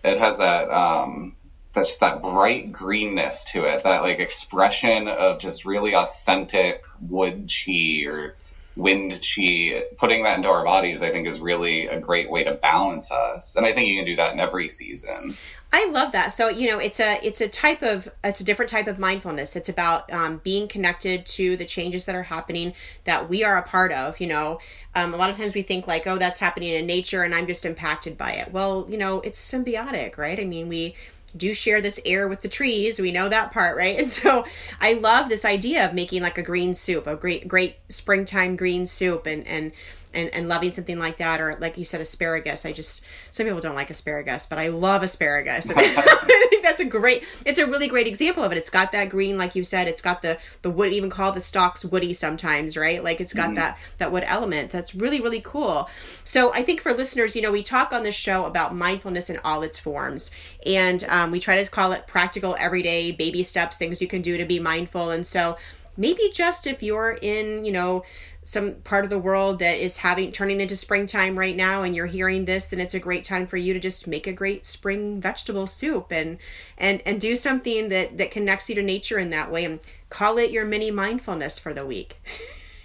it 0.04 0.18
has 0.20 0.38
that 0.38 0.70
um 0.70 1.36
that's 1.74 1.98
that 1.98 2.22
bright 2.22 2.72
greenness 2.72 3.44
to 3.52 3.66
it 3.66 3.84
that 3.84 4.02
like 4.02 4.20
expression 4.20 5.08
of 5.08 5.40
just 5.40 5.66
really 5.66 5.96
authentic 5.96 6.86
wood 7.02 7.50
chi 7.50 8.04
or 8.06 8.36
wind 8.76 9.12
chi 9.12 9.84
putting 9.98 10.24
that 10.24 10.38
into 10.38 10.50
our 10.50 10.64
bodies 10.64 11.02
i 11.02 11.10
think 11.10 11.28
is 11.28 11.40
really 11.40 11.88
a 11.88 12.00
great 12.00 12.30
way 12.30 12.44
to 12.44 12.54
balance 12.54 13.12
us 13.12 13.56
and 13.56 13.66
i 13.66 13.74
think 13.74 13.90
you 13.90 13.96
can 13.96 14.06
do 14.06 14.16
that 14.18 14.34
in 14.34 14.40
every 14.40 14.70
season 14.70 15.36
I 15.76 15.90
love 15.90 16.14
that. 16.14 16.30
So 16.30 16.48
you 16.48 16.70
know, 16.70 16.80
it's 16.80 17.02
a 17.02 17.20
it's 17.22 17.42
a 17.42 17.50
type 17.50 17.84
of 17.84 18.08
it's 18.24 18.40
a 18.40 18.46
different 18.46 18.72
type 18.72 18.88
of 18.88 18.98
mindfulness. 18.98 19.58
It's 19.58 19.68
about 19.68 20.10
um, 20.10 20.40
being 20.42 20.70
connected 20.70 21.26
to 21.26 21.58
the 21.58 21.66
changes 21.66 22.06
that 22.06 22.16
are 22.16 22.24
happening 22.24 22.74
that 23.04 23.28
we 23.28 23.44
are 23.44 23.58
a 23.58 23.62
part 23.62 23.92
of. 23.92 24.22
You 24.22 24.28
know, 24.28 24.60
um, 24.96 25.14
a 25.14 25.18
lot 25.18 25.30
of 25.30 25.36
times 25.36 25.54
we 25.54 25.64
think 25.64 25.86
like, 25.86 26.08
oh, 26.08 26.18
that's 26.18 26.40
happening 26.40 26.70
in 26.70 26.86
nature, 26.86 27.24
and 27.24 27.36
I'm 27.36 27.46
just 27.46 27.66
impacted 27.66 28.18
by 28.18 28.32
it. 28.32 28.54
Well, 28.54 28.88
you 28.88 28.98
know, 28.98 29.20
it's 29.20 29.38
symbiotic, 29.38 30.18
right? 30.18 30.40
I 30.40 30.46
mean, 30.46 30.70
we 30.70 30.96
do 31.36 31.54
share 31.54 31.82
this 31.82 32.00
air 32.06 32.30
with 32.30 32.40
the 32.40 32.48
trees. 32.48 32.98
We 32.98 33.12
know 33.12 33.28
that 33.28 33.52
part, 33.52 33.76
right? 33.76 34.00
And 34.06 34.10
so 34.10 34.46
I 34.80 34.94
love 34.94 35.28
this 35.28 35.44
idea 35.44 35.86
of 35.86 35.94
making 35.94 36.22
like 36.22 36.38
a 36.38 36.42
green 36.42 36.74
soup, 36.74 37.06
a 37.06 37.18
great 37.18 37.50
great 37.50 37.76
springtime 37.90 38.56
green 38.56 38.86
soup, 38.86 39.26
and 39.26 39.46
and 39.46 39.74
and, 40.16 40.34
and 40.34 40.48
loving 40.48 40.72
something 40.72 40.98
like 40.98 41.18
that 41.18 41.42
or 41.42 41.56
like 41.60 41.78
you 41.78 41.86
said 41.86 42.02
asparagus. 42.02 42.66
I 42.66 42.72
just 42.72 43.04
some 43.32 43.46
people 43.46 43.60
don't 43.60 43.76
like 43.76 43.90
asparagus 43.90 44.46
but 44.46 44.58
i 44.58 44.68
love 44.68 45.04
asparagus. 45.04 45.70
I 45.76 46.48
think 46.50 46.64
that's 46.64 46.80
a 46.80 46.86
great 46.86 47.24
it's 47.46 47.60
a 47.60 47.66
really 47.66 47.88
great 47.88 48.08
example 48.08 48.44
of 48.44 48.52
it. 48.52 48.58
It's 48.58 48.70
got 48.70 48.92
that 48.92 49.10
green 49.10 49.38
like 49.38 49.56
you 49.56 49.64
said 49.64 49.88
it's 49.88 50.02
got 50.02 50.22
the 50.22 50.38
the 50.62 50.70
wood 50.70 50.94
even 50.94 51.10
call 51.10 51.32
the 51.32 51.42
stalks 51.42 51.86
woody 51.86 52.14
sometimes 52.14 52.78
right? 52.78 53.04
Like 53.04 53.22
it's 53.22 53.34
got 53.34 53.56
that 53.56 53.78
that 53.98 54.12
wood 54.12 54.24
element. 54.26 54.72
That's 54.72 54.96
really 54.96 55.22
really 55.22 55.42
cool. 55.42 55.90
So 56.24 56.54
i 56.54 56.64
think 56.64 56.82
for 56.82 56.94
listeners 56.94 57.36
you 57.36 57.42
know 57.42 57.52
we 57.52 57.64
talk 57.64 57.92
on 57.92 58.04
this 58.04 58.16
show 58.16 58.46
about 58.46 58.76
mindfulness 58.76 59.30
in 59.30 59.40
all 59.44 59.62
its 59.62 59.78
forms 59.78 60.32
and 60.66 61.04
um, 61.10 61.32
we 61.32 61.40
try 61.40 61.62
to 61.62 61.70
call 61.70 61.92
it 61.92 62.08
practical 62.08 62.56
everyday 62.60 63.12
baby 63.12 63.44
steps 63.44 63.78
things 63.78 64.02
you 64.02 64.08
can 64.08 64.22
do 64.22 64.38
to 64.38 64.46
be 64.46 64.60
mindful. 64.60 65.12
And 65.12 65.26
so 65.26 65.58
maybe 65.98 66.30
just 66.34 66.68
if 66.68 66.84
you're 66.84 67.18
in 67.22 67.64
you 67.64 67.72
know 67.72 68.04
some 68.46 68.76
part 68.84 69.04
of 69.04 69.10
the 69.10 69.18
world 69.18 69.58
that 69.58 69.80
is 69.80 69.98
having 69.98 70.32
turning 70.32 70.62
into 70.62 70.76
springtime 70.76 71.38
right 71.38 71.56
now 71.56 71.82
and 71.82 71.96
you're 71.96 72.06
hearing 72.06 72.46
this 72.46 72.68
then 72.68 72.80
it's 72.80 72.94
a 72.94 73.00
great 73.00 73.24
time 73.24 73.48
for 73.48 73.58
you 73.58 73.74
to 73.74 73.80
just 73.80 74.06
make 74.06 74.28
a 74.28 74.32
great 74.32 74.64
spring 74.68 75.20
vegetable 75.20 75.66
soup 75.66 76.12
and 76.12 76.38
and 76.78 77.02
and 77.08 77.20
do 77.20 77.36
something 77.36 77.90
that 77.90 78.20
that 78.20 78.30
connects 78.30 78.70
you 78.70 78.76
to 78.76 78.84
nature 78.84 79.18
in 79.18 79.32
that 79.32 79.52
way 79.52 79.66
and 79.66 79.80
call 80.10 80.38
it 80.38 80.52
your 80.52 80.64
mini 80.64 80.92
mindfulness 80.92 81.58
for 81.58 81.74
the 81.74 81.86
week. 81.86 82.22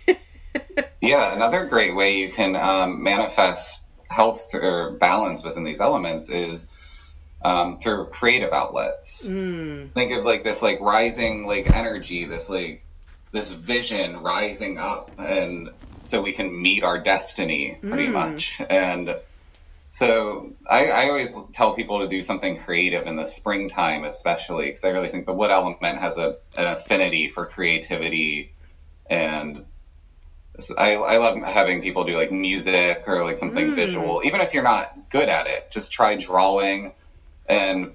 Yeah 1.03 1.35
another 1.35 1.64
great 1.66 1.94
way 1.94 2.18
you 2.18 2.31
can 2.31 2.57
um, 2.57 3.03
manifest 3.03 3.85
health 4.09 4.55
or 4.55 4.92
balance 4.92 5.44
within 5.44 5.62
these 5.62 5.81
elements 5.81 6.29
is 6.29 6.66
um, 7.42 7.79
through 7.79 8.07
creative 8.07 8.53
outlets. 8.53 9.27
Mm, 9.27 9.92
think 9.92 10.12
of 10.12 10.25
like 10.25 10.42
this 10.42 10.62
like 10.62 10.81
rising 10.81 11.46
like 11.46 11.70
energy 11.70 12.27
this 12.27 12.51
like 12.51 12.85
this 13.33 13.53
vision 13.53 14.19
rising 14.19 14.79
up 14.79 15.15
and 15.19 15.71
so 16.02 16.21
we 16.23 16.33
can 16.33 16.63
meet 16.63 16.83
our 16.85 16.98
destiny 17.02 17.79
pretty 17.88 18.09
Mm. 18.09 18.13
much 18.13 18.61
and 18.71 19.15
so 19.92 20.54
I, 20.69 20.90
I 20.90 21.09
always 21.09 21.35
tell 21.52 21.75
people 21.75 22.00
to 22.00 22.09
do 22.09 22.23
something 22.23 22.59
creative 22.59 23.07
in 23.07 23.17
the 23.17 23.27
springtime 23.27 24.04
especially 24.04 24.67
because 24.67 24.85
i 24.85 24.90
really 24.90 25.09
think 25.09 25.27
the 25.27 25.35
wood 25.35 25.50
element 25.50 25.98
has 25.98 26.19
a, 26.19 26.37
an 26.57 26.69
affinity 26.69 27.29
for 27.29 27.46
creativity 27.46 28.52
and 29.09 29.65
I, 30.77 30.94
I 30.94 31.17
love 31.17 31.42
having 31.42 31.81
people 31.81 32.04
do 32.04 32.15
like 32.17 32.31
music 32.31 33.04
or 33.07 33.23
like 33.23 33.38
something 33.38 33.69
Mm. 33.69 33.75
visual, 33.75 34.23
even 34.25 34.40
if 34.40 34.52
you're 34.52 34.63
not 34.63 34.92
good 35.11 35.29
at 35.29 35.46
it. 35.46 35.71
Just 35.71 35.92
try 35.92 36.17
drawing, 36.17 36.92
and 37.46 37.92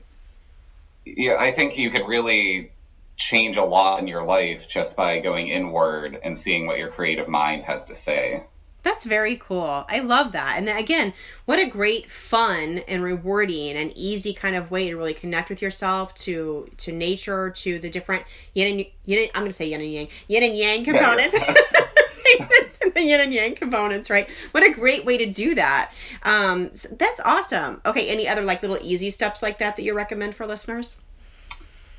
yeah, 1.06 1.36
I 1.38 1.52
think 1.52 1.78
you 1.78 1.90
could 1.90 2.08
really 2.08 2.72
change 3.16 3.58
a 3.58 3.64
lot 3.64 4.00
in 4.00 4.08
your 4.08 4.24
life 4.24 4.68
just 4.68 4.98
by 4.98 5.20
going 5.20 5.48
inward 5.48 6.20
and 6.24 6.38
seeing 6.38 6.68
what 6.68 6.78
your 6.78 6.90
creative 6.90 7.28
mind 7.28 7.64
has 7.64 7.86
to 7.86 7.96
say. 7.96 8.46
That's 8.86 9.04
very 9.04 9.36
cool. 9.36 9.84
I 9.90 10.02
love 10.02 10.34
that. 10.34 10.58
And 10.58 10.68
then 10.68 10.78
again, 10.78 11.14
what 11.46 11.58
a 11.58 11.68
great 11.68 12.12
fun 12.12 12.84
and 12.88 13.02
rewarding 13.02 13.76
and 13.76 13.92
easy 13.96 14.32
kind 14.32 14.56
of 14.56 14.70
way 14.70 14.90
to 14.90 14.96
really 14.96 15.16
connect 15.16 15.50
with 15.50 15.60
yourself 15.60 16.14
to 16.16 16.70
to 16.78 16.92
nature, 16.92 17.50
to 17.50 17.80
the 17.80 17.90
different 17.90 18.26
yin 18.54 18.80
and 18.80 18.86
yin. 19.06 19.30
I'm 19.34 19.42
going 19.42 19.50
to 19.50 19.54
say 19.54 19.70
yin 19.70 19.82
and 19.82 19.92
yang, 19.92 20.08
yin 20.28 20.44
and 20.44 20.56
yang 20.56 20.84
components. 20.84 21.36
the 22.94 23.02
yin 23.02 23.22
and 23.22 23.34
yang 23.34 23.56
components, 23.56 24.12
right? 24.12 24.30
What 24.52 24.64
a 24.64 24.72
great 24.72 25.04
way 25.04 25.18
to 25.18 25.26
do 25.26 25.56
that. 25.56 25.92
Um, 26.22 26.76
so 26.76 26.90
that's 26.90 27.20
awesome. 27.22 27.82
Okay, 27.88 28.08
any 28.08 28.28
other 28.28 28.44
like 28.44 28.62
little 28.62 28.78
easy 28.82 29.10
steps 29.10 29.42
like 29.42 29.58
that 29.58 29.78
that 29.78 29.82
you 29.82 29.96
recommend 29.96 30.36
for 30.36 30.46
listeners? 30.46 30.98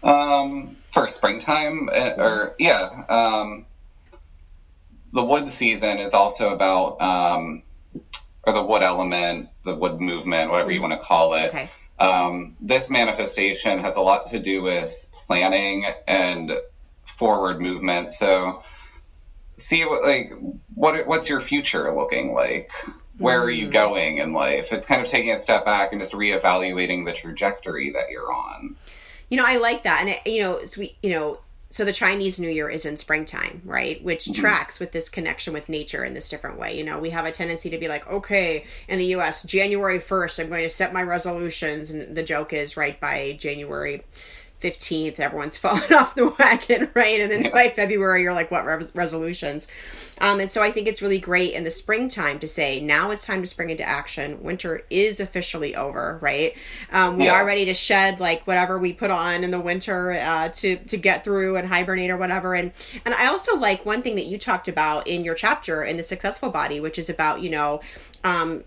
Um, 0.02 0.76
for 0.90 1.06
springtime, 1.08 1.88
uh, 1.92 2.10
or 2.16 2.54
yeah, 2.58 3.04
um, 3.08 3.66
the 5.12 5.24
wood 5.24 5.50
season 5.50 5.98
is 5.98 6.14
also 6.14 6.54
about, 6.54 7.00
um, 7.00 7.62
or 8.44 8.52
the 8.52 8.62
wood 8.62 8.82
element, 8.82 9.48
the 9.64 9.74
wood 9.74 10.00
movement, 10.00 10.50
whatever 10.50 10.70
you 10.70 10.80
want 10.80 10.92
to 10.92 10.98
call 10.98 11.34
it. 11.34 11.48
Okay. 11.48 11.68
Um, 11.98 12.56
this 12.60 12.90
manifestation 12.90 13.78
has 13.78 13.96
a 13.96 14.00
lot 14.00 14.30
to 14.30 14.38
do 14.38 14.62
with 14.62 15.06
planning 15.26 15.86
and 16.06 16.52
forward 17.04 17.60
movement. 17.60 18.12
So, 18.12 18.62
see 19.56 19.84
what 19.84 20.02
like 20.02 20.32
what 20.74 21.06
what's 21.06 21.30
your 21.30 21.40
future 21.40 21.94
looking 21.94 22.34
like? 22.34 22.70
Where 23.18 23.42
are 23.42 23.50
you 23.50 23.70
going 23.70 24.18
in 24.18 24.34
life? 24.34 24.74
It's 24.74 24.86
kind 24.86 25.00
of 25.00 25.08
taking 25.08 25.30
a 25.30 25.38
step 25.38 25.64
back 25.64 25.92
and 25.92 26.00
just 26.00 26.12
reevaluating 26.12 27.06
the 27.06 27.12
trajectory 27.12 27.92
that 27.92 28.10
you're 28.10 28.30
on. 28.30 28.76
You 29.28 29.36
know, 29.36 29.44
I 29.46 29.56
like 29.56 29.82
that, 29.84 30.00
and 30.00 30.10
it, 30.10 30.26
you 30.26 30.42
know, 30.42 30.64
so 30.64 30.80
we, 30.80 30.96
you 31.02 31.10
know, 31.10 31.40
so 31.68 31.84
the 31.84 31.92
Chinese 31.92 32.38
New 32.38 32.48
Year 32.48 32.70
is 32.70 32.86
in 32.86 32.96
springtime, 32.96 33.60
right? 33.64 34.02
Which 34.02 34.24
mm-hmm. 34.24 34.40
tracks 34.40 34.78
with 34.78 34.92
this 34.92 35.08
connection 35.08 35.52
with 35.52 35.68
nature 35.68 36.04
in 36.04 36.14
this 36.14 36.28
different 36.28 36.58
way. 36.58 36.78
You 36.78 36.84
know, 36.84 36.98
we 36.98 37.10
have 37.10 37.26
a 37.26 37.32
tendency 37.32 37.70
to 37.70 37.78
be 37.78 37.88
like, 37.88 38.06
okay, 38.08 38.64
in 38.88 38.98
the 38.98 39.04
U.S., 39.06 39.42
January 39.42 39.98
first, 39.98 40.38
I'm 40.38 40.48
going 40.48 40.62
to 40.62 40.68
set 40.68 40.92
my 40.92 41.02
resolutions, 41.02 41.90
and 41.90 42.16
the 42.16 42.22
joke 42.22 42.52
is, 42.52 42.76
right 42.76 42.98
by 43.00 43.36
January. 43.38 44.04
15th 44.66 45.20
everyone's 45.20 45.56
fallen 45.64 45.92
off 45.92 46.14
the 46.14 46.28
wagon 46.38 46.90
right? 46.94 47.20
And 47.20 47.30
then 47.30 47.50
by 47.52 47.68
february 47.68 48.22
you're 48.22 48.32
like 48.34 48.50
what 48.50 48.64
res- 48.64 48.94
resolutions? 48.94 49.68
Um, 50.20 50.40
and 50.40 50.50
so 50.50 50.62
i 50.62 50.70
think 50.70 50.86
it's 50.88 51.02
really 51.02 51.18
great 51.18 51.52
in 51.52 51.64
the 51.64 51.70
springtime 51.70 52.38
to 52.40 52.48
say 52.48 52.80
now 52.80 53.10
it's 53.10 53.24
time 53.24 53.40
to 53.42 53.46
spring 53.46 53.70
into 53.70 53.84
action. 53.84 54.42
Winter 54.42 54.82
is 54.90 55.20
officially 55.20 55.76
over 55.76 56.18
right? 56.22 56.56
Um, 56.92 57.16
we 57.18 57.24
Yeah. 57.26 57.34
are 57.34 57.46
ready 57.46 57.64
to 57.66 57.74
shed 57.74 58.18
like 58.20 58.46
whatever 58.46 58.78
we 58.78 58.92
put 58.92 59.10
on 59.10 59.44
in 59.44 59.50
the 59.50 59.60
winter 59.60 60.12
uh, 60.12 60.48
to 60.50 60.76
to 60.76 60.96
get 60.96 61.22
through 61.24 61.56
and 61.56 61.68
hibernate 61.68 62.10
or 62.10 62.16
whatever. 62.16 62.54
And 62.54 62.72
and 63.04 63.14
i 63.14 63.26
also 63.26 63.56
like 63.56 63.84
one 63.86 64.02
thing 64.02 64.16
that 64.16 64.26
you 64.26 64.38
talked 64.38 64.68
about 64.68 65.06
in 65.06 65.24
your 65.24 65.34
chapter 65.34 65.82
in 65.84 65.96
the 65.96 66.02
successful 66.02 66.50
body 66.50 66.80
which 66.80 66.98
is 66.98 67.08
about 67.08 67.40
you 67.42 67.50
know 67.50 67.80
um, 68.24 68.64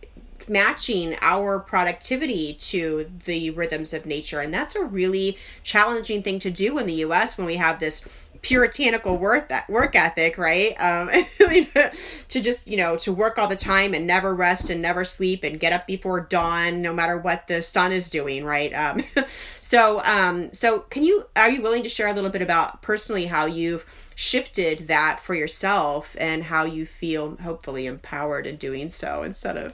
matching 0.50 1.16
our 1.22 1.60
productivity 1.60 2.54
to 2.56 3.10
the 3.26 3.52
rhythms 3.52 3.94
of 3.94 4.06
nature. 4.06 4.40
And 4.40 4.54
that's 4.54 4.76
a 4.76 4.84
really 4.84 5.38
challenging 5.64 6.24
thing 6.24 6.40
to 6.40 6.52
do 6.52 6.78
in 6.80 6.88
the 6.88 6.96
us 6.96 7.38
when 7.38 7.48
we 7.48 7.56
have 7.56 7.80
this 7.80 8.04
puritanical 8.42 9.18
work 9.18 9.52
work 9.68 9.96
ethic 9.96 10.38
right? 10.38 10.76
Um 10.80 11.10
to 11.40 12.42
just 12.42 12.70
you 12.70 12.78
know 12.78 12.96
to 12.98 13.12
work 13.14 13.38
all 13.38 13.48
the 13.48 13.56
time 13.56 13.94
and 13.94 14.06
never 14.08 14.34
rest 14.34 14.70
and 14.70 14.82
never 14.82 15.04
sleep 15.04 15.44
and 15.44 15.60
get 15.60 15.74
up 15.74 15.88
before 15.88 16.22
dawn 16.22 16.82
no 16.82 16.94
matter 16.94 17.18
what 17.18 17.48
the 17.48 17.62
sun 17.64 17.92
is 17.92 18.10
doing 18.10 18.44
right? 18.44 18.74
Um 18.74 19.04
so 19.62 20.02
um 20.04 20.52
so 20.54 20.80
can 20.82 21.04
you 21.04 21.26
are 21.36 21.50
you 21.50 21.62
willing 21.62 21.84
to 21.84 21.90
share 21.90 22.08
a 22.08 22.14
little 22.14 22.30
bit 22.30 22.42
about 22.42 22.82
personally 22.82 23.26
how 23.26 23.46
you've 23.46 23.86
shifted 24.16 24.88
that 24.90 25.20
for 25.22 25.34
yourself 25.34 26.16
and 26.20 26.44
how 26.44 26.66
you 26.66 26.86
feel 26.86 27.38
hopefully 27.38 27.86
empowered 27.86 28.46
in 28.46 28.58
doing 28.58 28.90
so 28.90 29.24
instead 29.24 29.56
of 29.58 29.74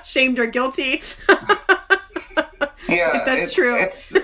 shamed 0.04 0.38
or 0.38 0.46
guilty? 0.46 1.02
Yeah, 2.88 3.18
If 3.18 3.24
that's 3.24 3.44
it's, 3.44 3.54
true. 3.54 3.76
It's 3.76 4.16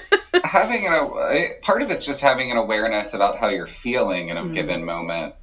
having 0.49 0.87
an 0.87 0.95
a- 0.95 1.55
part 1.63 1.83
of 1.83 1.91
it's 1.91 2.05
just 2.05 2.23
having 2.23 2.51
an 2.51 2.57
awareness 2.57 3.15
about 3.15 3.39
how 3.39 3.49
you're 3.49 3.67
feeling 3.67 4.29
in 4.29 4.37
a 4.37 4.43
Mm. 4.43 4.55
given 4.55 4.85
moment. 4.85 5.35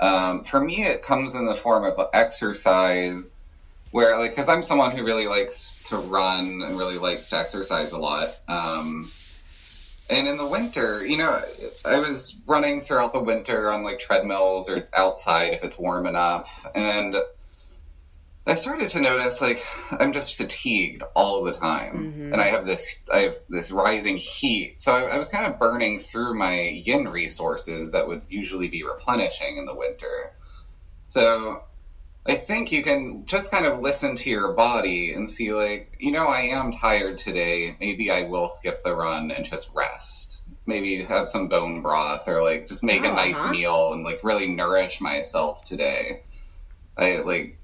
Um, 0.00 0.44
for 0.44 0.60
me, 0.60 0.84
it 0.84 1.02
comes 1.02 1.34
in 1.34 1.46
the 1.46 1.54
form 1.54 1.84
of 1.84 1.98
exercise, 2.12 3.30
where 3.90 4.18
like 4.18 4.30
because 4.30 4.48
I'm 4.48 4.62
someone 4.62 4.90
who 4.90 5.04
really 5.04 5.26
likes 5.26 5.84
to 5.90 5.96
run 5.96 6.62
and 6.66 6.78
really 6.78 6.98
likes 6.98 7.28
to 7.30 7.38
exercise 7.38 7.92
a 7.92 7.98
lot. 7.98 8.28
Um, 8.48 9.10
and 10.10 10.28
in 10.28 10.36
the 10.36 10.46
winter, 10.46 11.04
you 11.04 11.16
know, 11.16 11.40
I 11.84 11.96
was 11.98 12.36
running 12.46 12.80
throughout 12.80 13.12
the 13.12 13.20
winter 13.20 13.72
on 13.72 13.82
like 13.82 13.98
treadmills 13.98 14.68
or 14.68 14.86
outside 14.94 15.52
if 15.52 15.64
it's 15.64 15.78
warm 15.78 16.06
enough, 16.06 16.66
and 16.74 17.16
I 18.48 18.54
started 18.54 18.88
to 18.90 19.00
notice 19.00 19.40
like 19.40 19.60
I'm 19.98 20.12
just 20.12 20.36
fatigued 20.36 21.02
all 21.14 21.42
the 21.42 21.52
time, 21.52 22.12
Mhm. 22.16 22.32
and 22.32 22.40
I 22.40 22.46
have 22.48 22.64
this 22.64 23.00
I 23.12 23.18
have 23.22 23.34
this 23.48 23.72
rising 23.72 24.16
heat. 24.16 24.80
So 24.80 24.94
I, 24.94 25.14
I 25.14 25.18
was 25.18 25.28
kind 25.28 25.46
of 25.46 25.58
burning 25.58 25.98
through 25.98 26.38
my 26.38 26.60
yin 26.60 27.08
resources 27.08 27.90
that 27.90 28.06
would 28.06 28.22
usually 28.28 28.68
be 28.68 28.84
replenishing 28.84 29.56
in 29.56 29.64
the 29.66 29.74
winter. 29.74 30.32
So 31.08 31.62
I 32.24 32.34
think 32.36 32.70
you 32.72 32.82
can 32.82 33.24
just 33.26 33.50
kind 33.50 33.66
of 33.66 33.80
listen 33.80 34.14
to 34.16 34.30
your 34.30 34.52
body 34.52 35.12
and 35.12 35.28
see 35.28 35.52
like 35.52 35.96
you 35.98 36.12
know 36.12 36.26
I 36.28 36.42
am 36.42 36.70
tired 36.70 37.18
today. 37.18 37.76
Maybe 37.80 38.10
I 38.12 38.22
will 38.22 38.46
skip 38.46 38.80
the 38.82 38.94
run 38.94 39.32
and 39.32 39.44
just 39.44 39.70
rest. 39.74 40.42
Maybe 40.66 41.02
have 41.02 41.26
some 41.26 41.48
bone 41.48 41.80
broth 41.82 42.28
or 42.28 42.42
like 42.42 42.68
just 42.68 42.84
make 42.84 43.02
Oh, 43.02 43.10
a 43.10 43.14
nice 43.14 43.42
uh-huh. 43.42 43.50
meal 43.52 43.92
and 43.92 44.04
like 44.04 44.22
really 44.22 44.46
nourish 44.46 45.00
myself 45.00 45.64
today. 45.64 46.22
I 46.96 47.16
like 47.18 47.58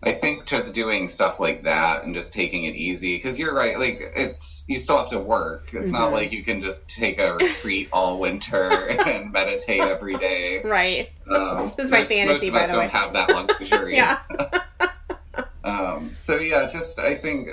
I 0.00 0.12
think 0.12 0.46
just 0.46 0.74
doing 0.76 1.08
stuff 1.08 1.40
like 1.40 1.64
that 1.64 2.04
and 2.04 2.14
just 2.14 2.32
taking 2.32 2.64
it 2.64 2.76
easy 2.76 3.16
because 3.16 3.36
you're 3.38 3.52
right. 3.54 3.76
Like 3.78 4.00
it's 4.16 4.64
you 4.68 4.78
still 4.78 4.98
have 4.98 5.10
to 5.10 5.18
work. 5.18 5.70
It's 5.72 5.90
not 5.90 6.10
Mhm. 6.10 6.12
like 6.12 6.32
you 6.32 6.44
can 6.44 6.60
just 6.60 6.88
take 6.88 7.18
a 7.18 7.34
retreat 7.34 7.88
all 7.92 8.20
winter 8.20 8.70
and 9.06 9.32
meditate 9.32 9.80
every 9.80 10.14
day. 10.16 10.60
right 10.62 11.10
Um, 11.28 11.72
This 11.76 11.86
is 11.86 11.90
my 11.90 11.98
most- 11.98 12.08
fantasy, 12.08 12.28
most 12.28 12.48
of 12.48 12.52
by 12.52 12.60
us 12.60 12.66
the 12.68 12.72
don't 12.74 12.82
way. 12.84 12.88
have 12.88 13.12
that 13.14 13.28
luxury. 13.30 13.94
yeah 13.96 14.18
Um, 15.64 16.14
so 16.16 16.36
yeah, 16.36 16.66
just 16.66 16.98
I 16.98 17.14
think 17.14 17.48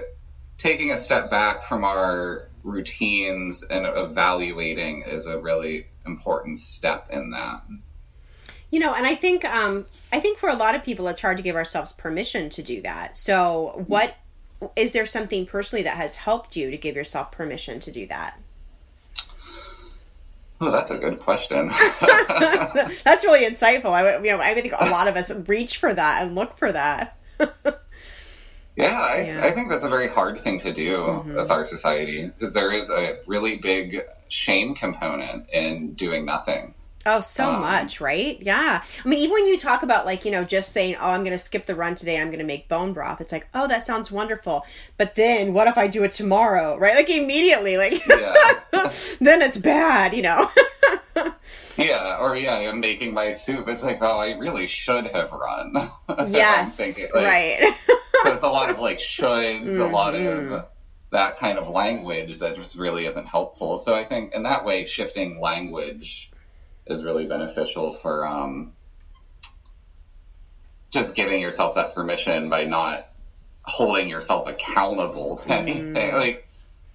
taking 0.57 0.91
a 0.91 0.97
step 0.97 1.29
back 1.29 1.63
from 1.63 1.83
our 1.83 2.47
routines 2.63 3.63
and 3.63 3.85
evaluating 3.85 5.01
is 5.03 5.25
a 5.25 5.37
really 5.39 5.87
important 6.05 6.59
step 6.59 7.07
in 7.11 7.31
that. 7.31 7.63
You 8.71 8.79
know, 8.79 8.93
and 8.93 9.05
I 9.05 9.15
think 9.15 9.45
um 9.45 9.85
I 10.11 10.19
think 10.19 10.37
for 10.37 10.49
a 10.49 10.55
lot 10.55 10.75
of 10.75 10.83
people 10.83 11.07
it's 11.07 11.21
hard 11.21 11.37
to 11.37 11.43
give 11.43 11.55
ourselves 11.55 11.93
permission 11.93 12.49
to 12.51 12.61
do 12.63 12.81
that. 12.81 13.15
So, 13.15 13.83
what 13.87 14.15
is 14.75 14.91
there 14.91 15.05
something 15.05 15.45
personally 15.45 15.83
that 15.83 15.97
has 15.97 16.15
helped 16.15 16.55
you 16.55 16.71
to 16.71 16.77
give 16.77 16.95
yourself 16.95 17.31
permission 17.31 17.79
to 17.81 17.91
do 17.91 18.07
that? 18.07 18.39
Oh, 20.61 20.71
that's 20.71 20.89
a 20.89 20.97
good 20.97 21.19
question. 21.19 21.67
That's 21.99 23.25
really 23.25 23.45
insightful. 23.45 23.91
I 23.91 24.03
would, 24.03 24.25
you 24.25 24.31
know, 24.31 24.39
I 24.39 24.53
would 24.53 24.61
think 24.63 24.73
a 24.77 24.89
lot 24.89 25.09
of 25.09 25.17
us 25.17 25.29
reach 25.49 25.77
for 25.79 25.93
that 25.93 26.21
and 26.23 26.33
look 26.33 26.57
for 26.57 26.71
that. 26.71 27.17
Yeah, 28.77 28.99
I, 28.99 29.21
Yeah. 29.21 29.41
I 29.45 29.51
think 29.51 29.69
that's 29.69 29.85
a 29.85 29.89
very 29.89 30.09
hard 30.09 30.37
thing 30.37 30.59
to 30.59 30.73
do 30.73 30.97
Mhm. 30.97 31.35
with 31.35 31.49
our 31.49 31.63
society 31.63 32.25
because 32.27 32.53
there 32.53 32.73
is 32.73 32.89
a 32.91 33.19
really 33.25 33.55
big 33.55 34.01
shame 34.27 34.75
component 34.75 35.49
in 35.49 35.93
doing 35.93 36.25
nothing. 36.25 36.73
Oh, 37.07 37.21
so 37.21 37.51
Um, 37.51 37.61
much, 37.61 38.01
right? 38.01 38.37
Yeah. 38.41 38.81
I 38.83 39.07
mean, 39.07 39.19
even 39.19 39.33
when 39.33 39.47
you 39.47 39.57
talk 39.57 39.83
about 39.83 40.05
like, 40.05 40.25
you 40.25 40.31
know, 40.31 40.43
just 40.43 40.71
saying, 40.71 40.95
"Oh, 40.99 41.11
I'm 41.11 41.21
going 41.21 41.31
to 41.31 41.37
skip 41.37 41.65
the 41.65 41.75
run 41.75 41.95
today. 41.95 42.19
I'm 42.19 42.27
going 42.27 42.39
to 42.39 42.45
make 42.45 42.67
bone 42.67 42.93
broth." 42.93 43.21
It's 43.21 43.31
like, 43.31 43.47
"Oh, 43.53 43.67
that 43.67 43.83
sounds 43.85 44.11
wonderful." 44.11 44.65
But 44.97 45.15
then 45.15 45.53
what 45.53 45.67
if 45.67 45.77
I 45.77 45.87
do 45.87 46.03
it 46.03 46.11
tomorrow? 46.11 46.77
Right? 46.77 46.95
Like 46.95 47.09
immediately, 47.09 47.77
like 47.77 48.05
Yeah. 48.07 48.33
then 49.21 49.41
it's 49.41 49.57
bad, 49.57 50.13
you 50.13 50.21
know. 50.23 50.49
Yeah, 51.77 52.19
or 52.21 52.37
yeah, 52.37 52.55
I'm 52.55 52.79
making 52.79 53.13
my 53.13 53.33
soup. 53.33 53.67
It's 53.67 53.83
like, 53.83 53.97
oh, 54.01 54.17
I 54.19 54.37
really 54.37 54.65
should 54.65 55.07
have 55.07 55.31
run. 55.31 55.73
Yes. 56.29 56.77
thinking, 56.77 57.13
like, 57.13 57.25
right. 57.25 57.75
So 58.23 58.33
it's 58.33 58.43
a 58.43 58.47
lot 58.47 58.69
of 58.69 58.79
like 58.79 58.97
shoulds, 58.97 59.77
a 59.77 59.83
lot 59.83 60.15
of 60.15 60.65
that 61.11 61.35
kind 61.37 61.57
of 61.57 61.67
language 61.69 62.39
that 62.39 62.55
just 62.55 62.77
really 62.79 63.05
isn't 63.05 63.25
helpful. 63.27 63.77
So 63.77 63.93
I 63.93 64.03
think 64.05 64.33
in 64.33 64.43
that 64.43 64.63
way, 64.65 64.85
shifting 64.85 65.39
language 65.41 66.31
is 66.87 67.03
really 67.03 67.25
beneficial 67.25 67.91
for 67.91 68.27
um, 68.27 68.73
just 70.91 71.15
giving 71.15 71.41
yourself 71.41 71.75
that 71.75 71.93
permission 71.95 72.49
by 72.49 72.63
not 72.65 73.07
holding 73.63 74.09
yourself 74.09 74.47
accountable 74.47 75.37
to 75.37 75.51
anything. 75.51 75.93
Mhm. 75.93 76.13
Like 76.13 76.41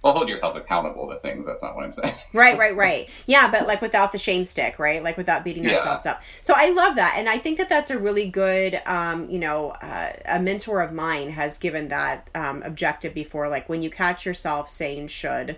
well, 0.03 0.13
hold 0.13 0.29
yourself 0.29 0.55
accountable 0.55 1.09
to 1.09 1.19
things. 1.19 1.45
That's 1.45 1.61
not 1.61 1.75
what 1.75 1.85
I'm 1.85 1.91
saying. 1.91 2.15
right, 2.33 2.57
right, 2.57 2.75
right. 2.75 3.09
Yeah, 3.27 3.51
but 3.51 3.67
like 3.67 3.81
without 3.81 4.11
the 4.11 4.17
shame 4.17 4.45
stick, 4.45 4.79
right? 4.79 5.03
Like 5.03 5.15
without 5.15 5.43
beating 5.43 5.63
Yeah. 5.63 5.75
ourselves 5.77 6.07
up. 6.07 6.23
So 6.41 6.55
I 6.57 6.71
love 6.71 6.95
that, 6.95 7.15
and 7.17 7.29
I 7.29 7.37
think 7.37 7.59
that 7.59 7.69
that's 7.69 7.91
a 7.91 7.99
really 7.99 8.27
good, 8.27 8.81
um, 8.87 9.29
you 9.29 9.37
know, 9.37 9.69
uh, 9.69 10.13
a 10.25 10.39
mentor 10.39 10.81
of 10.81 10.91
mine 10.91 11.29
has 11.29 11.59
given 11.59 11.89
that 11.89 12.27
um, 12.33 12.63
objective 12.63 13.13
before. 13.13 13.47
Like 13.47 13.69
when 13.69 13.83
you 13.83 13.91
catch 13.91 14.25
yourself 14.25 14.71
saying 14.71 15.09
should, 15.09 15.57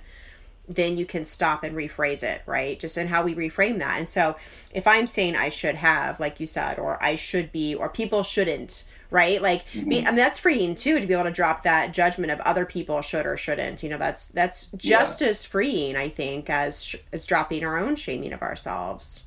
then 0.67 0.97
you 0.97 1.05
can 1.05 1.25
stop 1.25 1.63
and 1.63 1.75
rephrase 1.75 2.23
it, 2.23 2.41
right? 2.45 2.79
Just 2.79 2.97
in 2.97 3.07
how 3.07 3.23
we 3.23 3.35
reframe 3.35 3.79
that. 3.79 3.97
And 3.97 4.07
so 4.07 4.35
if 4.73 4.87
I'm 4.87 5.07
saying 5.07 5.35
I 5.35 5.49
should 5.49 5.75
have, 5.75 6.19
like 6.19 6.39
you 6.39 6.47
said, 6.47 6.79
or 6.79 7.01
I 7.03 7.15
should 7.15 7.51
be, 7.51 7.75
or 7.75 7.89
people 7.89 8.23
shouldn't, 8.23 8.85
right? 9.09 9.41
Like, 9.41 9.65
be, 9.73 9.99
I 9.99 10.05
mean, 10.05 10.15
that's 10.15 10.39
freeing 10.39 10.75
too 10.75 10.99
to 10.99 11.05
be 11.05 11.13
able 11.13 11.25
to 11.25 11.31
drop 11.31 11.63
that 11.63 11.93
judgment 11.93 12.31
of 12.31 12.39
other 12.41 12.65
people 12.65 13.01
should 13.01 13.25
or 13.25 13.37
shouldn't. 13.37 13.83
You 13.83 13.89
know, 13.89 13.97
that's 13.97 14.29
that's 14.29 14.67
just 14.75 15.21
as 15.21 15.45
freeing, 15.45 15.95
I 15.95 16.09
think, 16.09 16.49
as 16.49 16.83
sh- 16.83 16.95
as 17.11 17.25
dropping 17.27 17.63
our 17.63 17.77
own 17.77 17.95
shaming 17.95 18.33
of 18.33 18.41
ourselves. 18.41 19.23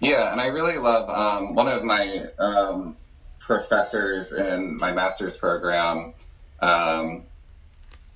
Yeah, 0.00 0.32
and 0.32 0.40
I 0.40 0.46
really 0.46 0.78
love 0.78 1.08
um, 1.10 1.54
one 1.54 1.68
of 1.68 1.84
my 1.84 2.24
um, 2.38 2.96
professors 3.38 4.32
in 4.32 4.78
my 4.78 4.92
master's 4.92 5.36
program. 5.36 6.14
Um, 6.60 7.24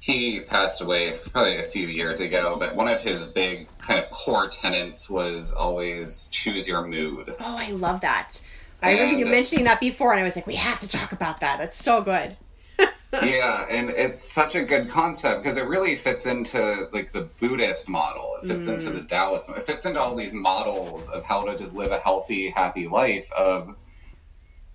he 0.05 0.39
passed 0.39 0.83
away 0.83 1.17
probably 1.33 1.57
a 1.57 1.63
few 1.63 1.89
years 1.89 2.21
ago, 2.21 2.57
but 2.59 2.77
one 2.77 2.89
of 2.89 3.01
his 3.01 3.27
big 3.27 3.67
kind 3.79 3.99
of 3.99 4.11
core 4.11 4.49
tenets 4.49 5.09
was 5.09 5.55
always 5.55 6.29
choose 6.29 6.69
your 6.69 6.87
mood. 6.87 7.35
Oh, 7.41 7.57
I 7.59 7.71
love 7.71 8.03
that. 8.03 8.39
I 8.83 8.93
remember 8.93 9.19
you 9.19 9.25
mentioning 9.25 9.65
that 9.65 9.81
before, 9.81 10.13
and 10.13 10.21
I 10.21 10.25
was 10.25 10.37
like, 10.37 10.47
we 10.47 10.57
have 10.57 10.79
to 10.81 10.89
talk 10.89 11.13
about 11.13 11.41
that. 11.41 11.59
That's 11.59 11.83
so 11.83 12.03
good. 12.03 12.37
yeah, 13.15 13.65
and 13.71 13.89
it's 13.89 14.31
such 14.31 14.57
a 14.57 14.63
good 14.63 14.91
concept 14.91 15.43
because 15.43 15.57
it 15.57 15.65
really 15.65 15.95
fits 15.95 16.27
into 16.27 16.87
like 16.93 17.11
the 17.13 17.23
Buddhist 17.41 17.89
model. 17.89 18.37
It 18.43 18.49
fits 18.49 18.67
into 18.67 18.91
the 18.91 19.01
mm. 19.01 19.09
Taoist. 19.09 19.49
It 19.49 19.63
fits 19.63 19.87
into 19.87 20.01
all 20.01 20.17
these 20.17 20.35
models 20.35 21.09
of 21.09 21.25
how 21.25 21.45
to 21.45 21.57
just 21.57 21.75
live 21.75 21.93
a 21.93 21.99
healthy, 21.99 22.51
happy 22.51 22.89
life. 22.89 23.33
Of 23.33 23.75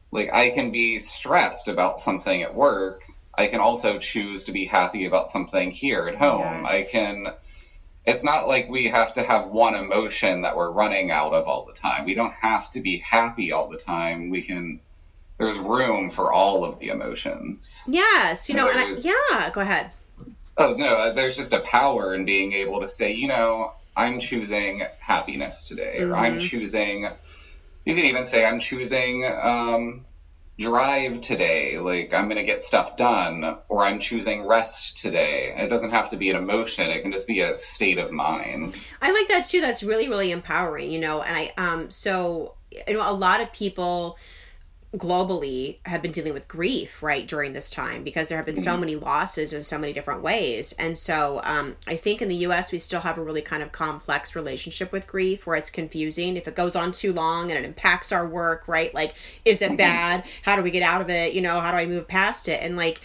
like, 0.10 0.34
I 0.34 0.50
can 0.50 0.72
be 0.72 0.98
stressed 0.98 1.68
about 1.68 2.00
something 2.00 2.42
at 2.42 2.56
work. 2.56 3.04
I 3.40 3.48
can 3.48 3.62
also 3.62 4.00
choose 4.00 4.46
to 4.46 4.52
be 4.52 4.66
happy 4.66 5.06
about 5.06 5.32
something 5.32 5.72
here 5.72 6.10
at 6.10 6.16
home. 6.18 6.66
I 6.66 6.84
can. 6.92 7.28
It's 8.06 8.26
not 8.26 8.50
like 8.50 8.70
we 8.70 8.90
have 8.90 9.14
to 9.14 9.24
have 9.24 9.48
one 9.48 9.76
emotion 9.76 10.42
that 10.42 10.58
we're 10.58 10.70
running 10.70 11.10
out 11.10 11.32
of 11.32 11.48
all 11.48 11.64
the 11.64 11.72
time. 11.72 12.06
We 12.06 12.16
don't 12.16 12.34
have 12.34 12.70
to 12.72 12.82
be 12.82 12.98
happy 12.98 13.54
all 13.54 13.70
the 13.70 13.78
time. 13.78 14.30
We 14.30 14.42
can. 14.42 14.82
There's 15.38 15.58
room 15.58 16.10
for 16.10 16.34
all 16.34 16.66
of 16.66 16.80
the 16.80 16.90
emotions. 16.90 17.82
Yes, 17.88 18.50
you 18.50 18.56
know, 18.56 18.70
and 18.70 18.78
I, 18.78 18.94
yeah, 19.04 19.50
go 19.52 19.62
ahead. 19.62 19.94
Oh 20.58 20.76
no, 20.78 20.98
uh, 20.98 21.14
there's 21.14 21.38
just 21.38 21.54
a 21.54 21.62
power 21.62 22.14
in 22.14 22.26
being 22.26 22.52
able 22.52 22.82
to 22.82 22.90
say, 22.90 23.14
you 23.14 23.30
know, 23.30 23.72
I'm 23.96 24.20
choosing 24.20 24.82
happiness 25.00 25.70
today, 25.70 26.02
or 26.02 26.14
I'm 26.14 26.40
choosing. 26.40 27.08
You 27.86 27.96
could 27.96 28.04
even 28.04 28.26
say 28.26 28.46
I'm 28.46 28.60
choosing 28.60 29.26
um, 29.26 30.06
drive 30.60 31.22
today, 31.22 31.80
like 31.80 32.14
I'm 32.14 32.26
going 32.26 32.38
to 32.38 32.44
get 32.44 32.64
stuff 32.64 32.98
done, 32.98 33.58
or 33.70 33.84
I'm 33.84 34.00
choosing 34.00 34.46
rest 34.46 34.98
today. 34.98 35.54
It 35.56 35.70
doesn't 35.70 35.92
have 35.92 36.10
to 36.10 36.18
be 36.18 36.30
an 36.30 36.36
emotion; 36.36 36.90
it 36.90 37.02
can 37.02 37.12
just 37.12 37.28
be 37.28 37.40
a 37.40 37.58
state 37.58 37.98
of 37.98 38.12
mind. 38.12 38.76
I 39.02 39.12
like 39.12 39.28
that 39.30 39.48
too. 39.48 39.62
That's 39.62 39.84
really, 39.84 40.10
really 40.10 40.32
empowering, 40.32 40.92
you 40.92 41.00
know. 41.00 41.22
And 41.22 41.36
I, 41.36 41.54
um, 41.58 41.90
so 41.90 42.56
you 42.88 42.94
know, 42.94 43.10
a 43.10 43.14
lot 43.14 43.42
of 43.42 43.52
people 43.52 44.18
globally 44.98 45.78
have 45.86 46.02
been 46.02 46.12
dealing 46.12 46.34
with 46.34 46.48
grief 46.48 47.04
right 47.04 47.28
during 47.28 47.54
this 47.54 47.70
time 47.70 48.04
because 48.04 48.28
there 48.28 48.38
have 48.40 48.46
been 48.46 48.58
so 48.58 48.76
many 48.76 48.96
losses 48.96 49.54
in 49.54 49.62
so 49.62 49.78
many 49.78 49.94
different 49.94 50.24
ways. 50.24 50.74
And 50.80 50.98
so 50.98 51.42
um, 51.44 51.76
i 51.86 51.96
think 51.96 52.24
in 52.24 52.28
the 52.28 52.36
us 52.38 52.72
we 52.72 52.80
still 52.80 53.02
have 53.02 53.18
a 53.20 53.24
really 53.24 53.44
kind 53.44 53.62
of 53.62 53.72
complex 53.72 54.36
relationship 54.36 54.92
with 54.92 55.06
grief 55.06 55.46
where 55.46 55.56
it's 55.56 55.70
confusing. 55.70 56.36
If 56.38 56.48
it 56.48 56.56
goes 56.56 56.76
on 56.76 56.92
too 56.92 57.14
long 57.14 57.52
and 57.52 57.64
it 57.64 57.68
impacts 57.68 58.12
our 58.12 58.28
work 58.28 58.68
right 58.68 58.92
like 58.94 59.14
is 59.46 59.62
it 59.62 59.78
bad? 59.78 60.24
How 60.42 60.56
do 60.56 60.64
we 60.64 60.72
get 60.72 60.84
out 60.84 61.02
of 61.02 61.10
it? 61.10 61.34
You 61.34 61.42
know 61.42 61.60
how 61.60 61.70
do 61.72 61.78
i 61.78 61.86
move 61.86 62.08
past 62.08 62.48
it? 62.48 62.60
And 62.64 62.76
like 62.76 63.00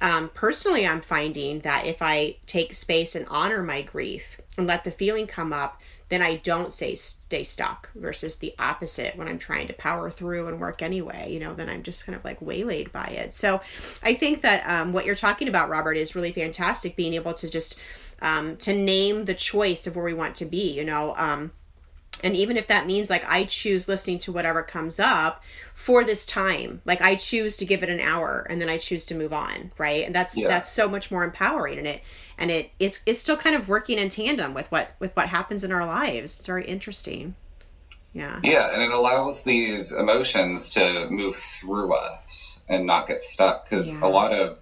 um, 0.00 0.30
personally 0.34 0.86
i'm 0.86 1.00
finding 1.00 1.60
that 1.60 1.86
if 1.86 2.02
i 2.02 2.36
take 2.46 2.74
space 2.74 3.14
and 3.14 3.26
honor 3.28 3.62
my 3.62 3.80
grief 3.80 4.38
and 4.58 4.66
let 4.66 4.84
the 4.84 4.90
feeling 4.90 5.26
come 5.26 5.52
up 5.52 5.80
then 6.08 6.22
I 6.22 6.36
don't 6.36 6.70
say 6.70 6.94
stay 6.94 7.42
stuck 7.42 7.90
versus 7.94 8.38
the 8.38 8.54
opposite 8.58 9.16
when 9.16 9.28
I'm 9.28 9.38
trying 9.38 9.66
to 9.68 9.72
power 9.72 10.08
through 10.08 10.48
and 10.48 10.60
work 10.60 10.82
anyway. 10.82 11.32
You 11.32 11.40
know, 11.40 11.54
then 11.54 11.68
I'm 11.68 11.82
just 11.82 12.06
kind 12.06 12.16
of 12.16 12.24
like 12.24 12.40
waylaid 12.40 12.92
by 12.92 13.06
it. 13.06 13.32
So 13.32 13.60
I 14.02 14.14
think 14.14 14.42
that 14.42 14.66
um, 14.66 14.92
what 14.92 15.04
you're 15.04 15.14
talking 15.14 15.48
about, 15.48 15.68
Robert, 15.68 15.96
is 15.96 16.14
really 16.14 16.32
fantastic. 16.32 16.96
Being 16.96 17.14
able 17.14 17.34
to 17.34 17.50
just 17.50 17.78
um, 18.22 18.56
to 18.58 18.72
name 18.72 19.24
the 19.24 19.34
choice 19.34 19.86
of 19.86 19.96
where 19.96 20.04
we 20.04 20.14
want 20.14 20.36
to 20.36 20.44
be. 20.44 20.72
You 20.72 20.84
know. 20.84 21.14
Um, 21.16 21.52
and 22.24 22.34
even 22.36 22.56
if 22.56 22.66
that 22.68 22.86
means 22.86 23.10
like 23.10 23.24
I 23.26 23.44
choose 23.44 23.88
listening 23.88 24.18
to 24.20 24.32
whatever 24.32 24.62
comes 24.62 24.98
up 24.98 25.42
for 25.74 26.04
this 26.04 26.24
time, 26.26 26.80
like 26.84 27.02
I 27.02 27.14
choose 27.16 27.56
to 27.58 27.64
give 27.66 27.82
it 27.82 27.90
an 27.90 28.00
hour 28.00 28.46
and 28.48 28.60
then 28.60 28.68
I 28.68 28.78
choose 28.78 29.04
to 29.06 29.14
move 29.14 29.32
on, 29.32 29.72
right? 29.78 30.04
And 30.04 30.14
that's 30.14 30.36
Yeah. 30.36 30.48
that's 30.48 30.70
so 30.70 30.88
much 30.88 31.10
more 31.10 31.24
empowering 31.24 31.78
and 31.78 31.86
it 31.86 32.02
and 32.38 32.50
it 32.50 32.70
is 32.78 33.00
it's 33.06 33.20
still 33.20 33.36
kind 33.36 33.54
of 33.56 33.68
working 33.68 33.98
in 33.98 34.08
tandem 34.08 34.54
with 34.54 34.70
what 34.72 34.92
with 34.98 35.14
what 35.16 35.28
happens 35.28 35.64
in 35.64 35.72
our 35.72 35.84
lives. 35.86 36.38
It's 36.38 36.46
very 36.46 36.64
interesting. 36.66 37.34
Yeah. 38.12 38.40
Yeah, 38.42 38.72
and 38.72 38.80
it 38.82 38.92
allows 38.92 39.42
these 39.42 39.92
emotions 39.92 40.70
to 40.70 41.08
move 41.10 41.36
through 41.36 41.92
us 41.92 42.60
and 42.66 42.86
not 42.86 43.08
get 43.08 43.22
stuck 43.22 43.64
because 43.68 43.92
Yeah. 43.92 44.00
a 44.02 44.08
lot 44.08 44.32
of 44.32 44.56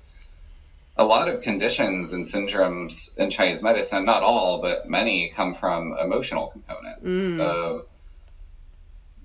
a 0.96 1.04
lot 1.04 1.28
of 1.28 1.40
conditions 1.40 2.12
and 2.12 2.24
syndromes 2.24 3.16
in 3.16 3.30
Chinese 3.30 3.62
medicine, 3.62 4.04
not 4.04 4.22
all, 4.22 4.62
but 4.62 4.88
many 4.88 5.28
come 5.30 5.54
from 5.54 5.96
emotional 6.00 6.48
components. 6.48 7.10
Mm. 7.10 7.40
Of, 7.40 7.86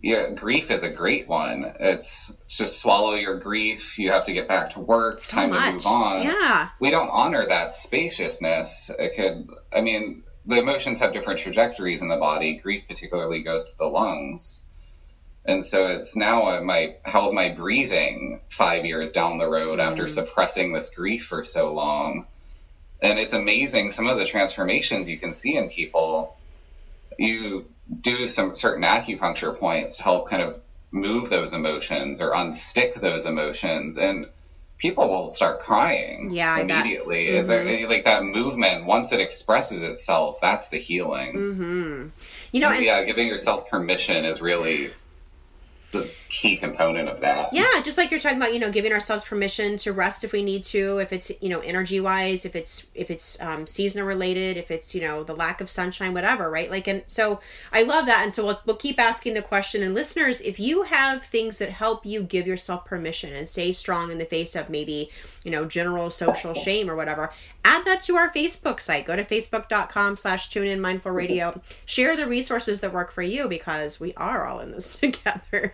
yeah, 0.01 0.29
grief 0.31 0.71
is 0.71 0.83
a 0.83 0.89
great 0.89 1.27
one. 1.27 1.73
It's 1.79 2.31
just 2.47 2.79
swallow 2.79 3.15
your 3.15 3.37
grief. 3.37 3.99
You 3.99 4.11
have 4.11 4.25
to 4.25 4.33
get 4.33 4.47
back 4.47 4.71
to 4.71 4.79
work. 4.79 5.19
So 5.19 5.35
time 5.35 5.51
to 5.51 5.71
move 5.73 5.85
on 5.85 6.23
Yeah. 6.23 6.69
we 6.79 6.89
don't 6.89 7.09
honor 7.09 7.45
that 7.45 7.73
spaciousness. 7.73 8.89
It 8.97 9.15
could, 9.15 9.49
I 9.75 9.81
mean, 9.81 10.23
the 10.45 10.57
emotions 10.57 11.01
have 11.01 11.11
different 11.11 11.39
trajectories 11.39 12.01
in 12.01 12.07
the 12.07 12.17
body. 12.17 12.55
Grief 12.55 12.87
particularly 12.87 13.43
goes 13.43 13.73
to 13.73 13.77
the 13.77 13.85
lungs. 13.85 14.61
And 15.49 15.65
so 15.65 15.87
it's 15.87 16.15
now 16.15 16.61
my 16.61 16.95
how's 17.03 17.33
my 17.33 17.49
breathing 17.49 18.39
five 18.49 18.85
years 18.85 19.11
down 19.11 19.39
the 19.39 19.49
road 19.49 19.79
mm-hmm. 19.79 19.89
after 19.89 20.07
suppressing 20.07 20.73
this 20.73 20.91
grief 20.91 21.25
for 21.25 21.43
so 21.43 21.73
long. 21.73 22.27
And 23.01 23.17
it's 23.17 23.33
amazing 23.33 23.91
some 23.91 24.07
of 24.07 24.17
the 24.17 24.25
transformations 24.25 25.09
you 25.09 25.17
can 25.17 25.33
see 25.33 25.55
in 25.55 25.69
people. 25.69 26.37
You 27.17 27.65
do 27.99 28.27
some 28.27 28.55
certain 28.55 28.83
acupuncture 28.83 29.57
points 29.57 29.97
to 29.97 30.03
help 30.03 30.29
kind 30.29 30.43
of 30.43 30.61
move 30.91 31.29
those 31.29 31.53
emotions 31.53 32.21
or 32.21 32.31
unstick 32.31 32.93
those 32.95 33.25
emotions 33.25 33.97
and 33.97 34.27
people 34.77 35.09
will 35.09 35.27
start 35.27 35.59
crying 35.59 36.29
Yeah, 36.31 36.57
immediately 36.59 37.27
mm-hmm. 37.27 37.47
They're- 37.47 37.67
eh, 37.67 37.87
like 37.87 38.05
that 38.05 38.23
movement 38.23 38.85
once 38.85 39.11
it 39.11 39.19
expresses 39.19 39.83
itself 39.83 40.39
that's 40.41 40.69
the 40.69 40.77
healing 40.77 41.33
Mm-hmm. 41.33 42.07
You 42.51 42.61
know, 42.61 42.71
yeah 42.71 43.03
giving 43.03 43.27
yourself 43.27 43.69
permission 43.69 44.25
is 44.25 44.41
really 44.41 44.91
the 45.91 46.18
key 46.29 46.55
component 46.55 47.09
of 47.09 47.19
that 47.21 47.51
Yeah, 47.51 47.81
just 47.81 47.97
like 47.97 48.11
you're 48.11 48.19
talking 48.19 48.37
about, 48.37 48.53
you 48.53 48.59
know, 48.59 48.71
giving 48.71 48.93
ourselves 48.93 49.23
permission 49.23 49.77
to 49.77 49.91
rest 49.91 50.23
if 50.23 50.31
we 50.31 50.43
need 50.43 50.63
to, 50.65 50.99
if 50.99 51.11
it's 51.11 51.31
you 51.41 51.49
know 51.49 51.59
energy 51.61 51.99
wise, 51.99 52.45
if 52.45 52.55
it's 52.55 52.85
if 52.93 53.09
it's 53.09 53.39
um, 53.41 53.65
seasonal 53.65 54.05
related, 54.05 54.55
if 54.55 54.69
it's 54.69 54.93
you 54.93 55.01
know 55.01 55.23
the 55.23 55.35
lack 55.35 55.59
of 55.59 55.69
sunshine, 55.69 56.13
whatever, 56.13 56.49
right? 56.49 56.69
Like, 56.69 56.87
and 56.87 57.03
so 57.07 57.39
I 57.73 57.83
love 57.83 58.05
that, 58.05 58.23
and 58.23 58.33
so 58.33 58.45
we'll 58.45 58.59
we'll 58.65 58.75
keep 58.75 58.99
asking 58.99 59.33
the 59.33 59.41
question. 59.41 59.81
And 59.81 59.95
listeners, 59.95 60.41
if 60.41 60.59
you 60.59 60.83
have 60.83 61.23
things 61.23 61.57
that 61.57 61.71
help 61.71 62.05
you 62.05 62.21
give 62.21 62.45
yourself 62.45 62.85
permission 62.85 63.33
and 63.33 63.49
stay 63.49 63.71
strong 63.71 64.11
in 64.11 64.19
the 64.19 64.25
face 64.25 64.55
of 64.55 64.69
maybe 64.69 65.09
you 65.43 65.51
know 65.51 65.65
general 65.65 66.11
social 66.11 66.53
shame 66.53 66.89
or 66.89 66.95
whatever, 66.95 67.31
add 67.65 67.85
that 67.85 68.01
to 68.01 68.15
our 68.15 68.31
Facebook 68.31 68.79
site. 68.79 69.05
Go 69.05 69.15
to 69.15 69.23
facebook.com/slash 69.23 70.49
tune 70.49 70.67
in 70.67 70.79
mindful 70.79 71.11
radio. 71.11 71.59
Share 71.85 72.15
the 72.15 72.27
resources 72.27 72.81
that 72.81 72.93
work 72.93 73.11
for 73.11 73.23
you 73.23 73.47
because 73.47 73.99
we 73.99 74.13
are 74.13 74.45
all 74.45 74.59
in 74.59 74.71
this 74.71 74.89
together. 74.99 75.73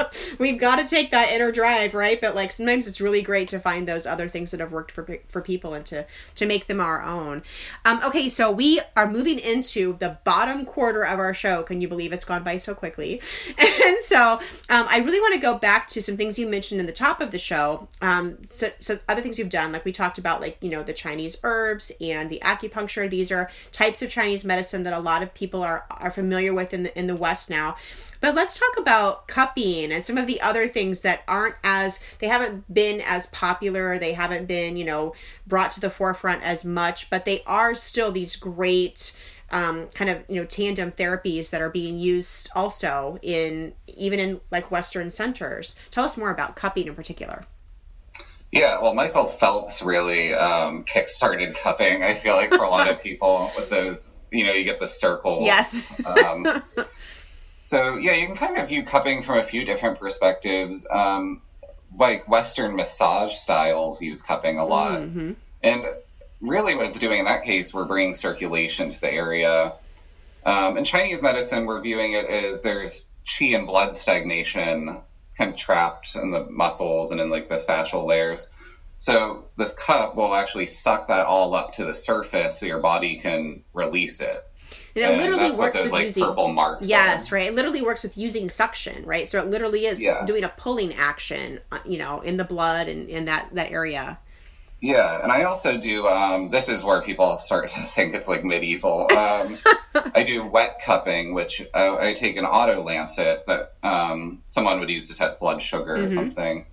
We've 0.38 0.58
got 0.58 0.76
to 0.76 0.86
take 0.86 1.10
that 1.10 1.30
inner 1.30 1.52
drive, 1.52 1.94
right? 1.94 2.20
But 2.20 2.34
like 2.34 2.52
sometimes 2.52 2.86
it's 2.86 3.00
really 3.00 3.22
great 3.22 3.48
to 3.48 3.58
find 3.58 3.86
those 3.86 4.06
other 4.06 4.28
things 4.28 4.50
that 4.50 4.60
have 4.60 4.72
worked 4.72 4.92
for 4.92 5.18
for 5.28 5.40
people 5.40 5.74
and 5.74 5.84
to 5.86 6.06
to 6.36 6.46
make 6.46 6.66
them 6.66 6.80
our 6.80 7.02
own. 7.02 7.42
Um, 7.84 8.00
okay, 8.04 8.28
so 8.28 8.50
we 8.50 8.80
are 8.96 9.10
moving 9.10 9.38
into 9.38 9.96
the 9.98 10.18
bottom 10.24 10.64
quarter 10.64 11.02
of 11.02 11.18
our 11.18 11.34
show. 11.34 11.62
Can 11.62 11.80
you 11.80 11.88
believe 11.88 12.12
it's 12.12 12.24
gone 12.24 12.42
by 12.42 12.56
so 12.56 12.74
quickly? 12.74 13.20
And 13.84 13.98
so 13.98 14.34
um, 14.68 14.86
I 14.88 14.98
really 14.98 15.20
want 15.20 15.34
to 15.34 15.40
go 15.40 15.58
back 15.58 15.88
to 15.88 16.02
some 16.02 16.16
things 16.16 16.38
you 16.38 16.46
mentioned 16.46 16.80
in 16.80 16.86
the 16.86 16.92
top 16.92 17.20
of 17.20 17.30
the 17.30 17.38
show. 17.38 17.88
Um, 18.00 18.38
so, 18.44 18.70
so 18.78 18.98
other 19.08 19.20
things 19.20 19.38
you've 19.38 19.48
done, 19.48 19.72
like 19.72 19.84
we 19.84 19.92
talked 19.92 20.18
about, 20.18 20.40
like 20.40 20.56
you 20.60 20.70
know 20.70 20.82
the 20.82 20.92
Chinese 20.92 21.36
herbs 21.42 21.90
and 22.00 22.30
the 22.30 22.40
acupuncture. 22.44 23.08
These 23.08 23.32
are 23.32 23.50
types 23.72 24.02
of 24.02 24.10
Chinese 24.10 24.44
medicine 24.44 24.82
that 24.84 24.92
a 24.92 24.98
lot 24.98 25.22
of 25.22 25.34
people 25.34 25.62
are 25.62 25.84
are 25.90 26.10
familiar 26.10 26.54
with 26.54 26.72
in 26.72 26.84
the 26.84 26.98
in 26.98 27.06
the 27.06 27.16
West 27.16 27.50
now. 27.50 27.76
But 28.20 28.36
let's 28.36 28.56
talk 28.56 28.78
about 28.78 29.26
cupping 29.26 29.91
and 29.92 30.02
and 30.02 30.04
some 30.04 30.18
of 30.18 30.26
the 30.26 30.40
other 30.40 30.66
things 30.66 31.02
that 31.02 31.22
aren't 31.28 31.54
as 31.62 32.00
they 32.18 32.26
haven't 32.26 32.72
been 32.72 33.00
as 33.02 33.28
popular 33.28 33.98
they 33.98 34.12
haven't 34.12 34.46
been 34.46 34.76
you 34.76 34.84
know 34.84 35.14
brought 35.46 35.70
to 35.70 35.80
the 35.80 35.90
forefront 35.90 36.42
as 36.42 36.64
much 36.64 37.08
but 37.08 37.24
they 37.24 37.40
are 37.46 37.72
still 37.72 38.10
these 38.10 38.34
great 38.34 39.14
um, 39.50 39.86
kind 39.88 40.10
of 40.10 40.24
you 40.28 40.36
know 40.36 40.44
tandem 40.44 40.90
therapies 40.90 41.50
that 41.50 41.60
are 41.60 41.70
being 41.70 41.98
used 41.98 42.50
also 42.54 43.16
in 43.22 43.72
even 43.86 44.18
in 44.18 44.40
like 44.50 44.70
western 44.72 45.10
centers 45.12 45.78
tell 45.92 46.04
us 46.04 46.16
more 46.16 46.30
about 46.30 46.56
cupping 46.56 46.88
in 46.88 46.94
particular 46.94 47.46
yeah, 48.50 48.82
well, 48.82 48.92
Michael 48.92 49.24
Phelps 49.24 49.80
really 49.80 50.34
um, 50.34 50.84
kick-started 50.84 51.54
cupping. 51.54 52.02
I 52.02 52.12
feel 52.12 52.34
like 52.34 52.50
for 52.50 52.64
a 52.64 52.68
lot 52.68 52.86
of 52.86 53.02
people 53.02 53.50
with 53.56 53.70
those, 53.70 54.06
you 54.30 54.44
know, 54.44 54.52
you 54.52 54.64
get 54.64 54.78
the 54.78 54.86
circles. 54.86 55.44
Yes. 55.44 55.90
um, 56.06 56.62
so 57.62 57.96
yeah, 57.96 58.14
you 58.14 58.26
can 58.26 58.36
kind 58.36 58.58
of 58.58 58.68
view 58.68 58.82
cupping 58.82 59.22
from 59.22 59.38
a 59.38 59.42
few 59.42 59.64
different 59.64 59.98
perspectives. 59.98 60.86
Um, 60.90 61.42
like 61.98 62.26
Western 62.26 62.74
massage 62.74 63.32
styles 63.32 64.00
use 64.00 64.22
cupping 64.22 64.58
a 64.58 64.64
lot, 64.64 65.00
mm-hmm. 65.00 65.32
and 65.62 65.84
really, 66.40 66.74
what 66.74 66.86
it's 66.86 66.98
doing 66.98 67.20
in 67.20 67.24
that 67.26 67.44
case, 67.44 67.72
we're 67.72 67.84
bringing 67.84 68.14
circulation 68.14 68.90
to 68.90 69.00
the 69.00 69.12
area. 69.12 69.74
Um, 70.44 70.76
in 70.76 70.84
Chinese 70.84 71.22
medicine, 71.22 71.66
we're 71.66 71.80
viewing 71.80 72.12
it 72.14 72.26
as 72.26 72.62
there's 72.62 73.08
qi 73.26 73.54
and 73.54 73.66
blood 73.66 73.94
stagnation 73.94 75.00
kind 75.38 75.50
of 75.50 75.56
trapped 75.56 76.16
in 76.16 76.30
the 76.30 76.44
muscles 76.44 77.10
and 77.10 77.20
in 77.20 77.30
like 77.30 77.48
the 77.48 77.56
fascial 77.56 78.06
layers. 78.06 78.50
So 78.98 79.46
this 79.56 79.72
cup 79.72 80.14
will 80.14 80.34
actually 80.34 80.66
suck 80.66 81.08
that 81.08 81.26
all 81.26 81.54
up 81.54 81.72
to 81.74 81.84
the 81.84 81.94
surface 81.94 82.60
so 82.60 82.66
your 82.66 82.80
body 82.80 83.18
can 83.18 83.64
release 83.72 84.20
it. 84.20 84.44
And 84.94 85.04
it 85.04 85.08
and 85.08 85.18
literally 85.18 85.56
works 85.56 85.76
those, 85.76 85.84
with 85.84 85.92
like, 85.92 86.04
using 86.04 86.24
purple 86.24 86.52
marks. 86.52 86.88
Yes, 86.88 87.32
are. 87.32 87.36
right. 87.36 87.46
It 87.46 87.54
literally 87.54 87.82
works 87.82 88.02
with 88.02 88.18
using 88.18 88.48
suction, 88.48 89.04
right? 89.04 89.26
So 89.26 89.40
it 89.40 89.46
literally 89.46 89.86
is 89.86 90.02
yeah. 90.02 90.26
doing 90.26 90.44
a 90.44 90.48
pulling 90.50 90.94
action, 90.94 91.60
uh, 91.70 91.78
you 91.84 91.98
know, 91.98 92.20
in 92.20 92.36
the 92.36 92.44
blood 92.44 92.88
and 92.88 93.08
in 93.08 93.24
that 93.26 93.48
that 93.54 93.70
area. 93.70 94.18
Yeah, 94.82 95.22
and 95.22 95.30
I 95.30 95.44
also 95.44 95.78
do. 95.78 96.08
Um, 96.08 96.50
this 96.50 96.68
is 96.68 96.82
where 96.82 97.00
people 97.02 97.36
start 97.36 97.68
to 97.68 97.80
think 97.82 98.14
it's 98.14 98.26
like 98.26 98.44
medieval. 98.44 99.02
Um, 99.12 99.56
I 100.14 100.24
do 100.24 100.44
wet 100.44 100.80
cupping, 100.84 101.34
which 101.34 101.62
I, 101.72 102.08
I 102.08 102.14
take 102.14 102.36
an 102.36 102.44
auto 102.44 102.82
lancet 102.82 103.46
that 103.46 103.74
um, 103.84 104.42
someone 104.48 104.80
would 104.80 104.90
use 104.90 105.08
to 105.08 105.14
test 105.14 105.38
blood 105.38 105.62
sugar 105.62 105.94
mm-hmm. 105.94 106.04
or 106.04 106.08
something, 106.08 106.66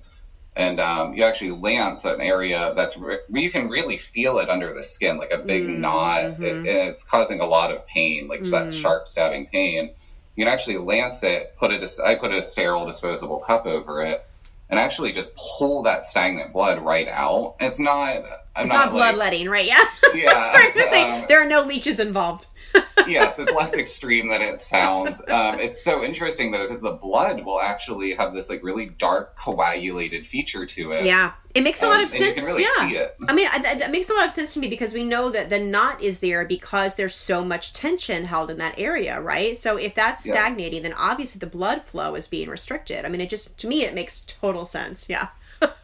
and 0.56 0.80
um, 0.80 1.14
you 1.14 1.24
actually 1.24 1.52
lance 1.52 2.06
an 2.06 2.22
area 2.22 2.74
that's 2.76 2.98
re- 2.98 3.20
you 3.30 3.50
can 3.50 3.70
really 3.70 3.98
feel 3.98 4.40
it 4.40 4.50
under 4.50 4.74
the 4.74 4.84
skin, 4.84 5.18
like 5.18 5.32
a 5.32 5.38
big 5.38 5.64
mm-hmm. 5.64 5.82
knot, 5.82 6.24
it, 6.42 6.58
and 6.58 6.68
it's 6.68 7.04
causing 7.04 7.40
a 7.40 7.46
lot 7.46 7.72
of 7.72 7.88
pain, 7.88 8.28
like 8.28 8.42
mm-hmm. 8.42 8.52
that 8.52 8.72
sharp 8.72 9.08
stabbing 9.08 9.48
pain. 9.48 9.92
You 10.36 10.46
can 10.46 10.54
actually 10.54 10.78
lance 10.78 11.24
it. 11.24 11.56
Put 11.58 11.72
it. 11.72 11.84
I 12.04 12.16
put 12.16 12.32
a 12.32 12.42
sterile 12.42 12.86
disposable 12.86 13.40
cup 13.40 13.66
over 13.66 14.02
it 14.04 14.26
and 14.70 14.80
actually 14.80 15.12
just 15.12 15.36
pull 15.36 15.84
that 15.84 16.04
stagnant 16.04 16.54
blood 16.54 16.80
right 16.80 17.08
out. 17.08 17.56
It's 17.60 17.80
not. 17.80 18.18
I'm 18.56 18.64
it's 18.64 18.74
not, 18.74 18.86
not 18.86 18.92
bloodletting, 18.92 19.48
like, 19.48 19.52
right? 19.52 19.66
Yeah. 19.66 19.86
Yeah. 20.14 20.74
say, 20.90 21.04
um, 21.04 21.26
there 21.28 21.42
are 21.42 21.48
no 21.48 21.64
leeches 21.64 22.00
involved. 22.00 22.48
yes, 23.10 23.40
it's 23.40 23.52
less 23.52 23.78
extreme 23.78 24.28
than 24.30 24.42
it 24.42 24.62
sounds. 24.62 25.22
Um, 25.30 25.60
it's 25.60 25.82
so 25.84 26.04
interesting 26.04 26.52
though 26.52 26.64
because 26.64 26.82
the 26.82 26.94
blood 26.94 27.46
will 27.46 27.62
actually 27.62 28.14
have 28.14 28.34
this 28.34 28.50
like 28.50 28.64
really 28.64 28.88
dark 28.88 29.36
coagulated 29.38 30.26
feature 30.26 30.66
to 30.66 30.92
it. 30.92 31.06
Yeah, 31.06 31.34
it 31.54 31.64
makes 31.64 31.84
a 31.84 31.88
lot 31.88 31.98
um, 31.98 32.04
of 32.04 32.10
sense. 32.10 32.40
Really 32.40 32.64
yeah, 32.94 33.08
I 33.28 33.34
mean 33.34 33.48
that 33.62 33.92
makes 33.92 34.10
a 34.10 34.14
lot 34.14 34.26
of 34.26 34.32
sense 34.32 34.54
to 34.54 34.60
me 34.60 34.68
because 34.68 34.94
we 34.94 35.04
know 35.04 35.30
that 35.30 35.50
the 35.50 35.60
knot 35.60 36.02
is 36.02 36.20
there 36.20 36.46
because 36.46 36.96
there's 36.96 37.16
so 37.16 37.44
much 37.44 37.74
tension 37.74 38.26
held 38.26 38.50
in 38.50 38.58
that 38.58 38.76
area, 38.78 39.20
right? 39.20 39.58
So 39.58 39.78
if 39.78 39.96
that's 39.96 40.24
stagnating, 40.24 40.84
yeah. 40.84 40.90
then 40.90 40.98
obviously 40.98 41.40
the 41.40 41.48
blood 41.48 41.84
flow 41.84 42.16
is 42.16 42.28
being 42.28 42.50
restricted. 42.50 43.06
I 43.06 43.10
mean, 43.10 43.22
it 43.22 43.30
just 43.30 43.58
to 43.60 43.68
me 43.68 43.84
it 43.84 43.94
makes 43.94 44.22
total 44.22 44.66
sense. 44.66 45.08
Yeah 45.10 45.30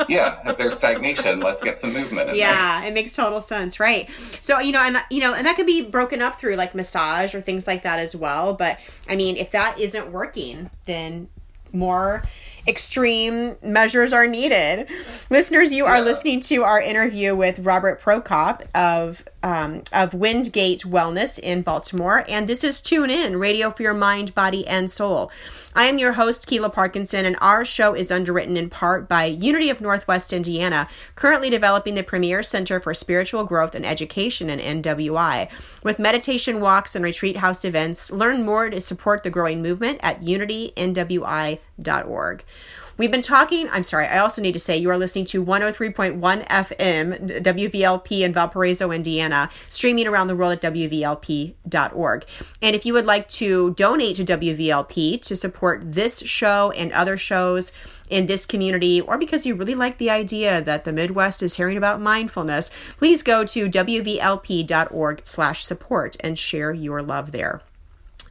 yeah, 0.09 0.39
if 0.49 0.57
there's 0.57 0.75
stagnation, 0.75 1.39
let's 1.39 1.63
get 1.63 1.79
some 1.79 1.93
movement. 1.93 2.35
yeah, 2.35 2.81
there. 2.81 2.89
it 2.89 2.93
makes 2.93 3.15
total 3.15 3.41
sense, 3.41 3.79
right? 3.79 4.09
So 4.41 4.59
you 4.59 4.71
know, 4.71 4.81
and 4.81 4.97
you 5.09 5.19
know, 5.19 5.33
and 5.33 5.45
that 5.45 5.55
could 5.55 5.65
be 5.65 5.83
broken 5.83 6.21
up 6.21 6.35
through 6.35 6.55
like 6.55 6.75
massage 6.75 7.35
or 7.35 7.41
things 7.41 7.67
like 7.67 7.83
that 7.83 7.99
as 7.99 8.15
well. 8.15 8.53
But 8.53 8.79
I 9.09 9.15
mean, 9.15 9.37
if 9.37 9.51
that 9.51 9.79
isn't 9.79 10.11
working, 10.11 10.69
then 10.85 11.27
more 11.71 12.23
extreme 12.67 13.55
measures 13.61 14.13
are 14.13 14.27
needed. 14.27 14.89
Listeners, 15.29 15.71
you 15.71 15.85
are 15.85 16.01
listening 16.01 16.39
to 16.41 16.63
our 16.63 16.81
interview 16.81 17.35
with 17.35 17.59
Robert 17.59 18.01
Prokop 18.01 18.65
of 18.73 19.23
um, 19.43 19.83
of 19.93 20.13
Windgate 20.13 20.83
Wellness 20.83 21.39
in 21.39 21.61
Baltimore, 21.61 22.25
and 22.27 22.47
this 22.47 22.63
is 22.63 22.81
Tune 22.81 23.09
In 23.09 23.37
Radio 23.37 23.69
for 23.69 23.83
Your 23.83 23.93
Mind, 23.93 24.33
Body, 24.33 24.65
and 24.67 24.89
Soul. 24.89 25.31
I 25.75 25.85
am 25.85 25.99
your 25.99 26.13
host, 26.13 26.47
Keila 26.47 26.73
Parkinson, 26.73 27.25
and 27.25 27.35
our 27.41 27.63
show 27.63 27.93
is 27.93 28.11
underwritten 28.11 28.57
in 28.57 28.69
part 28.69 29.07
by 29.07 29.25
Unity 29.25 29.69
of 29.69 29.81
Northwest 29.81 30.33
Indiana, 30.33 30.87
currently 31.15 31.49
developing 31.49 31.95
the 31.95 32.03
premier 32.03 32.41
center 32.41 32.79
for 32.79 32.93
spiritual 32.93 33.43
growth 33.43 33.75
and 33.75 33.85
education 33.85 34.49
in 34.49 34.81
NWI. 34.81 35.49
With 35.83 35.99
meditation 35.99 36.59
walks 36.59 36.95
and 36.95 37.05
retreat 37.05 37.37
house 37.37 37.65
events, 37.65 38.11
learn 38.11 38.45
more 38.45 38.69
to 38.69 38.81
support 38.81 39.23
the 39.23 39.29
growing 39.29 39.61
movement 39.61 39.99
at 40.01 40.21
unitynwi.org. 40.21 42.43
We've 42.97 43.11
been 43.11 43.21
talking, 43.21 43.67
I'm 43.71 43.83
sorry, 43.83 44.07
I 44.07 44.19
also 44.19 44.41
need 44.41 44.53
to 44.53 44.59
say 44.59 44.77
you 44.77 44.89
are 44.89 44.97
listening 44.97 45.25
to 45.25 45.43
103.1 45.43 46.19
FM, 46.47 47.43
WVLP 47.43 48.21
in 48.21 48.31
Valparaiso, 48.31 48.91
Indiana, 48.91 49.49
streaming 49.67 50.07
around 50.07 50.27
the 50.27 50.35
world 50.35 50.53
at 50.53 50.73
WVLP.org. 50.73 52.25
And 52.61 52.75
if 52.75 52.85
you 52.85 52.93
would 52.93 53.05
like 53.05 53.27
to 53.29 53.73
donate 53.73 54.15
to 54.15 54.23
WVLP 54.23 55.21
to 55.21 55.35
support 55.35 55.91
this 55.91 56.19
show 56.21 56.71
and 56.71 56.93
other 56.93 57.17
shows, 57.17 57.73
in 58.09 58.27
this 58.27 58.45
community 58.45 59.01
or 59.01 59.17
because 59.17 59.45
you 59.45 59.55
really 59.55 59.75
like 59.75 59.97
the 59.97 60.09
idea 60.09 60.61
that 60.61 60.83
the 60.83 60.93
Midwest 60.93 61.41
is 61.41 61.55
hearing 61.55 61.77
about 61.77 62.01
mindfulness, 62.01 62.69
please 62.97 63.23
go 63.23 63.43
to 63.45 63.69
wvlp.org 63.69 65.21
slash 65.23 65.65
support 65.65 66.15
and 66.19 66.37
share 66.37 66.71
your 66.71 67.01
love 67.01 67.31
there 67.31 67.61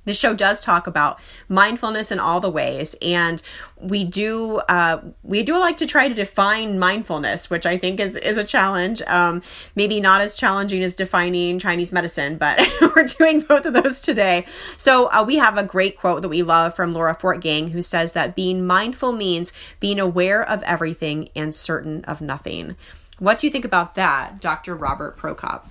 the 0.04 0.14
show 0.14 0.34
does 0.34 0.62
talk 0.62 0.86
about 0.86 1.20
mindfulness 1.48 2.10
in 2.10 2.18
all 2.18 2.40
the 2.40 2.50
ways 2.50 2.94
and 3.02 3.42
we 3.76 4.04
do 4.04 4.58
uh, 4.68 5.00
we 5.22 5.42
do 5.42 5.58
like 5.58 5.76
to 5.76 5.86
try 5.86 6.08
to 6.08 6.14
define 6.14 6.78
mindfulness 6.78 7.50
which 7.50 7.66
i 7.66 7.76
think 7.76 8.00
is 8.00 8.16
is 8.16 8.36
a 8.36 8.44
challenge. 8.44 9.02
Um, 9.02 9.42
maybe 9.74 10.00
not 10.00 10.20
as 10.20 10.34
challenging 10.34 10.82
as 10.82 10.94
defining 10.94 11.58
chinese 11.58 11.92
medicine 11.92 12.36
but 12.36 12.60
we're 12.80 13.04
doing 13.04 13.40
both 13.40 13.66
of 13.66 13.74
those 13.74 14.00
today. 14.00 14.44
So 14.76 15.06
uh, 15.06 15.24
we 15.26 15.36
have 15.36 15.58
a 15.58 15.64
great 15.64 15.96
quote 15.96 16.22
that 16.22 16.28
we 16.28 16.42
love 16.42 16.74
from 16.74 16.92
laura 16.94 17.14
fortgang 17.14 17.70
who 17.70 17.80
says 17.80 18.12
that 18.12 18.34
being 18.34 18.66
mindful 18.66 19.12
means 19.12 19.52
being 19.80 20.00
aware 20.00 20.48
of 20.48 20.62
everything 20.62 21.28
and 21.34 21.54
certain 21.54 22.04
of 22.04 22.20
nothing. 22.20 22.76
What 23.18 23.38
do 23.38 23.46
you 23.46 23.50
think 23.50 23.64
about 23.64 23.94
that 23.94 24.40
dr 24.40 24.74
robert 24.74 25.16
prokop 25.16 25.66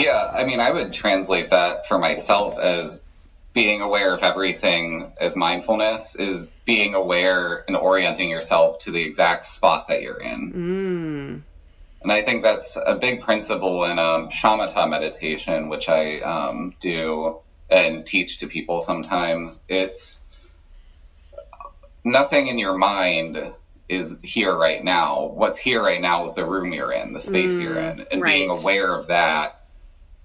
yeah, 0.00 0.30
I 0.32 0.44
mean, 0.44 0.60
I 0.60 0.70
would 0.70 0.92
translate 0.92 1.50
that 1.50 1.86
for 1.86 1.98
myself 1.98 2.58
as 2.58 3.02
being 3.52 3.80
aware 3.80 4.12
of 4.12 4.22
everything 4.22 5.12
as 5.18 5.36
mindfulness 5.36 6.14
is 6.14 6.50
being 6.64 6.94
aware 6.94 7.64
and 7.66 7.76
orienting 7.76 8.30
yourself 8.30 8.78
to 8.80 8.90
the 8.90 9.02
exact 9.02 9.46
spot 9.46 9.88
that 9.88 10.02
you're 10.02 10.20
in. 10.20 10.52
Mm. 10.52 11.42
And 12.02 12.12
I 12.12 12.22
think 12.22 12.42
that's 12.42 12.76
a 12.76 12.94
big 12.94 13.22
principle 13.22 13.84
in 13.84 13.98
um, 13.98 14.28
shamatha 14.28 14.88
meditation, 14.88 15.68
which 15.68 15.88
I 15.88 16.20
um, 16.20 16.74
do 16.80 17.38
and 17.68 18.06
teach 18.06 18.38
to 18.38 18.46
people 18.46 18.80
sometimes. 18.80 19.60
It's 19.68 20.18
nothing 22.04 22.46
in 22.46 22.58
your 22.58 22.76
mind 22.76 23.52
is 23.88 24.16
here 24.22 24.56
right 24.56 24.82
now. 24.82 25.26
What's 25.26 25.58
here 25.58 25.82
right 25.82 26.00
now 26.00 26.24
is 26.24 26.34
the 26.34 26.46
room 26.46 26.72
you're 26.72 26.92
in, 26.92 27.12
the 27.12 27.20
space 27.20 27.54
mm, 27.54 27.62
you're 27.62 27.78
in, 27.78 28.06
and 28.10 28.22
right. 28.22 28.32
being 28.32 28.50
aware 28.50 28.94
of 28.94 29.08
that 29.08 29.59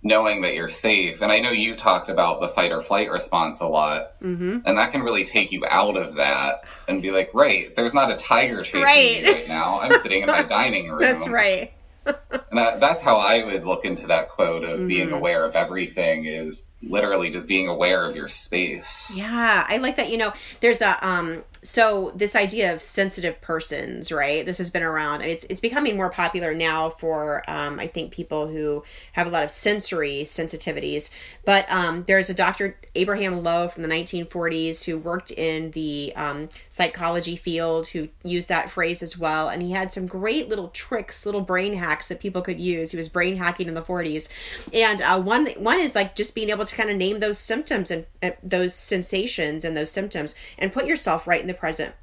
knowing 0.05 0.41
that 0.41 0.53
you're 0.53 0.69
safe. 0.69 1.21
And 1.23 1.31
I 1.31 1.39
know 1.39 1.49
you 1.49 1.73
talked 1.75 2.09
about 2.09 2.39
the 2.39 2.47
fight 2.47 2.71
or 2.71 2.79
flight 2.79 3.09
response 3.09 3.59
a 3.59 3.67
lot, 3.67 4.21
mm-hmm. 4.21 4.59
and 4.63 4.77
that 4.77 4.91
can 4.91 5.01
really 5.01 5.25
take 5.25 5.51
you 5.51 5.65
out 5.67 5.97
of 5.97 6.13
that 6.15 6.63
and 6.87 7.01
be 7.01 7.09
like, 7.09 7.31
right, 7.33 7.75
there's 7.75 7.95
not 7.95 8.11
a 8.11 8.15
tiger 8.15 8.61
chasing 8.61 8.83
right. 8.83 9.23
me 9.23 9.33
right 9.33 9.47
now. 9.47 9.79
I'm 9.81 9.99
sitting 9.99 10.21
in 10.21 10.27
my 10.27 10.43
dining 10.47 10.89
room. 10.89 11.01
That's 11.01 11.27
right. 11.27 11.73
and 12.05 12.15
that, 12.51 12.79
that's 12.79 13.01
how 13.01 13.17
I 13.17 13.43
would 13.43 13.65
look 13.65 13.83
into 13.83 14.05
that 14.07 14.29
quote 14.29 14.63
of 14.63 14.77
mm-hmm. 14.77 14.87
being 14.87 15.11
aware 15.11 15.43
of 15.43 15.55
everything 15.55 16.25
is 16.25 16.67
literally 16.88 17.29
just 17.29 17.47
being 17.47 17.67
aware 17.67 18.05
of 18.05 18.15
your 18.15 18.27
space. 18.27 19.11
Yeah, 19.13 19.65
I 19.67 19.77
like 19.77 19.97
that. 19.97 20.09
You 20.09 20.17
know, 20.17 20.33
there's 20.59 20.81
a 20.81 21.05
um 21.05 21.43
so 21.65 22.11
this 22.15 22.36
idea 22.36 22.73
of 22.73 22.81
sensitive 22.81 23.41
persons, 23.41 24.11
right? 24.11 24.45
This 24.45 24.59
has 24.59 24.69
been 24.69 24.83
around. 24.83 25.21
It's 25.21 25.45
it's 25.45 25.59
becoming 25.59 25.97
more 25.97 26.11
popular 26.11 26.53
now 26.53 26.91
for 26.91 27.43
um, 27.49 27.79
I 27.79 27.88
think 27.88 28.11
people 28.11 28.47
who 28.47 28.83
have 29.13 29.25
a 29.25 29.29
lot 29.31 29.43
of 29.43 29.51
sensory 29.51 30.21
sensitivities. 30.25 31.09
But 31.43 31.65
um, 31.69 32.03
there's 32.05 32.29
a 32.29 32.33
Dr. 32.33 32.77
Abraham 32.93 33.43
Low 33.43 33.67
from 33.67 33.81
the 33.81 33.89
1940s 33.89 34.83
who 34.83 34.97
worked 34.97 35.31
in 35.31 35.71
the 35.71 36.13
um, 36.15 36.49
psychology 36.69 37.36
field 37.36 37.88
who 37.88 38.09
used 38.23 38.49
that 38.49 38.69
phrase 38.69 39.01
as 39.01 39.17
well, 39.17 39.49
and 39.49 39.63
he 39.63 39.71
had 39.71 39.91
some 39.91 40.05
great 40.05 40.47
little 40.47 40.67
tricks, 40.69 41.25
little 41.25 41.41
brain 41.41 41.73
hacks 41.73 42.09
that 42.09 42.19
people 42.19 42.43
could 42.43 42.59
use. 42.59 42.91
He 42.91 42.97
was 42.97 43.09
brain 43.09 43.38
hacking 43.38 43.67
in 43.67 43.73
the 43.73 43.81
40s, 43.81 44.29
and 44.71 45.01
uh, 45.01 45.19
one 45.19 45.47
one 45.57 45.79
is 45.79 45.95
like 45.95 46.15
just 46.15 46.36
being 46.36 46.51
able 46.51 46.65
to 46.65 46.74
to 46.76 46.82
kind 46.82 46.89
of 46.89 46.97
name 46.97 47.19
those 47.19 47.39
symptoms 47.39 47.91
and 47.91 48.05
uh, 48.21 48.32
those 48.43 48.76
sensations 48.76 49.63
and 49.63 49.76
those 49.76 49.91
symptoms 49.91 50.36
and 50.57 50.73
put 50.73 50.86
yourself 50.86 51.28
right 51.28 51.41
in 51.41 51.47
the 51.47 51.53
present 51.53 51.93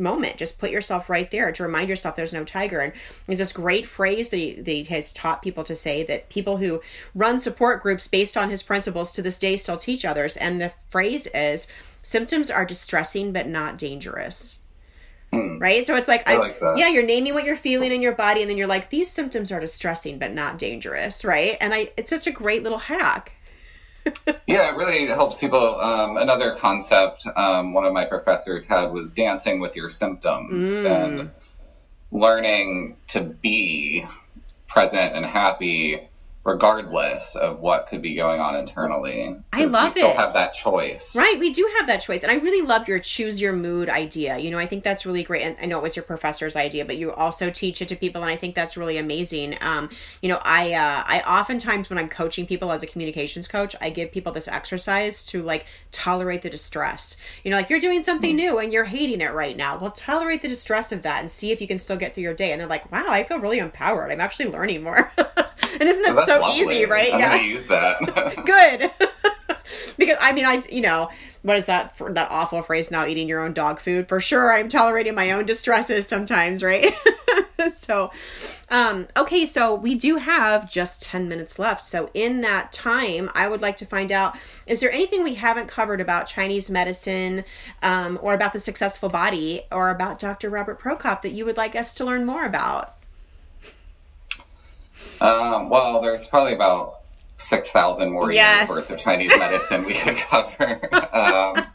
moment. 0.00 0.38
Just 0.38 0.58
put 0.58 0.70
yourself 0.70 1.10
right 1.10 1.30
there 1.30 1.52
to 1.52 1.62
remind 1.62 1.88
yourself 1.88 2.16
there's 2.16 2.32
no 2.32 2.44
tiger. 2.44 2.80
And 2.80 2.92
there's 3.26 3.38
this 3.38 3.52
great 3.52 3.86
phrase 3.86 4.30
that 4.30 4.36
he, 4.38 4.54
that 4.54 4.70
he 4.70 4.82
has 4.84 5.12
taught 5.12 5.42
people 5.42 5.64
to 5.64 5.74
say 5.74 6.02
that 6.04 6.30
people 6.30 6.56
who 6.56 6.80
run 7.14 7.38
support 7.38 7.82
groups 7.82 8.08
based 8.08 8.36
on 8.36 8.50
his 8.50 8.62
principles 8.62 9.12
to 9.12 9.22
this 9.22 9.38
day 9.38 9.56
still 9.56 9.76
teach 9.76 10.04
others. 10.04 10.36
And 10.36 10.60
the 10.60 10.72
phrase 10.88 11.28
is 11.34 11.68
symptoms 12.02 12.50
are 12.50 12.64
distressing 12.64 13.32
but 13.32 13.46
not 13.46 13.78
dangerous. 13.78 14.58
Hmm. 15.32 15.58
Right? 15.58 15.86
So 15.86 15.94
it's 15.94 16.08
like, 16.08 16.28
I 16.28 16.34
I, 16.34 16.38
like 16.38 16.58
yeah, 16.76 16.88
you're 16.88 17.04
naming 17.06 17.34
what 17.34 17.44
you're 17.44 17.54
feeling 17.54 17.92
in 17.92 18.02
your 18.02 18.14
body, 18.14 18.40
and 18.40 18.50
then 18.50 18.56
you're 18.56 18.66
like, 18.66 18.90
these 18.90 19.08
symptoms 19.08 19.52
are 19.52 19.60
distressing 19.60 20.18
but 20.18 20.32
not 20.32 20.58
dangerous, 20.58 21.24
right? 21.24 21.56
And 21.60 21.72
I, 21.72 21.92
it's 21.96 22.10
such 22.10 22.26
a 22.26 22.32
great 22.32 22.64
little 22.64 22.78
hack. 22.78 23.32
Yeah, 24.46 24.70
it 24.70 24.76
really 24.76 25.06
helps 25.06 25.38
people. 25.38 25.80
Um, 25.80 26.16
another 26.16 26.56
concept 26.56 27.24
um, 27.36 27.72
one 27.72 27.84
of 27.84 27.92
my 27.92 28.04
professors 28.04 28.66
had 28.66 28.90
was 28.92 29.12
dancing 29.12 29.60
with 29.60 29.76
your 29.76 29.88
symptoms 29.88 30.68
Mm. 30.68 30.90
and 30.90 31.30
learning 32.10 32.96
to 33.08 33.20
be 33.20 34.04
present 34.66 35.14
and 35.14 35.24
happy 35.24 36.00
regardless 36.42 37.36
of 37.36 37.60
what 37.60 37.86
could 37.88 38.00
be 38.00 38.14
going 38.14 38.40
on 38.40 38.56
internally. 38.56 39.36
I 39.52 39.66
love 39.66 39.94
we 39.94 40.00
still 40.00 40.10
it. 40.10 40.16
have 40.16 40.32
that 40.32 40.54
choice. 40.54 41.14
Right, 41.14 41.36
we 41.38 41.52
do 41.52 41.68
have 41.78 41.86
that 41.88 41.98
choice. 41.98 42.22
And 42.22 42.32
I 42.32 42.36
really 42.36 42.66
love 42.66 42.88
your 42.88 42.98
choose 42.98 43.40
your 43.40 43.52
mood 43.52 43.90
idea. 43.90 44.38
You 44.38 44.50
know, 44.50 44.58
I 44.58 44.64
think 44.64 44.82
that's 44.82 45.04
really 45.04 45.22
great. 45.22 45.42
And 45.42 45.56
I 45.60 45.66
know 45.66 45.76
it 45.78 45.82
was 45.82 45.96
your 45.96 46.02
professor's 46.02 46.56
idea, 46.56 46.86
but 46.86 46.96
you 46.96 47.12
also 47.12 47.50
teach 47.50 47.82
it 47.82 47.88
to 47.88 47.96
people 47.96 48.22
and 48.22 48.30
I 48.30 48.36
think 48.36 48.54
that's 48.54 48.76
really 48.76 48.96
amazing. 48.96 49.56
Um, 49.60 49.90
you 50.22 50.30
know, 50.30 50.40
I 50.42 50.72
uh 50.72 51.04
I 51.06 51.22
oftentimes 51.26 51.90
when 51.90 51.98
I'm 51.98 52.08
coaching 52.08 52.46
people 52.46 52.72
as 52.72 52.82
a 52.82 52.86
communications 52.86 53.46
coach, 53.46 53.76
I 53.80 53.90
give 53.90 54.10
people 54.10 54.32
this 54.32 54.48
exercise 54.48 55.22
to 55.24 55.42
like 55.42 55.66
tolerate 55.92 56.40
the 56.40 56.50
distress. 56.50 57.18
You 57.44 57.50
know, 57.50 57.58
like 57.58 57.68
you're 57.68 57.80
doing 57.80 58.02
something 58.02 58.34
new 58.34 58.58
and 58.58 58.72
you're 58.72 58.84
hating 58.84 59.20
it 59.20 59.34
right 59.34 59.56
now. 59.56 59.78
Well, 59.78 59.90
tolerate 59.90 60.40
the 60.40 60.48
distress 60.48 60.90
of 60.90 61.02
that 61.02 61.20
and 61.20 61.30
see 61.30 61.50
if 61.50 61.60
you 61.60 61.66
can 61.66 61.78
still 61.78 61.96
get 61.96 62.14
through 62.14 62.24
your 62.24 62.34
day. 62.34 62.52
And 62.52 62.60
they're 62.60 62.68
like, 62.68 62.90
"Wow, 62.90 63.04
I 63.08 63.24
feel 63.24 63.38
really 63.38 63.58
empowered. 63.58 64.10
I'm 64.10 64.20
actually 64.20 64.48
learning 64.48 64.82
more." 64.82 65.12
and 65.80 65.88
isn't 65.88 66.04
it 66.04 66.14
That's 66.14 66.26
so 66.40 66.48
lovely. 66.48 66.60
easy, 66.60 66.84
right? 66.86 67.12
I'm 67.12 67.20
yeah 67.20 67.36
gonna 67.36 67.48
use 67.48 67.66
that. 67.66 68.00
good 68.46 68.90
because 69.98 70.16
i 70.20 70.32
mean 70.32 70.44
i 70.44 70.60
you 70.70 70.80
know 70.80 71.08
what 71.42 71.56
is 71.56 71.66
that 71.66 71.96
for 71.96 72.12
that 72.12 72.30
awful 72.30 72.62
phrase 72.62 72.90
now 72.90 73.06
eating 73.06 73.28
your 73.28 73.40
own 73.40 73.52
dog 73.52 73.80
food 73.80 74.08
for 74.08 74.20
sure 74.20 74.52
i'm 74.52 74.68
tolerating 74.68 75.14
my 75.14 75.30
own 75.32 75.46
distresses 75.46 76.06
sometimes 76.06 76.62
right 76.62 76.94
so 77.74 78.10
um 78.70 79.06
okay 79.16 79.46
so 79.46 79.74
we 79.74 79.94
do 79.94 80.16
have 80.16 80.68
just 80.68 81.02
10 81.02 81.28
minutes 81.28 81.58
left 81.58 81.82
so 81.84 82.10
in 82.14 82.40
that 82.40 82.72
time 82.72 83.30
i 83.34 83.46
would 83.46 83.60
like 83.60 83.76
to 83.76 83.86
find 83.86 84.10
out 84.10 84.36
is 84.66 84.80
there 84.80 84.90
anything 84.90 85.22
we 85.22 85.34
haven't 85.34 85.68
covered 85.68 86.00
about 86.00 86.26
chinese 86.26 86.70
medicine 86.70 87.44
um, 87.82 88.18
or 88.22 88.34
about 88.34 88.52
the 88.52 88.60
successful 88.60 89.08
body 89.08 89.62
or 89.70 89.90
about 89.90 90.18
dr 90.18 90.48
robert 90.48 90.80
prokop 90.80 91.22
that 91.22 91.30
you 91.30 91.44
would 91.44 91.56
like 91.56 91.76
us 91.76 91.94
to 91.94 92.04
learn 92.04 92.24
more 92.24 92.44
about 92.44 92.99
Um, 95.20 95.68
well, 95.68 96.00
there's 96.00 96.26
probably 96.26 96.54
about 96.54 97.00
6,000 97.36 98.10
more 98.10 98.30
Yes. 98.32 98.60
years 98.60 98.68
worth 98.68 98.90
of 98.90 98.98
Chinese 98.98 99.32
medicine 99.38 99.84
we 99.84 99.94
could 99.94 100.16
cover. 100.16 100.80
um, 101.14 101.66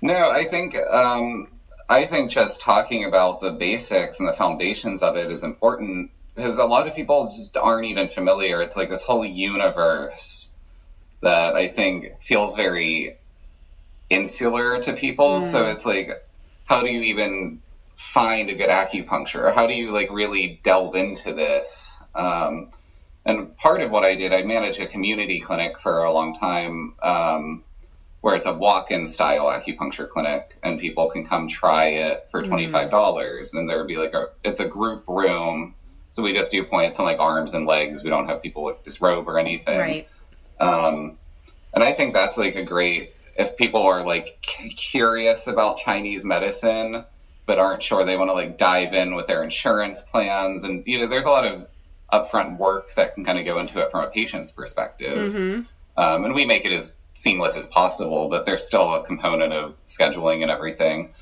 no, 0.00 0.30
I 0.30 0.44
think 0.44 0.76
um, 0.76 1.48
I 1.88 2.04
think 2.04 2.30
just 2.30 2.60
talking 2.60 3.04
about 3.04 3.40
the 3.40 3.50
basics 3.50 4.20
and 4.20 4.28
the 4.28 4.32
foundations 4.32 5.02
of 5.02 5.16
it 5.16 5.30
is 5.30 5.42
important 5.42 6.10
because 6.34 6.58
a 6.58 6.64
lot 6.64 6.86
of 6.86 6.94
people 6.94 7.24
just 7.24 7.56
aren't 7.56 7.86
even 7.86 8.06
familiar. 8.08 8.62
It's 8.62 8.76
like 8.76 8.88
this 8.88 9.02
whole 9.02 9.24
universe 9.24 10.50
that 11.20 11.56
I 11.56 11.66
think 11.66 12.20
feels 12.20 12.54
very 12.54 13.16
insular 14.08 14.80
to 14.82 14.92
people. 14.92 15.42
So 15.42 15.66
it's 15.66 15.84
like, 15.84 16.10
how 16.64 16.82
do 16.82 16.90
you 16.90 17.02
even 17.02 17.60
find 17.98 18.48
a 18.48 18.54
good 18.54 18.70
acupuncture? 18.70 19.52
How 19.52 19.66
do 19.66 19.74
you 19.74 19.90
like 19.90 20.10
really 20.12 20.60
delve 20.62 20.94
into 20.94 21.34
this? 21.34 22.00
Um, 22.14 22.70
and 23.26 23.56
part 23.56 23.82
of 23.82 23.90
what 23.90 24.04
I 24.04 24.14
did, 24.14 24.32
I 24.32 24.42
managed 24.42 24.80
a 24.80 24.86
community 24.86 25.40
clinic 25.40 25.80
for 25.80 26.04
a 26.04 26.12
long 26.12 26.34
time, 26.34 26.94
um, 27.02 27.64
where 28.20 28.36
it's 28.36 28.46
a 28.46 28.52
walk-in 28.52 29.06
style 29.06 29.46
acupuncture 29.46 30.08
clinic, 30.08 30.56
and 30.62 30.78
people 30.78 31.08
can 31.10 31.26
come 31.26 31.48
try 31.48 31.86
it 31.88 32.28
for 32.30 32.42
twenty-five 32.42 32.90
dollars, 32.90 33.52
and 33.52 33.68
there 33.68 33.78
would 33.78 33.88
be 33.88 33.96
like 33.96 34.14
a, 34.14 34.28
it's 34.44 34.60
a 34.60 34.68
group 34.68 35.04
room, 35.08 35.74
so 36.10 36.22
we 36.22 36.32
just 36.32 36.52
do 36.52 36.64
points 36.64 36.98
on 37.00 37.04
like 37.04 37.18
arms 37.18 37.52
and 37.52 37.66
legs. 37.66 38.04
We 38.04 38.10
don't 38.10 38.28
have 38.28 38.42
people 38.42 38.62
with 38.62 38.82
disrobe 38.84 39.28
or 39.28 39.38
anything. 39.38 39.78
right 39.78 40.08
Um, 40.60 41.18
and 41.74 41.82
I 41.82 41.92
think 41.92 42.14
that's 42.14 42.38
like 42.38 42.54
a 42.54 42.62
great 42.62 43.12
if 43.36 43.56
people 43.56 43.82
are 43.82 44.04
like 44.04 44.38
c- 44.46 44.70
curious 44.70 45.46
about 45.48 45.78
Chinese 45.78 46.24
medicine 46.24 47.04
but 47.48 47.58
aren't 47.58 47.82
sure 47.82 48.04
they 48.04 48.16
want 48.16 48.28
to 48.28 48.34
like 48.34 48.58
dive 48.58 48.92
in 48.92 49.16
with 49.16 49.26
their 49.26 49.42
insurance 49.42 50.02
plans 50.02 50.62
and 50.64 50.86
you 50.86 50.98
know 50.98 51.06
there's 51.06 51.24
a 51.24 51.30
lot 51.30 51.46
of 51.46 51.66
upfront 52.12 52.58
work 52.58 52.94
that 52.94 53.14
can 53.14 53.24
kind 53.24 53.38
of 53.38 53.44
go 53.44 53.58
into 53.58 53.80
it 53.80 53.90
from 53.90 54.04
a 54.04 54.08
patient's 54.08 54.52
perspective. 54.52 55.32
mm-hmm. 55.32 55.62
Um, 55.96 56.24
and 56.24 56.34
we 56.34 56.46
make 56.46 56.64
it 56.64 56.72
as 56.72 56.94
seamless 57.14 57.56
as 57.56 57.66
possible, 57.66 58.28
but 58.28 58.46
there's 58.46 58.64
still 58.64 58.94
a 58.94 59.04
component 59.04 59.52
of 59.52 59.74
scheduling 59.84 60.42
and 60.42 60.50
everything. 60.50 61.12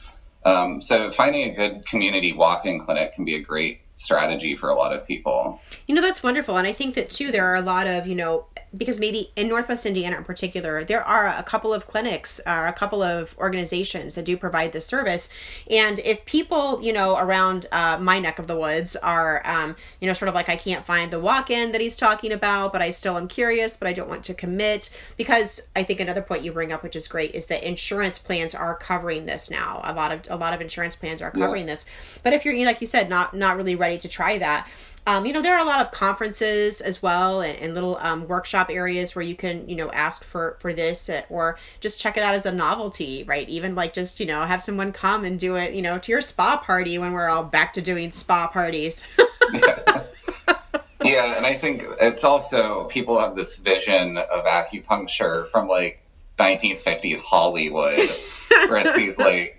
Um, 0.44 0.82
so 0.82 1.10
finding 1.10 1.50
a 1.50 1.54
good 1.54 1.86
community 1.86 2.34
walk-in 2.34 2.78
clinic 2.78 3.14
can 3.14 3.24
be 3.24 3.36
a 3.36 3.40
great 3.40 3.80
strategy 3.94 4.54
for 4.54 4.68
a 4.68 4.76
lot 4.76 4.92
of 4.92 5.06
people. 5.06 5.60
You 5.86 5.94
know, 5.94 6.02
that's 6.02 6.22
wonderful. 6.22 6.58
And 6.58 6.66
I 6.66 6.72
think 6.72 6.94
that 6.94 7.10
too, 7.10 7.32
there 7.32 7.46
are 7.46 7.56
a 7.56 7.62
lot 7.62 7.86
of, 7.86 8.06
you 8.06 8.14
know, 8.14 8.46
because 8.76 8.98
maybe 8.98 9.30
in 9.36 9.48
Northwest 9.48 9.86
Indiana 9.86 10.16
in 10.16 10.24
particular, 10.24 10.84
there 10.84 11.04
are 11.04 11.26
a 11.26 11.42
couple 11.42 11.72
of 11.72 11.86
clinics 11.86 12.40
or 12.46 12.66
a 12.66 12.72
couple 12.72 13.02
of 13.02 13.34
organizations 13.38 14.14
that 14.14 14.24
do 14.24 14.36
provide 14.36 14.72
this 14.72 14.86
service. 14.86 15.28
And 15.70 15.98
if 16.00 16.24
people, 16.24 16.82
you 16.82 16.92
know, 16.92 17.16
around 17.16 17.66
uh, 17.72 17.98
my 17.98 18.18
neck 18.18 18.38
of 18.38 18.46
the 18.46 18.56
woods 18.56 18.96
are, 18.96 19.46
um, 19.46 19.76
you 20.00 20.06
know, 20.06 20.14
sort 20.14 20.28
of 20.28 20.34
like, 20.34 20.48
I 20.48 20.56
can't 20.56 20.84
find 20.84 21.10
the 21.10 21.20
walk 21.20 21.50
in 21.50 21.72
that 21.72 21.80
he's 21.80 21.96
talking 21.96 22.32
about, 22.32 22.72
but 22.72 22.82
I 22.82 22.90
still 22.90 23.16
am 23.16 23.28
curious, 23.28 23.76
but 23.76 23.88
I 23.88 23.92
don't 23.92 24.08
want 24.08 24.24
to 24.24 24.34
commit. 24.34 24.90
Because 25.16 25.62
I 25.74 25.82
think 25.82 26.00
another 26.00 26.22
point 26.22 26.42
you 26.42 26.52
bring 26.52 26.72
up, 26.72 26.82
which 26.82 26.96
is 26.96 27.08
great, 27.08 27.34
is 27.34 27.46
that 27.48 27.62
insurance 27.62 28.18
plans 28.18 28.54
are 28.54 28.74
covering 28.74 29.26
this 29.26 29.50
now. 29.50 29.80
A 29.84 29.92
lot 29.92 30.12
of, 30.12 30.20
a 30.30 30.36
lot 30.36 30.52
of 30.52 30.60
insurance 30.60 30.96
plans 30.96 31.22
are 31.22 31.30
covering 31.30 31.66
this. 31.66 31.86
But 32.22 32.32
if 32.32 32.44
you're, 32.44 32.56
like 32.64 32.80
you 32.80 32.86
said, 32.86 33.08
not, 33.08 33.34
not 33.34 33.56
really 33.56 33.74
ready 33.74 33.98
to 33.98 34.08
try 34.08 34.38
that, 34.38 34.68
um, 35.06 35.24
you 35.24 35.32
know, 35.32 35.40
there 35.40 35.54
are 35.54 35.60
a 35.60 35.64
lot 35.64 35.80
of 35.80 35.90
conferences 35.90 36.80
as 36.80 37.02
well 37.02 37.40
and, 37.40 37.58
and 37.58 37.74
little 37.74 37.96
um, 38.00 38.26
workshop 38.26 38.68
areas 38.70 39.14
where 39.14 39.24
you 39.24 39.36
can, 39.36 39.68
you 39.68 39.76
know, 39.76 39.90
ask 39.92 40.24
for 40.24 40.56
for 40.60 40.72
this 40.72 41.08
or 41.30 41.58
just 41.80 42.00
check 42.00 42.16
it 42.16 42.22
out 42.22 42.34
as 42.34 42.46
a 42.46 42.52
novelty, 42.52 43.24
right? 43.24 43.48
Even 43.48 43.74
like 43.74 43.94
just, 43.94 44.20
you 44.20 44.26
know, 44.26 44.44
have 44.44 44.62
someone 44.62 44.92
come 44.92 45.24
and 45.24 45.38
do 45.38 45.56
it, 45.56 45.74
you 45.74 45.82
know, 45.82 45.98
to 45.98 46.12
your 46.12 46.20
spa 46.20 46.56
party 46.56 46.98
when 46.98 47.12
we're 47.12 47.28
all 47.28 47.44
back 47.44 47.72
to 47.74 47.80
doing 47.80 48.10
spa 48.10 48.48
parties. 48.48 49.02
Yeah, 51.06 51.36
and 51.36 51.46
I 51.46 51.54
think 51.54 51.84
it's 52.00 52.24
also 52.24 52.84
people 52.84 53.20
have 53.20 53.36
this 53.36 53.54
vision 53.54 54.18
of 54.18 54.44
acupuncture 54.44 55.48
from 55.50 55.68
like 55.68 56.02
1950s 56.38 57.20
Hollywood, 57.20 58.10
where 58.48 58.78
it's 58.78 58.96
these 58.96 59.18
like 59.18 59.55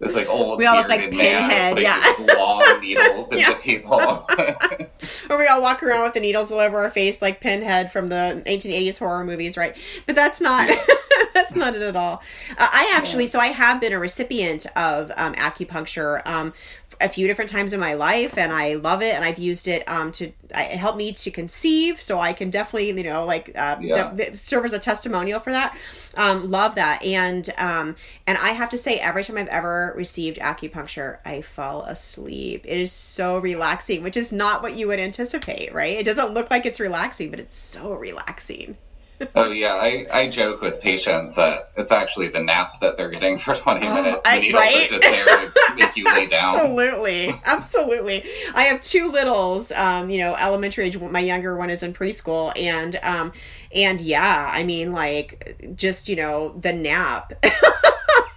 this 0.00 0.14
like 0.14 0.28
old 0.28 0.58
We 0.58 0.66
all 0.66 0.76
look 0.76 0.88
like 0.88 1.12
man 1.12 1.48
Pinhead, 1.50 1.70
putting 1.74 1.84
yeah. 1.84 2.34
long 2.36 2.80
needles 2.80 3.32
into 3.32 3.40
Yeah. 3.50 3.54
people. 3.58 4.00
or 5.30 5.38
we 5.38 5.46
all 5.46 5.60
walk 5.60 5.82
around 5.82 6.02
with 6.04 6.14
the 6.14 6.20
needles 6.20 6.52
all 6.52 6.60
over 6.60 6.78
our 6.78 6.90
face 6.90 7.20
like 7.20 7.40
Pinhead 7.40 7.90
from 7.90 8.08
the 8.08 8.42
1880s 8.46 8.98
horror 8.98 9.24
movies, 9.24 9.56
right? 9.56 9.76
But 10.06 10.14
that's 10.14 10.40
not 10.40 10.68
that's 11.34 11.54
not 11.56 11.74
it 11.74 11.82
at 11.82 11.96
all. 11.96 12.22
Uh, 12.52 12.68
I 12.70 12.92
actually, 12.94 13.26
so 13.26 13.38
I 13.38 13.48
have 13.48 13.80
been 13.80 13.92
a 13.92 13.98
recipient 13.98 14.66
of 14.76 15.10
um, 15.16 15.34
acupuncture 15.34 16.22
um, 16.26 16.52
a 17.00 17.08
few 17.08 17.28
different 17.28 17.48
times 17.50 17.72
in 17.72 17.78
my 17.78 17.94
life, 17.94 18.36
and 18.36 18.52
I 18.52 18.74
love 18.74 19.02
it. 19.02 19.14
And 19.14 19.24
I've 19.24 19.38
used 19.38 19.68
it 19.68 19.88
um, 19.88 20.10
to 20.12 20.32
I- 20.54 20.64
helped 20.64 20.98
me 20.98 21.12
to 21.12 21.30
conceive, 21.30 22.02
so 22.02 22.18
I 22.20 22.32
can 22.32 22.50
definitely 22.50 22.88
you 22.88 23.04
know 23.04 23.24
like 23.24 23.52
uh, 23.54 23.76
Yeah. 23.80 24.12
de- 24.14 24.36
serve 24.36 24.64
as 24.64 24.72
a 24.72 24.78
testimonial 24.78 25.38
for 25.40 25.52
that. 25.52 25.76
Um, 26.14 26.50
love 26.50 26.74
that, 26.74 27.04
and 27.04 27.48
um, 27.58 27.94
and 28.26 28.36
I 28.38 28.48
have 28.50 28.70
to 28.70 28.78
say, 28.78 28.96
every 28.98 29.22
time 29.22 29.38
I've 29.38 29.46
ever 29.48 29.92
received 29.96 30.38
acupuncture, 30.38 31.18
I 31.24 31.42
fall 31.42 31.82
asleep. 31.84 32.64
It 32.66 32.78
is 32.78 32.90
so 32.92 33.38
relaxing, 33.38 34.02
which 34.02 34.16
is 34.16 34.32
not 34.32 34.62
what 34.62 34.74
you 34.74 34.88
would 34.88 34.98
anticipate, 34.98 35.72
right? 35.72 35.96
It 35.98 36.04
doesn't 36.04 36.34
look 36.34 36.50
like 36.50 36.66
it's 36.66 36.80
relaxing, 36.80 37.30
but 37.30 37.38
it's 37.38 37.54
so 37.54 37.92
relaxing. 37.92 38.76
Oh 39.34 39.50
yeah, 39.50 39.74
I, 39.74 40.06
I 40.12 40.28
joke 40.28 40.60
with 40.60 40.80
patients 40.80 41.34
that 41.34 41.70
it's 41.76 41.92
actually 41.92 42.28
the 42.28 42.42
nap 42.42 42.80
that 42.80 42.96
they're 42.96 43.10
getting 43.10 43.38
for 43.38 43.54
20 43.56 43.80
minutes. 43.80 44.22
The 44.22 44.28
I- 44.28 44.38
needles 44.40 44.60
right? 44.62 44.86
are 44.86 44.88
just 44.88 45.02
there 45.02 45.24
to 45.26 45.52
make 45.76 45.96
you 45.96 46.04
lay 46.04 46.26
down. 46.26 46.56
Absolutely, 46.56 47.34
absolutely. 47.44 48.24
I 48.54 48.64
have 48.64 48.80
two 48.80 49.10
littles. 49.10 49.72
Um, 49.72 50.10
you 50.10 50.18
know, 50.18 50.34
elementary 50.36 50.86
age. 50.86 50.98
My 50.98 51.20
younger 51.20 51.56
one 51.56 51.70
is 51.70 51.82
in 51.82 51.92
preschool, 51.94 52.52
and 52.56 52.96
um, 53.02 53.32
and 53.74 54.00
yeah, 54.00 54.48
I 54.52 54.62
mean, 54.64 54.92
like, 54.92 55.72
just 55.74 56.08
you 56.08 56.16
know, 56.16 56.56
the 56.60 56.72
nap 56.72 57.32
is 57.44 57.52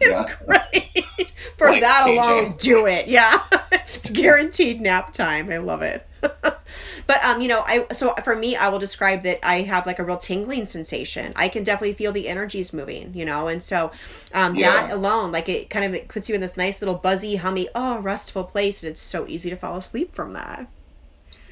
Yeah. 0.02 0.36
great. 0.46 1.32
For 1.58 1.70
Like 1.70 1.82
that 1.82 2.08
alone, 2.08 2.56
do 2.58 2.88
it. 2.88 3.08
Yeah, 3.08 3.40
it's 3.72 4.10
guaranteed 4.10 4.82
nap 4.82 5.14
time. 5.14 5.52
I 5.52 5.58
love 5.58 5.84
it. 5.84 6.08
but 7.08 7.24
um, 7.24 7.42
you 7.42 7.48
know, 7.48 7.64
I 7.66 7.86
so 7.94 8.14
for 8.24 8.36
me, 8.36 8.56
I 8.56 8.70
will 8.70 8.80
describe 8.80 9.24
that 9.24 9.40
I 9.44 9.62
have 9.62 9.86
like 9.86 10.00
a 10.00 10.04
real 10.04 10.18
tingling 10.18 10.66
sensation. 10.66 11.34
I 11.36 11.50
can 11.50 11.64
definitely 11.64 11.94
feel 11.94 12.12
the 12.12 12.28
energies 12.28 12.74
moving, 12.74 13.14
you 13.14 13.26
know, 13.26 13.48
and 13.48 13.62
so 13.64 13.92
um, 14.34 14.56
Yeah. 14.56 14.72
that 14.72 14.92
alone, 14.92 15.32
like 15.32 15.50
it 15.50 15.70
kind 15.70 15.86
of 15.86 15.94
it 15.94 16.08
puts 16.08 16.30
you 16.30 16.36
in 16.36 16.42
this 16.42 16.58
nice 16.58 16.82
little 16.82 16.96
buzzy, 16.96 17.38
hummy, 17.38 17.70
oh, 17.76 18.00
restful 18.00 18.44
place, 18.44 18.84
and 18.84 18.92
it's 18.92 19.02
so 19.02 19.28
easy 19.28 19.50
to 19.50 19.56
fall 19.56 19.78
asleep 19.78 20.14
from 20.14 20.34
that. 20.34 20.68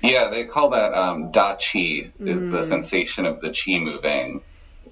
Yeah, 0.01 0.29
they 0.29 0.45
call 0.45 0.69
that 0.69 0.93
um, 0.93 1.31
da 1.31 1.55
chi 1.55 2.11
is 2.25 2.47
Mm. 2.47 2.51
the 2.51 2.63
sensation 2.63 3.25
of 3.25 3.41
the 3.41 3.49
chi 3.53 3.79
moving, 3.79 4.41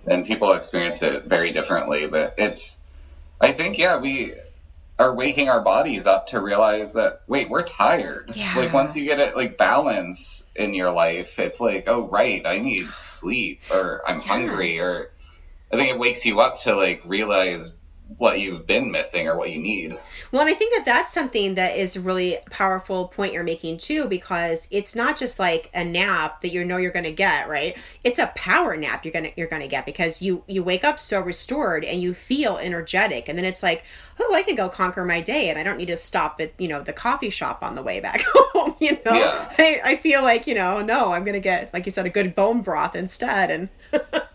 and 0.05 0.25
people 0.25 0.51
experience 0.53 1.01
it 1.01 1.25
very 1.25 1.51
differently. 1.51 2.07
But 2.07 2.35
it's, 2.37 2.77
I 3.39 3.53
think, 3.53 3.77
yeah, 3.77 3.97
we 3.99 4.33
are 4.99 5.13
waking 5.13 5.47
our 5.47 5.61
bodies 5.61 6.07
up 6.07 6.27
to 6.27 6.39
realize 6.39 6.93
that 6.93 7.21
wait, 7.27 7.49
we're 7.49 7.63
tired. 7.63 8.31
Yeah. 8.35 8.55
Like 8.55 8.73
once 8.73 8.95
you 8.95 9.05
get 9.05 9.19
it 9.19 9.35
like 9.35 9.57
balance 9.57 10.45
in 10.55 10.73
your 10.73 10.91
life, 10.91 11.37
it's 11.39 11.59
like, 11.59 11.85
oh 11.87 12.07
right, 12.07 12.45
I 12.45 12.57
need 12.59 12.87
sleep, 12.99 13.61
or 13.71 14.01
I'm 14.07 14.19
hungry, 14.19 14.79
or 14.79 15.11
I 15.71 15.77
think 15.77 15.91
it 15.91 15.99
wakes 15.99 16.25
you 16.25 16.39
up 16.39 16.59
to 16.61 16.75
like 16.75 17.01
realize 17.05 17.75
what 18.17 18.39
you've 18.39 18.65
been 18.65 18.89
missing 18.91 19.27
or 19.27 19.37
what 19.37 19.51
you 19.51 19.59
need. 19.59 19.97
Well, 20.31 20.41
and 20.41 20.49
I 20.49 20.53
think 20.53 20.73
that 20.75 20.85
that's 20.85 21.13
something 21.13 21.55
that 21.55 21.77
is 21.77 21.95
a 21.95 22.01
really 22.01 22.37
powerful 22.49 23.07
point 23.09 23.33
you're 23.33 23.43
making 23.43 23.77
too, 23.77 24.07
because 24.07 24.67
it's 24.71 24.95
not 24.95 25.17
just 25.17 25.39
like 25.39 25.69
a 25.73 25.83
nap 25.83 26.41
that 26.41 26.49
you 26.49 26.63
know 26.63 26.77
you're 26.77 26.91
going 26.91 27.05
to 27.05 27.11
get, 27.11 27.47
right? 27.49 27.77
It's 28.03 28.19
a 28.19 28.27
power 28.35 28.75
nap 28.77 29.05
you're 29.05 29.11
gonna 29.11 29.31
you're 29.35 29.47
gonna 29.47 29.67
get 29.67 29.85
because 29.85 30.21
you 30.21 30.43
you 30.47 30.63
wake 30.63 30.83
up 30.83 30.99
so 30.99 31.19
restored 31.19 31.83
and 31.83 32.01
you 32.01 32.13
feel 32.13 32.57
energetic, 32.57 33.27
and 33.27 33.37
then 33.37 33.45
it's 33.45 33.63
like, 33.63 33.83
oh, 34.19 34.33
I 34.33 34.43
can 34.43 34.55
go 34.55 34.69
conquer 34.69 35.05
my 35.05 35.21
day, 35.21 35.49
and 35.49 35.59
I 35.59 35.63
don't 35.63 35.77
need 35.77 35.87
to 35.87 35.97
stop 35.97 36.39
at 36.39 36.53
you 36.57 36.67
know 36.67 36.81
the 36.81 36.93
coffee 36.93 37.29
shop 37.29 37.63
on 37.63 37.75
the 37.75 37.83
way 37.83 37.99
back 37.99 38.21
home. 38.33 38.75
You 38.79 38.93
know, 39.05 39.13
Yeah. 39.13 39.53
I, 39.57 39.81
I 39.83 39.95
feel 39.97 40.21
like 40.21 40.47
you 40.47 40.55
know, 40.55 40.81
no, 40.81 41.13
I'm 41.13 41.23
gonna 41.23 41.39
get 41.39 41.73
like 41.73 41.85
you 41.85 41.91
said 41.91 42.05
a 42.05 42.09
good 42.09 42.35
bone 42.35 42.61
broth 42.61 42.95
instead, 42.95 43.51
and 43.51 43.69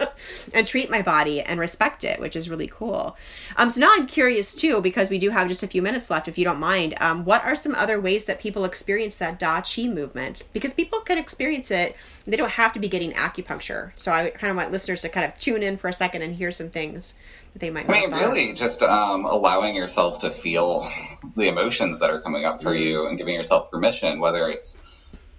and 0.54 0.66
treat 0.66 0.90
my 0.90 1.02
body 1.02 1.40
and 1.40 1.58
respect 1.60 2.04
it, 2.04 2.20
which 2.20 2.36
is 2.36 2.50
really 2.50 2.66
cool. 2.66 3.16
Um, 3.56 3.70
so 3.70 3.80
now 3.80 3.90
I'm 3.94 4.06
curious 4.06 4.54
too, 4.54 4.80
because 4.80 5.10
we 5.10 5.18
do 5.18 5.30
have 5.30 5.48
just 5.48 5.62
a 5.62 5.68
few 5.68 5.82
minutes 5.82 6.10
left, 6.10 6.28
if 6.28 6.38
you 6.38 6.44
don't 6.44 6.58
mind. 6.58 6.94
Um, 7.00 7.24
what 7.24 7.44
are 7.44 7.56
some 7.56 7.74
other 7.74 8.00
ways 8.00 8.24
that 8.26 8.40
people 8.40 8.64
experience 8.64 9.16
that 9.18 9.38
Da 9.38 9.60
Chi 9.62 9.88
movement? 9.88 10.44
Because 10.52 10.74
people 10.74 11.00
can 11.00 11.18
experience 11.18 11.70
it, 11.70 11.96
they 12.26 12.36
don't 12.36 12.52
have 12.52 12.72
to 12.72 12.80
be 12.80 12.88
getting 12.88 13.12
acupuncture. 13.12 13.92
So 13.96 14.12
I 14.12 14.30
kind 14.30 14.50
of 14.50 14.56
want 14.56 14.72
listeners 14.72 15.02
to 15.02 15.08
kind 15.08 15.26
of 15.26 15.38
tune 15.38 15.62
in 15.62 15.76
for 15.76 15.88
a 15.88 15.92
second 15.92 16.22
and 16.22 16.34
hear 16.34 16.50
some 16.50 16.70
things 16.70 17.14
that 17.52 17.58
they 17.58 17.70
might 17.70 17.88
I 17.88 17.92
mean, 17.92 18.02
have 18.02 18.10
thought 18.10 18.22
of. 18.22 18.34
really, 18.34 18.54
just 18.54 18.82
um, 18.82 19.24
allowing 19.24 19.76
yourself 19.76 20.20
to 20.20 20.30
feel 20.30 20.88
the 21.36 21.48
emotions 21.48 22.00
that 22.00 22.10
are 22.10 22.20
coming 22.20 22.44
up 22.44 22.62
for 22.62 22.74
you 22.74 23.06
and 23.06 23.18
giving 23.18 23.34
yourself 23.34 23.70
permission, 23.70 24.20
whether 24.20 24.48
it's 24.48 24.78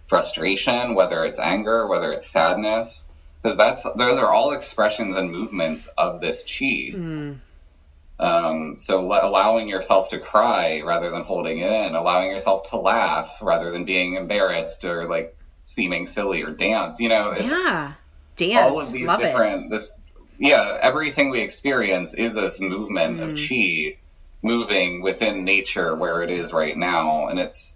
frustration, 0.07 0.93
whether 0.95 1.25
it's 1.25 1.39
anger, 1.39 1.87
whether 1.87 2.11
it's 2.11 2.27
sadness, 2.27 3.07
because 3.43 3.57
that's 3.57 3.83
those 3.83 4.17
are 4.17 4.31
all 4.31 4.53
expressions 4.53 5.15
and 5.17 5.29
movements 5.31 5.87
of 5.97 6.21
this 6.21 6.43
chi. 6.45 6.93
Um, 8.19 8.77
so 8.77 9.05
le- 9.05 9.27
allowing 9.27 9.67
yourself 9.67 10.09
to 10.09 10.19
cry 10.19 10.81
rather 10.85 11.09
than 11.09 11.23
holding 11.23 11.59
it 11.59 11.69
in, 11.71 11.93
allowing 11.95 12.31
yourself 12.31 12.69
to 12.69 12.77
laugh 12.77 13.37
rather 13.41 13.69
than 13.71 13.85
being 13.85 14.15
embarrassed 14.15 14.85
or 14.85 15.07
like 15.09 15.35
seeming 15.65 16.07
silly 16.07 16.43
or 16.43 16.51
dance. 16.51 16.99
You 16.99 17.09
know, 17.09 17.31
it's, 17.31 17.41
Yeah. 17.41 17.93
Dance. 18.35 18.57
all 18.71 18.79
of 18.79 18.91
these 18.91 19.07
Love 19.07 19.19
it. 19.19 19.25
different 19.25 19.69
this 19.69 19.91
yeah 20.39 20.79
everything 20.81 21.29
we 21.29 21.41
experience 21.41 22.15
is 22.15 22.33
this 22.33 22.59
movement 22.59 23.19
of 23.19 23.35
chi 23.35 23.95
moving 24.41 25.03
within 25.03 25.43
nature 25.45 25.95
where 25.95 26.23
it 26.23 26.31
is 26.31 26.51
right 26.51 26.75
now 26.75 27.27
and 27.27 27.37
it's 27.39 27.75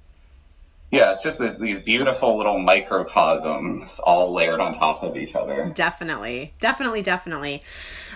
yeah 0.91 1.11
it's 1.11 1.23
just 1.23 1.39
this, 1.39 1.55
these 1.55 1.81
beautiful 1.81 2.37
little 2.37 2.59
microcosms 2.59 3.99
all 3.99 4.33
layered 4.33 4.59
on 4.59 4.77
top 4.77 5.03
of 5.03 5.17
each 5.17 5.35
other 5.35 5.71
Definitely, 5.77 6.53
definitely, 6.59 7.01
definitely. 7.01 7.63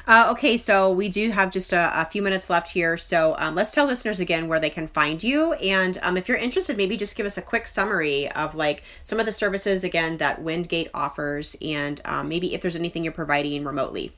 Uh, 0.07 0.29
okay, 0.31 0.57
so 0.57 0.91
we 0.91 1.09
do 1.09 1.31
have 1.31 1.51
just 1.51 1.73
a, 1.73 2.01
a 2.01 2.05
few 2.05 2.21
minutes 2.21 2.49
left 2.49 2.69
here. 2.69 2.97
So 2.97 3.35
um, 3.37 3.55
let's 3.55 3.71
tell 3.71 3.85
listeners 3.85 4.19
again 4.19 4.47
where 4.47 4.59
they 4.59 4.69
can 4.69 4.87
find 4.87 5.21
you. 5.21 5.53
And 5.53 5.97
um, 6.01 6.17
if 6.17 6.27
you're 6.27 6.37
interested, 6.37 6.77
maybe 6.77 6.97
just 6.97 7.15
give 7.15 7.25
us 7.25 7.37
a 7.37 7.41
quick 7.41 7.67
summary 7.67 8.31
of 8.31 8.55
like 8.55 8.83
some 9.03 9.19
of 9.19 9.25
the 9.25 9.31
services 9.31 9.83
again 9.83 10.17
that 10.17 10.41
Windgate 10.41 10.89
offers, 10.93 11.55
and 11.61 12.01
um, 12.05 12.29
maybe 12.29 12.53
if 12.53 12.61
there's 12.61 12.75
anything 12.75 13.03
you're 13.03 13.13
providing 13.13 13.63
remotely. 13.63 14.11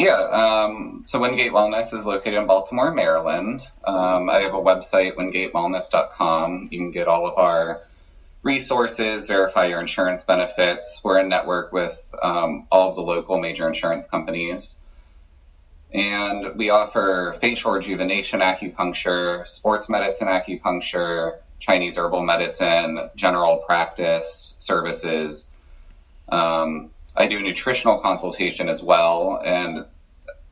Yeah 0.00 0.64
um, 0.64 1.02
so 1.04 1.20
windgate 1.20 1.52
wellness 1.52 1.92
is 1.94 2.06
located 2.06 2.34
in 2.34 2.46
baltimore 2.46 2.92
maryland 2.92 3.60
um, 3.84 4.30
i 4.30 4.40
have 4.40 4.54
a 4.54 4.58
website 4.58 5.14
windgatewellness.com 5.16 6.68
you 6.70 6.78
can 6.78 6.90
get 6.90 7.08
all 7.08 7.26
of 7.26 7.36
our 7.38 7.82
resources, 8.42 9.28
verify 9.28 9.66
your 9.66 9.80
insurance 9.80 10.24
benefits. 10.24 11.00
We're 11.04 11.20
in 11.20 11.28
network 11.28 11.72
with 11.72 12.14
um, 12.22 12.66
all 12.70 12.90
of 12.90 12.96
the 12.96 13.02
local 13.02 13.38
major 13.38 13.66
insurance 13.66 14.06
companies. 14.06 14.78
And 15.92 16.56
we 16.56 16.70
offer 16.70 17.36
facial 17.40 17.72
rejuvenation 17.72 18.40
acupuncture, 18.40 19.46
sports 19.46 19.88
medicine 19.88 20.28
acupuncture, 20.28 21.38
Chinese 21.58 21.98
herbal 21.98 22.22
medicine, 22.22 23.10
general 23.16 23.58
practice 23.58 24.54
services. 24.58 25.50
Um, 26.28 26.90
I 27.16 27.26
do 27.26 27.40
nutritional 27.40 27.98
consultation 27.98 28.68
as 28.68 28.82
well, 28.82 29.40
and 29.44 29.84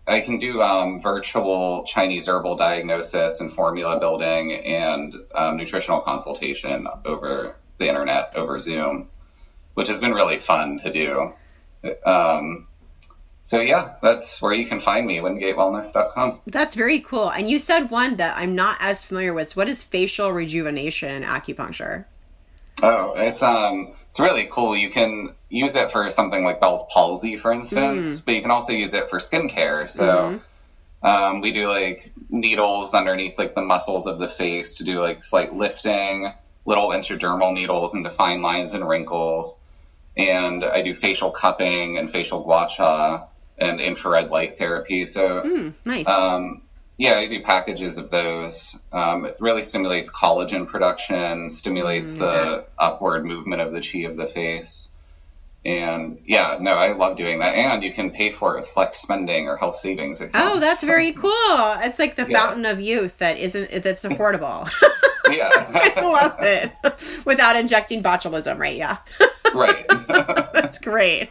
I 0.07 0.21
can 0.21 0.39
do 0.39 0.63
um, 0.63 1.01
virtual 1.01 1.85
Chinese 1.85 2.29
herbal 2.29 2.57
diagnosis 2.57 3.41
and 3.41 3.53
formula 3.53 4.01
building 4.01 4.53
and 4.53 5.15
um, 5.35 5.57
nutritional 5.57 6.01
consultation 6.01 6.89
over 7.05 7.57
the 7.77 7.89
internet, 7.89 8.35
over 8.35 8.59
Zoom, 8.59 9.09
which 9.75 9.89
has 9.89 10.01
been 10.01 10.15
really 10.15 10.39
fun 10.39 10.79
to 10.79 10.93
do. 10.93 11.33
Um, 12.05 12.67
so, 13.45 13.61
yeah, 13.61 13.95
that's 14.03 14.43
where 14.43 14.53
you 14.53 14.67
can 14.67 14.81
find 14.81 15.07
me, 15.07 15.19
windgatewellness.com. 15.19 16.41
That's 16.47 16.75
very 16.75 17.01
cool. 17.01 17.31
And 17.31 17.49
you 17.49 17.59
said 17.59 17.91
one 17.91 18.17
that 18.17 18.37
I'm 18.37 18.55
not 18.55 18.77
as 18.81 19.05
familiar 19.05 19.33
with. 19.33 19.51
So 19.51 19.61
what 19.61 19.69
is 19.69 19.83
facial 19.83 20.33
rejuvenation 20.33 21.23
acupuncture? 21.23 22.07
Oh, 22.83 23.15
it's 23.17 23.43
um, 23.43 23.95
it's 24.11 24.21
really 24.21 24.49
cool. 24.51 24.77
You 24.77 24.91
can 24.91 25.35
use 25.51 25.77
it 25.77 25.91
for 25.91 26.09
something 26.11 26.45
like 26.45 26.61
Bell's 26.61 26.85
palsy, 26.93 27.37
for 27.37 27.53
instance, 27.53 28.21
but 28.21 28.35
you 28.35 28.43
can 28.43 28.51
also 28.51 28.73
use 28.73 28.95
it 28.95 29.09
for 29.09 29.19
skincare. 29.19 29.89
So, 29.89 30.41
um, 31.03 31.41
we 31.41 31.53
do 31.53 31.69
like 31.69 32.13
needles 32.29 32.95
underneath 32.95 33.39
like 33.39 33.55
the 33.55 33.63
muscles 33.63 34.07
of 34.07 34.19
the 34.19 34.29
face 34.29 34.77
to 34.77 34.85
do 34.85 35.01
like 35.01 35.23
slight 35.23 35.55
lifting, 35.55 36.33
little 36.65 36.89
intradermal 36.91 37.55
needles 37.55 37.95
into 37.95 38.11
fine 38.11 38.43
lines 38.43 38.75
and 38.75 38.87
wrinkles, 38.87 39.57
and 40.17 40.65
I 40.65 40.83
do 40.83 40.93
facial 40.95 41.31
cupping 41.31 41.99
and 41.99 42.11
facial 42.11 42.43
gua 42.43 42.69
sha 42.69 43.27
and 43.57 43.81
infrared 43.81 44.31
light 44.31 44.59
therapy. 44.59 45.07
So, 45.07 45.41
Hmm, 45.43 45.69
nice. 45.85 46.07
um, 46.09 46.63
yeah, 46.99 47.15
I 47.15 47.27
do 47.29 47.43
packages 47.43 47.97
of 47.97 48.11
those. 48.11 48.79
Um, 48.93 49.25
it 49.25 49.37
really 49.41 49.63
stimulates 49.63 50.13
collagen 50.13 50.67
production, 50.67 51.49
stimulates 51.49 52.15
the 52.17 52.67
upward 52.77 53.25
movement 53.25 53.63
of 53.63 53.73
the 53.73 53.81
chi 53.81 54.01
of 54.09 54.17
the 54.17 54.27
face. 54.27 54.91
And 55.65 56.21
yeah, 56.25 56.59
no, 56.61 56.73
I 56.73 56.93
love 56.93 57.17
doing 57.17 57.41
that. 57.41 57.55
And 57.55 57.83
you 57.83 57.93
can 57.93 58.11
pay 58.11 58.31
for 58.31 58.55
it 58.55 58.61
with 58.61 58.69
flex 58.69 58.99
spending 58.99 59.49
or 59.49 59.57
health 59.57 59.77
savings 59.77 60.21
accounts. 60.21 60.57
Oh, 60.57 60.61
that's 60.61 60.83
very 60.83 61.13
cool. 61.25 61.33
It's 61.81 61.99
like 61.99 62.17
the 62.17 62.27
Yeah. 62.29 62.39
fountain 62.47 62.65
of 62.65 62.81
youth 62.81 63.19
that 63.19 63.39
isn't 63.39 63.83
that's 63.83 64.05
affordable. 64.05 64.71
yeah, 65.31 65.49
I 65.97 66.01
love 66.01 66.37
it. 66.41 66.73
Without 67.27 67.57
injecting 67.57 68.03
botulism, 68.03 68.59
right? 68.59 68.77
Yeah. 68.77 68.99
right. 69.55 69.85
That's 70.53 70.79
great. 70.79 71.31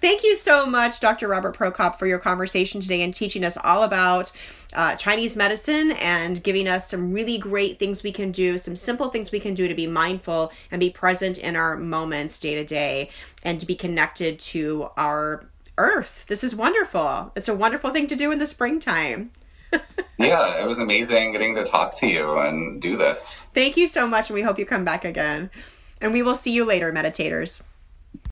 Thank 0.00 0.22
you 0.22 0.36
so 0.36 0.64
much, 0.64 1.00
Dr. 1.00 1.26
Robert 1.26 1.56
Prokop, 1.56 1.98
for 1.98 2.06
your 2.06 2.20
conversation 2.20 2.80
today 2.80 3.02
and 3.02 3.12
teaching 3.12 3.42
us 3.42 3.56
all 3.64 3.82
about 3.82 4.30
uh, 4.72 4.94
Chinese 4.94 5.36
medicine 5.36 5.90
and 5.92 6.42
giving 6.42 6.68
us 6.68 6.88
some 6.88 7.12
really 7.12 7.36
great 7.36 7.78
things 7.78 8.02
we 8.04 8.12
can 8.12 8.30
do, 8.30 8.58
some 8.58 8.76
simple 8.76 9.10
things 9.10 9.32
we 9.32 9.40
can 9.40 9.54
do 9.54 9.66
to 9.66 9.74
be 9.74 9.86
mindful 9.88 10.52
and 10.70 10.78
be 10.78 10.90
present 10.90 11.36
in 11.38 11.56
our 11.56 11.76
moments 11.76 12.38
day 12.38 12.54
to 12.54 12.64
day 12.64 13.10
and 13.42 13.58
to 13.58 13.66
be 13.66 13.74
connected 13.74 14.38
to 14.38 14.88
our 14.96 15.46
earth. 15.78 16.24
This 16.28 16.44
is 16.44 16.54
wonderful. 16.54 17.32
It's 17.34 17.48
a 17.48 17.54
wonderful 17.54 17.90
thing 17.90 18.06
to 18.06 18.16
do 18.16 18.30
in 18.30 18.38
the 18.38 18.46
springtime. 18.46 19.32
yeah, 20.18 20.62
it 20.62 20.66
was 20.66 20.78
amazing 20.78 21.32
getting 21.32 21.54
to 21.56 21.64
talk 21.64 21.96
to 21.98 22.06
you 22.06 22.38
and 22.38 22.80
do 22.80 22.96
this. 22.96 23.44
Thank 23.52 23.76
you 23.76 23.86
so 23.86 24.06
much, 24.06 24.30
and 24.30 24.34
we 24.34 24.42
hope 24.42 24.58
you 24.58 24.64
come 24.64 24.84
back 24.84 25.04
again. 25.04 25.50
And 26.00 26.12
we 26.12 26.22
will 26.22 26.34
see 26.34 26.52
you 26.52 26.64
later, 26.64 26.92
meditators. 26.92 27.62